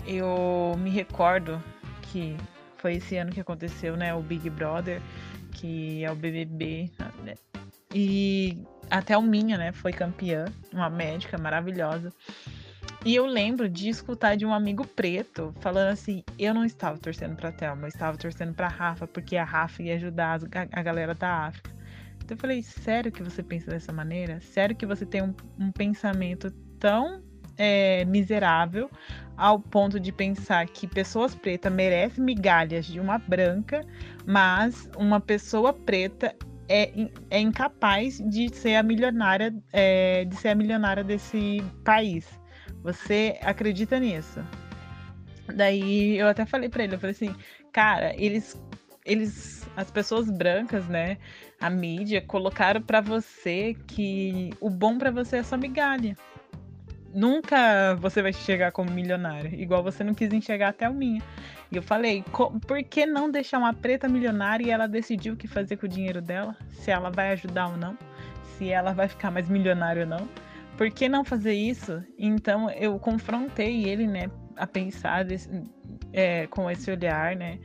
[0.05, 1.61] Eu me recordo
[2.03, 2.37] que
[2.77, 5.01] foi esse ano que aconteceu, né, o Big Brother,
[5.51, 6.91] que é o BBB?
[7.93, 12.11] E até a Minha, né, foi campeã, uma médica maravilhosa.
[13.05, 17.35] E eu lembro de escutar de um amigo preto falando assim: eu não estava torcendo
[17.35, 20.39] para Thelma, eu estava torcendo para Rafa, porque a Rafa ia ajudar
[20.71, 21.71] a, galera da África.
[22.15, 24.41] Então eu falei: sério que você pensa dessa maneira?
[24.41, 27.23] Sério que você tem um, um pensamento tão
[27.57, 28.89] é, miserável
[29.37, 33.85] ao ponto de pensar que pessoas pretas merecem migalhas de uma branca,
[34.25, 36.35] mas uma pessoa preta
[36.69, 36.91] é,
[37.29, 42.27] é incapaz de ser a milionária é, de ser a milionária desse país.
[42.83, 44.43] Você acredita nisso?
[45.55, 47.35] Daí eu até falei para ele, eu falei assim,
[47.71, 48.59] cara, eles
[49.05, 51.17] eles as pessoas brancas, né,
[51.61, 56.17] a mídia colocaram para você que o bom para você é só migalha.
[57.13, 61.21] Nunca você vai chegar como milionário, igual você não quis enxergar até o minha.
[61.71, 62.23] E eu falei,
[62.67, 65.89] por que não deixar uma preta milionária e ela decidir o que fazer com o
[65.89, 66.55] dinheiro dela?
[66.71, 67.97] Se ela vai ajudar ou não?
[68.57, 70.29] Se ela vai ficar mais milionária ou não?
[70.77, 72.03] Por que não fazer isso?
[72.17, 75.49] Então eu confrontei ele, né, a pensar desse,
[76.13, 77.59] é, com esse olhar, né?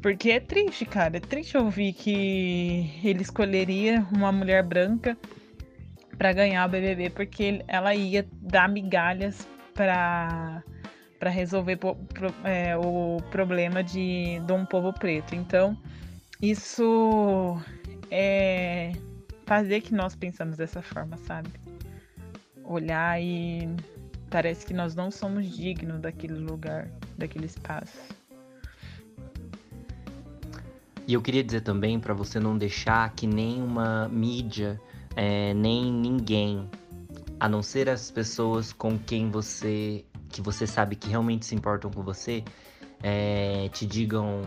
[0.00, 1.18] Porque é triste, cara.
[1.18, 5.16] É triste ouvir que ele escolheria uma mulher branca
[6.22, 9.44] para ganhar o BBB, porque ela ia dar migalhas
[9.74, 10.62] para
[11.18, 15.34] para resolver pro, pro, é, o problema de, de um povo preto.
[15.34, 15.76] Então,
[16.40, 17.60] isso
[18.08, 18.92] é
[19.46, 21.48] fazer que nós pensamos dessa forma, sabe?
[22.62, 23.68] Olhar e
[24.30, 26.88] parece que nós não somos dignos daquele lugar,
[27.18, 27.98] daquele espaço.
[31.04, 34.80] E eu queria dizer também para você não deixar que nenhuma mídia,
[35.16, 36.68] é, nem ninguém,
[37.38, 41.90] a não ser as pessoas com quem você que você sabe que realmente se importam
[41.90, 42.42] com você,
[43.02, 44.42] é, te digam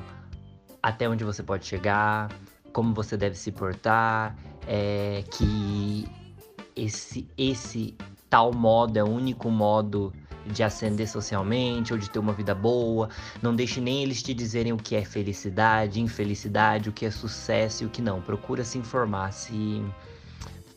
[0.81, 2.31] até onde você pode chegar,
[2.73, 4.35] como você deve se portar,
[4.67, 6.07] é, que
[6.75, 7.95] esse, esse
[8.29, 10.11] tal modo é o único modo
[10.45, 13.09] de ascender socialmente ou de ter uma vida boa.
[13.41, 17.83] Não deixe nem eles te dizerem o que é felicidade, infelicidade, o que é sucesso
[17.83, 18.21] e o que não.
[18.21, 19.83] Procura se informar, se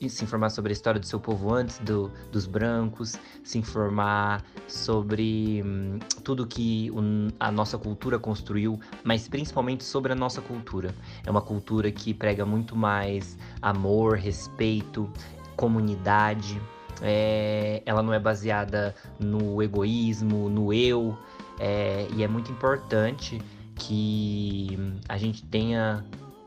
[0.07, 5.63] se informar sobre a história do seu povo antes do, dos brancos, se informar sobre
[5.65, 6.99] hum, tudo que o,
[7.41, 10.95] a nossa cultura construiu, mas principalmente sobre a nossa cultura.
[11.25, 15.11] É uma cultura que prega muito mais amor, respeito,
[15.57, 16.61] comunidade.
[17.01, 21.17] É, ela não é baseada no egoísmo, no eu,
[21.59, 23.41] é, e é muito importante
[23.75, 26.05] que hum, a gente tenha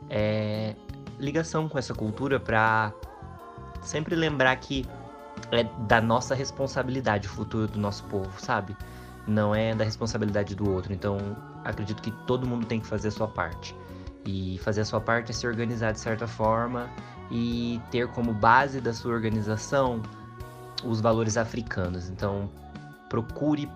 [0.10, 0.76] é,
[1.18, 2.94] ligação com essa cultura para
[3.82, 4.86] sempre lembrar que
[5.52, 8.76] é da nossa responsabilidade o futuro do nosso povo, sabe?
[9.28, 10.94] Não é da responsabilidade do outro.
[10.94, 11.18] Então,
[11.64, 13.76] acredito que todo mundo tem que fazer a sua parte.
[14.26, 16.90] E fazer a sua parte é se organizar de certa forma
[17.32, 20.02] e ter como base da sua organização
[20.84, 22.10] os valores africanos.
[22.10, 22.50] Então,
[23.10, 23.70] procure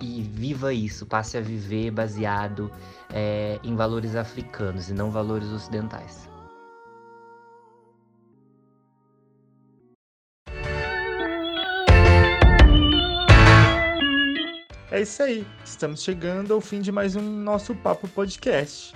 [0.00, 2.70] e viva isso, passe a viver baseado
[3.12, 6.31] é, em valores africanos e não valores ocidentais.
[14.92, 18.94] É isso aí, estamos chegando ao fim de mais um nosso Papo Podcast.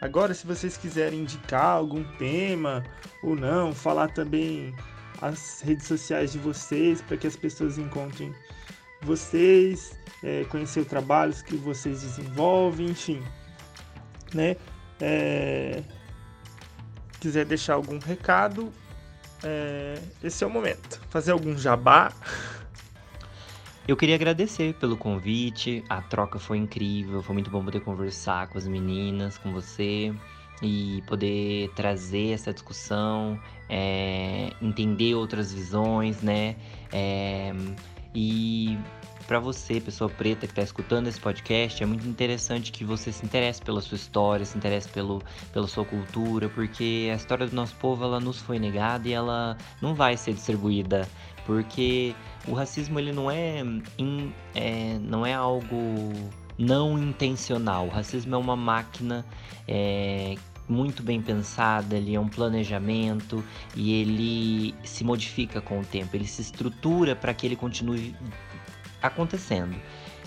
[0.00, 2.82] Agora, se vocês quiserem indicar algum tema
[3.22, 4.74] ou não, falar também
[5.20, 8.34] as redes sociais de vocês para que as pessoas encontrem
[9.02, 13.22] vocês, é, conhecer o trabalho que vocês desenvolvem, enfim,
[14.32, 14.56] né?
[14.98, 15.82] É,
[17.20, 18.72] quiser deixar algum recado,
[19.44, 21.02] é, esse é o momento.
[21.10, 22.10] Fazer algum jabá.
[23.86, 28.56] Eu queria agradecer pelo convite, a troca foi incrível, foi muito bom poder conversar com
[28.56, 30.14] as meninas, com você
[30.62, 36.54] e poder trazer essa discussão, é, entender outras visões, né?
[36.92, 37.52] É,
[38.14, 38.78] e
[39.26, 43.24] para você, pessoa preta que está escutando esse podcast, é muito interessante que você se
[43.24, 45.22] interesse pela sua história, se interesse pelo,
[45.52, 49.56] pela sua cultura, porque a história do nosso povo ela nos foi negada e ela
[49.80, 51.08] não vai ser distribuída,
[51.46, 52.14] porque
[52.46, 53.60] o racismo ele não é,
[53.98, 56.12] in, é não é algo
[56.58, 57.86] não intencional.
[57.86, 59.24] O racismo é uma máquina
[59.66, 60.34] é,
[60.68, 63.44] muito bem pensada, ele é um planejamento
[63.74, 68.14] e ele se modifica com o tempo, ele se estrutura para que ele continue
[69.02, 69.76] acontecendo.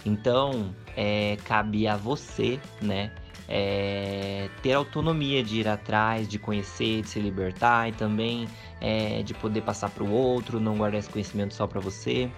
[0.05, 3.11] Então, é, cabe a você, né,
[3.47, 8.47] é, ter autonomia de ir atrás, de conhecer, de se libertar e também
[8.81, 12.29] é, de poder passar para o outro, não guardar esse conhecimento só para você.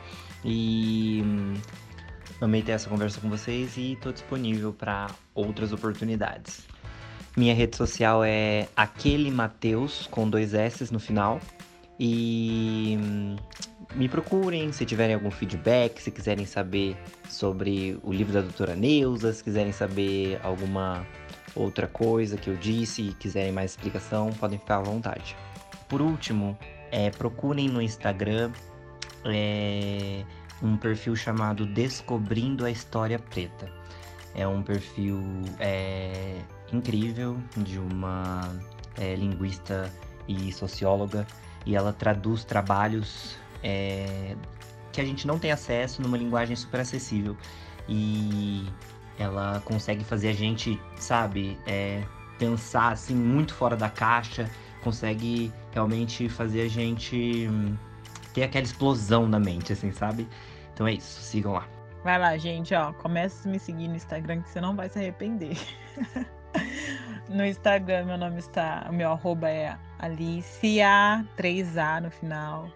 [0.43, 1.53] E hum,
[2.41, 6.65] amei ter essa conversa com vocês e estou disponível para outras oportunidades.
[7.35, 11.39] Minha rede social é aquele Mateus com dois S no final.
[11.99, 13.35] E hum,
[13.95, 16.97] me procurem se tiverem algum feedback, se quiserem saber
[17.30, 21.05] sobre o livro da doutora Neuza, se quiserem saber alguma
[21.55, 25.35] outra coisa que eu disse e quiserem mais explicação, podem ficar à vontade.
[25.88, 26.57] Por último,
[26.91, 28.51] é, procurem no Instagram
[29.26, 30.23] é,
[30.61, 33.72] um perfil chamado Descobrindo a História Preta.
[34.35, 35.23] É um perfil
[35.59, 36.35] é,
[36.72, 38.41] incrível de uma
[38.97, 39.91] é, linguista
[40.27, 41.26] e socióloga
[41.65, 44.35] e ela traduz trabalhos é,
[44.91, 47.35] que a gente não tem acesso numa linguagem super acessível
[47.88, 48.67] e
[49.17, 52.03] ela consegue fazer a gente, sabe, é,
[52.38, 54.49] pensar assim muito fora da caixa,
[54.84, 57.75] consegue realmente fazer a gente hum,
[58.34, 60.27] ter aquela explosão na mente, assim, sabe?
[60.73, 61.67] Então é isso, sigam lá.
[62.03, 62.93] Vai lá, gente, ó.
[62.93, 65.57] Começa a me seguir no Instagram que você não vai se arrepender.
[67.29, 68.88] no Instagram, meu nome está.
[68.89, 72.69] O meu arroba é Alicia, 3A no final,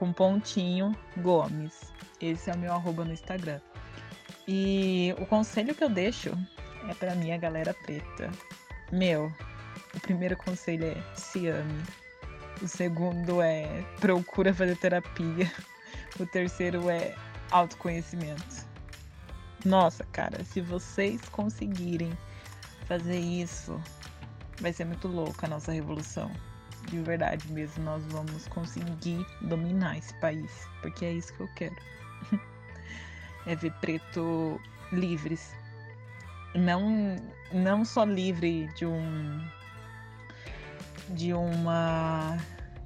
[0.00, 1.92] com pontinho Gomes.
[2.22, 3.60] Esse é o meu arroba no Instagram.
[4.48, 6.30] E o conselho que eu deixo
[6.88, 8.30] é pra minha galera preta.
[8.90, 9.30] Meu,
[9.94, 11.84] o primeiro conselho é se ame.
[12.62, 15.52] O segundo é procura fazer terapia.
[16.18, 17.14] O terceiro é
[17.50, 18.66] autoconhecimento.
[19.64, 22.16] Nossa, cara, se vocês conseguirem
[22.86, 23.78] fazer isso,
[24.60, 26.30] vai ser muito louca a nossa revolução.
[26.88, 31.76] De verdade mesmo, nós vamos conseguir dominar esse país, porque é isso que eu quero.
[33.46, 34.60] é ver preto
[34.92, 35.54] livres.
[36.54, 37.16] Não,
[37.52, 39.40] não só livre de um
[41.10, 42.36] de uma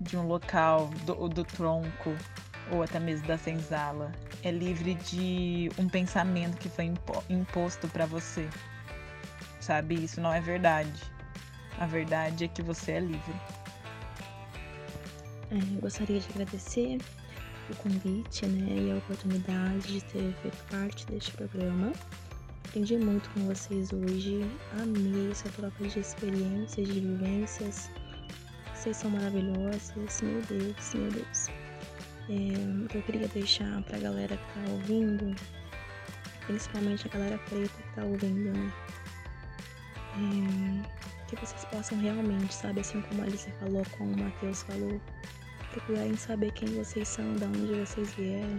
[0.01, 2.15] de um local do, do tronco
[2.71, 4.13] ou até mesmo da senzala.
[4.43, 8.49] É livre de um pensamento que foi impo imposto para você.
[9.61, 9.95] Sabe?
[9.95, 11.03] Isso não é verdade.
[11.79, 13.35] A verdade é que você é livre.
[15.55, 16.99] É, gostaria de agradecer
[17.71, 21.93] o convite né, e a oportunidade de ter feito parte deste programa.
[22.67, 24.41] Aprendi muito com vocês hoje,
[24.83, 27.89] amei essa troca de experiências, de vivências.
[28.75, 31.47] Vocês são maravilhosos, meu Deus, meu Deus.
[32.29, 35.37] É, eu queria deixar pra galera que tá ouvindo,
[36.47, 38.73] principalmente a galera preta que tá ouvindo, né?
[40.17, 45.01] É, que vocês possam realmente, sabe, assim como a Alice falou, como o Matheus falou,
[45.75, 48.59] procurarem saber quem vocês são, de onde vocês vieram,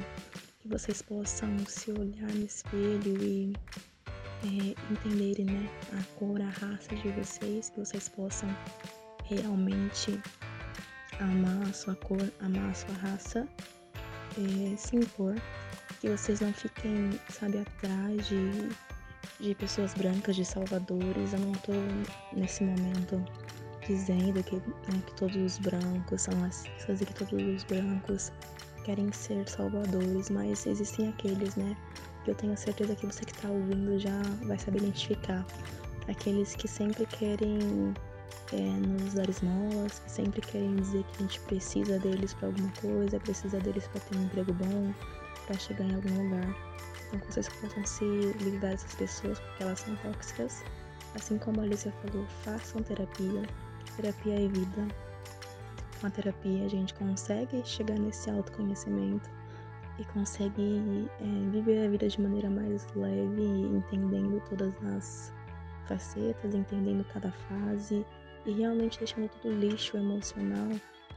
[0.59, 3.53] que vocês possam se olhar no espelho e
[4.43, 8.49] é, entenderem né, a cor, a raça de vocês, que vocês possam
[9.23, 10.19] realmente
[11.21, 13.47] amar a sua cor, amar a sua raça,
[14.37, 15.35] é, se impor,
[16.01, 18.69] que vocês não fiquem, sabe, atrás de,
[19.39, 21.31] de pessoas brancas, de salvadores.
[21.31, 21.71] Eu não tô
[22.33, 23.23] nesse momento
[23.87, 28.31] dizendo que, né, que todos os brancos são racistas e que todos os brancos
[28.83, 31.75] querem ser salvadores, mas existem aqueles, né?
[32.23, 35.45] Que eu tenho certeza que você que está ouvindo já vai saber identificar.
[36.07, 37.93] Aqueles que sempre querem
[38.53, 42.71] é, nos dar esmolas, que sempre querem dizer que a gente precisa deles para alguma
[42.79, 44.93] coisa, precisa deles para ter um emprego bom,
[45.47, 46.55] para chegar em algum lugar.
[47.07, 48.05] Então que vocês possam se
[48.39, 50.63] livrar dessas pessoas porque elas são tóxicas.
[51.15, 53.43] Assim como a Alicia falou, façam terapia,
[53.95, 54.87] Terapia é vida.
[55.99, 59.29] Com a terapia a gente consegue chegar nesse autoconhecimento
[59.97, 65.33] e consegue é, viver a vida de maneira mais leve, entendendo todas as
[65.87, 68.05] facetas, entendendo cada fase
[68.45, 70.69] e realmente deixando todo o lixo emocional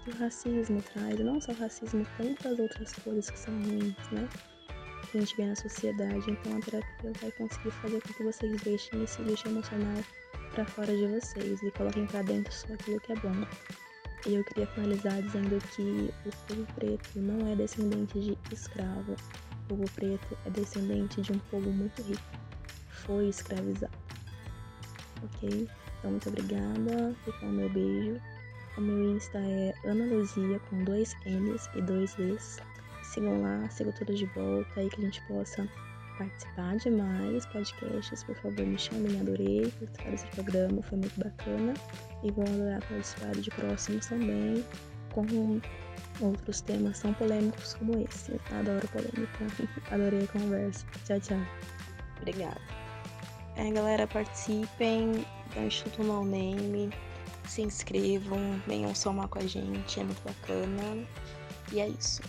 [0.04, 4.28] que o racismo traz, não só o racismo, tantas outras coisas que são ruins, né?
[5.10, 6.30] Que a gente vê na sociedade.
[6.30, 10.04] Então a terapia vai conseguir fazer com que vocês deixem esse lixo emocional
[10.48, 13.46] para fora de vocês e coloquem para dentro só aquilo que é bom.
[14.26, 19.14] E eu queria finalizar dizendo que o povo preto não é descendente de escravo.
[19.64, 22.22] O povo preto é descendente de um povo muito rico.
[22.88, 23.92] Foi escravizado.
[25.22, 25.68] Ok?
[25.98, 27.14] Então, muito obrigada.
[27.24, 28.20] Fica o meu beijo.
[28.76, 32.58] O meu Insta é Ana Luzia com dois N's e dois V's.
[33.02, 35.68] Sigam lá, sigam todos de volta aí que a gente possa
[36.18, 41.74] participar de mais podcasts, por favor, me chamem, adorei participar desse programa, foi muito bacana.
[42.22, 44.64] E vou adorar participar de próximos também,
[45.12, 45.60] com
[46.20, 48.32] outros temas tão polêmicos como esse.
[48.52, 49.46] Adoro polêmica,
[49.94, 50.84] adorei a conversa.
[51.04, 51.40] Tchau, tchau.
[52.20, 52.60] Obrigada.
[53.56, 55.24] É, galera, participem
[55.54, 56.90] do Instituto No Name,
[57.46, 61.06] se inscrevam, venham somar com a gente, é muito bacana.
[61.72, 62.22] E é isso.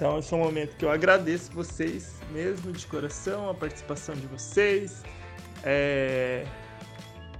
[0.00, 4.26] Então, esse é um momento que eu agradeço vocês mesmo de coração, a participação de
[4.28, 5.02] vocês.
[5.62, 6.46] É...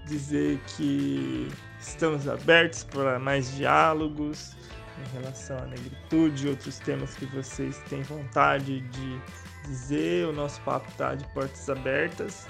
[0.06, 1.48] Dizer que
[1.80, 4.54] estamos abertos para mais diálogos
[4.98, 9.20] em relação à negritude, outros temas que vocês têm vontade de
[9.64, 10.26] dizer.
[10.26, 12.46] O nosso papo está de portas abertas.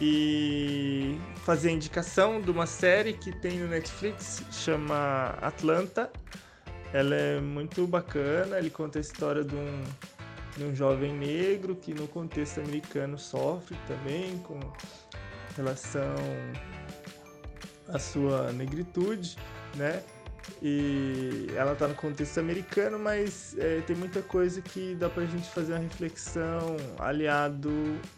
[0.00, 6.10] E fazer a indicação de uma série que tem no Netflix, chama Atlanta
[6.94, 9.82] ela é muito bacana, ele conta a história de um,
[10.56, 14.60] de um jovem negro que no contexto americano sofre também com
[15.56, 16.14] relação
[17.88, 19.36] à sua negritude,
[19.74, 20.04] né?
[20.62, 25.48] E ela está no contexto americano, mas é, tem muita coisa que dá pra gente
[25.50, 27.72] fazer uma reflexão aliado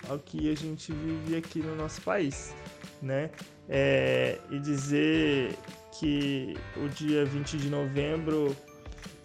[0.07, 2.55] ao que a gente vive aqui no nosso país,
[3.01, 3.31] né?
[3.71, 5.57] É, e dizer
[5.99, 8.55] que o dia 20 de novembro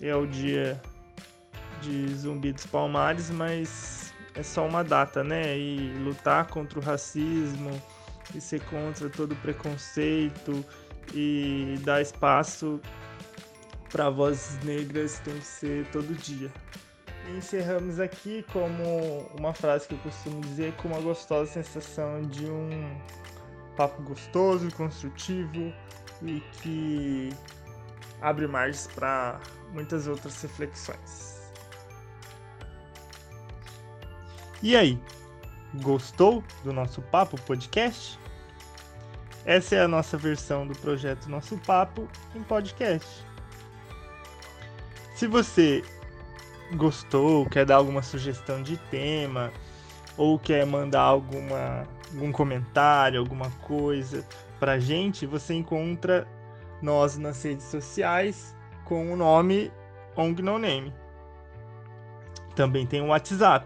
[0.02, 0.82] é o dia
[1.82, 5.58] de Zumbi dos Palmares, mas é só uma data, né?
[5.58, 7.82] E lutar contra o racismo
[8.34, 10.66] e ser contra todo preconceito
[11.14, 12.80] e dar espaço
[13.92, 16.52] para vozes negras tem que ser todo dia.
[17.28, 22.46] E encerramos aqui como uma frase que eu costumo dizer, com uma gostosa sensação de
[22.46, 22.98] um
[23.76, 25.74] papo gostoso, construtivo
[26.24, 27.30] e que
[28.22, 29.40] abre margens para
[29.74, 31.42] muitas outras reflexões.
[34.62, 35.00] E aí,
[35.76, 38.20] gostou do nosso papo podcast?
[39.44, 43.26] Essa é a nossa versão do projeto Nosso Papo em podcast.
[45.16, 45.84] Se você
[46.76, 49.52] gostou, quer dar alguma sugestão de tema,
[50.16, 54.24] ou quer mandar alguma, algum comentário, alguma coisa
[54.60, 56.28] pra gente, você encontra
[56.82, 58.56] nós nas redes sociais
[58.92, 59.72] com o nome
[60.18, 60.94] ONG No Name.
[62.58, 63.66] Também tem o WhatsApp,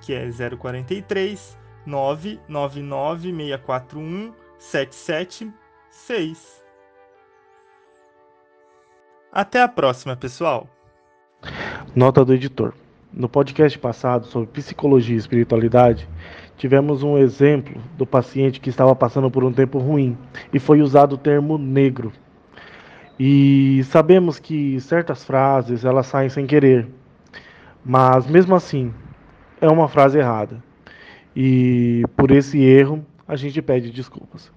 [0.00, 6.62] que é 043 999 641 776.
[9.32, 10.68] Até a próxima, pessoal.
[11.92, 12.72] Nota do editor.
[13.12, 16.08] No podcast passado sobre psicologia e espiritualidade,
[16.56, 20.16] tivemos um exemplo do paciente que estava passando por um tempo ruim
[20.52, 22.12] e foi usado o termo negro.
[23.24, 26.88] E sabemos que certas frases elas saem sem querer,
[27.84, 28.92] mas mesmo assim
[29.60, 30.60] é uma frase errada.
[31.36, 34.50] E por esse erro a gente pede desculpas.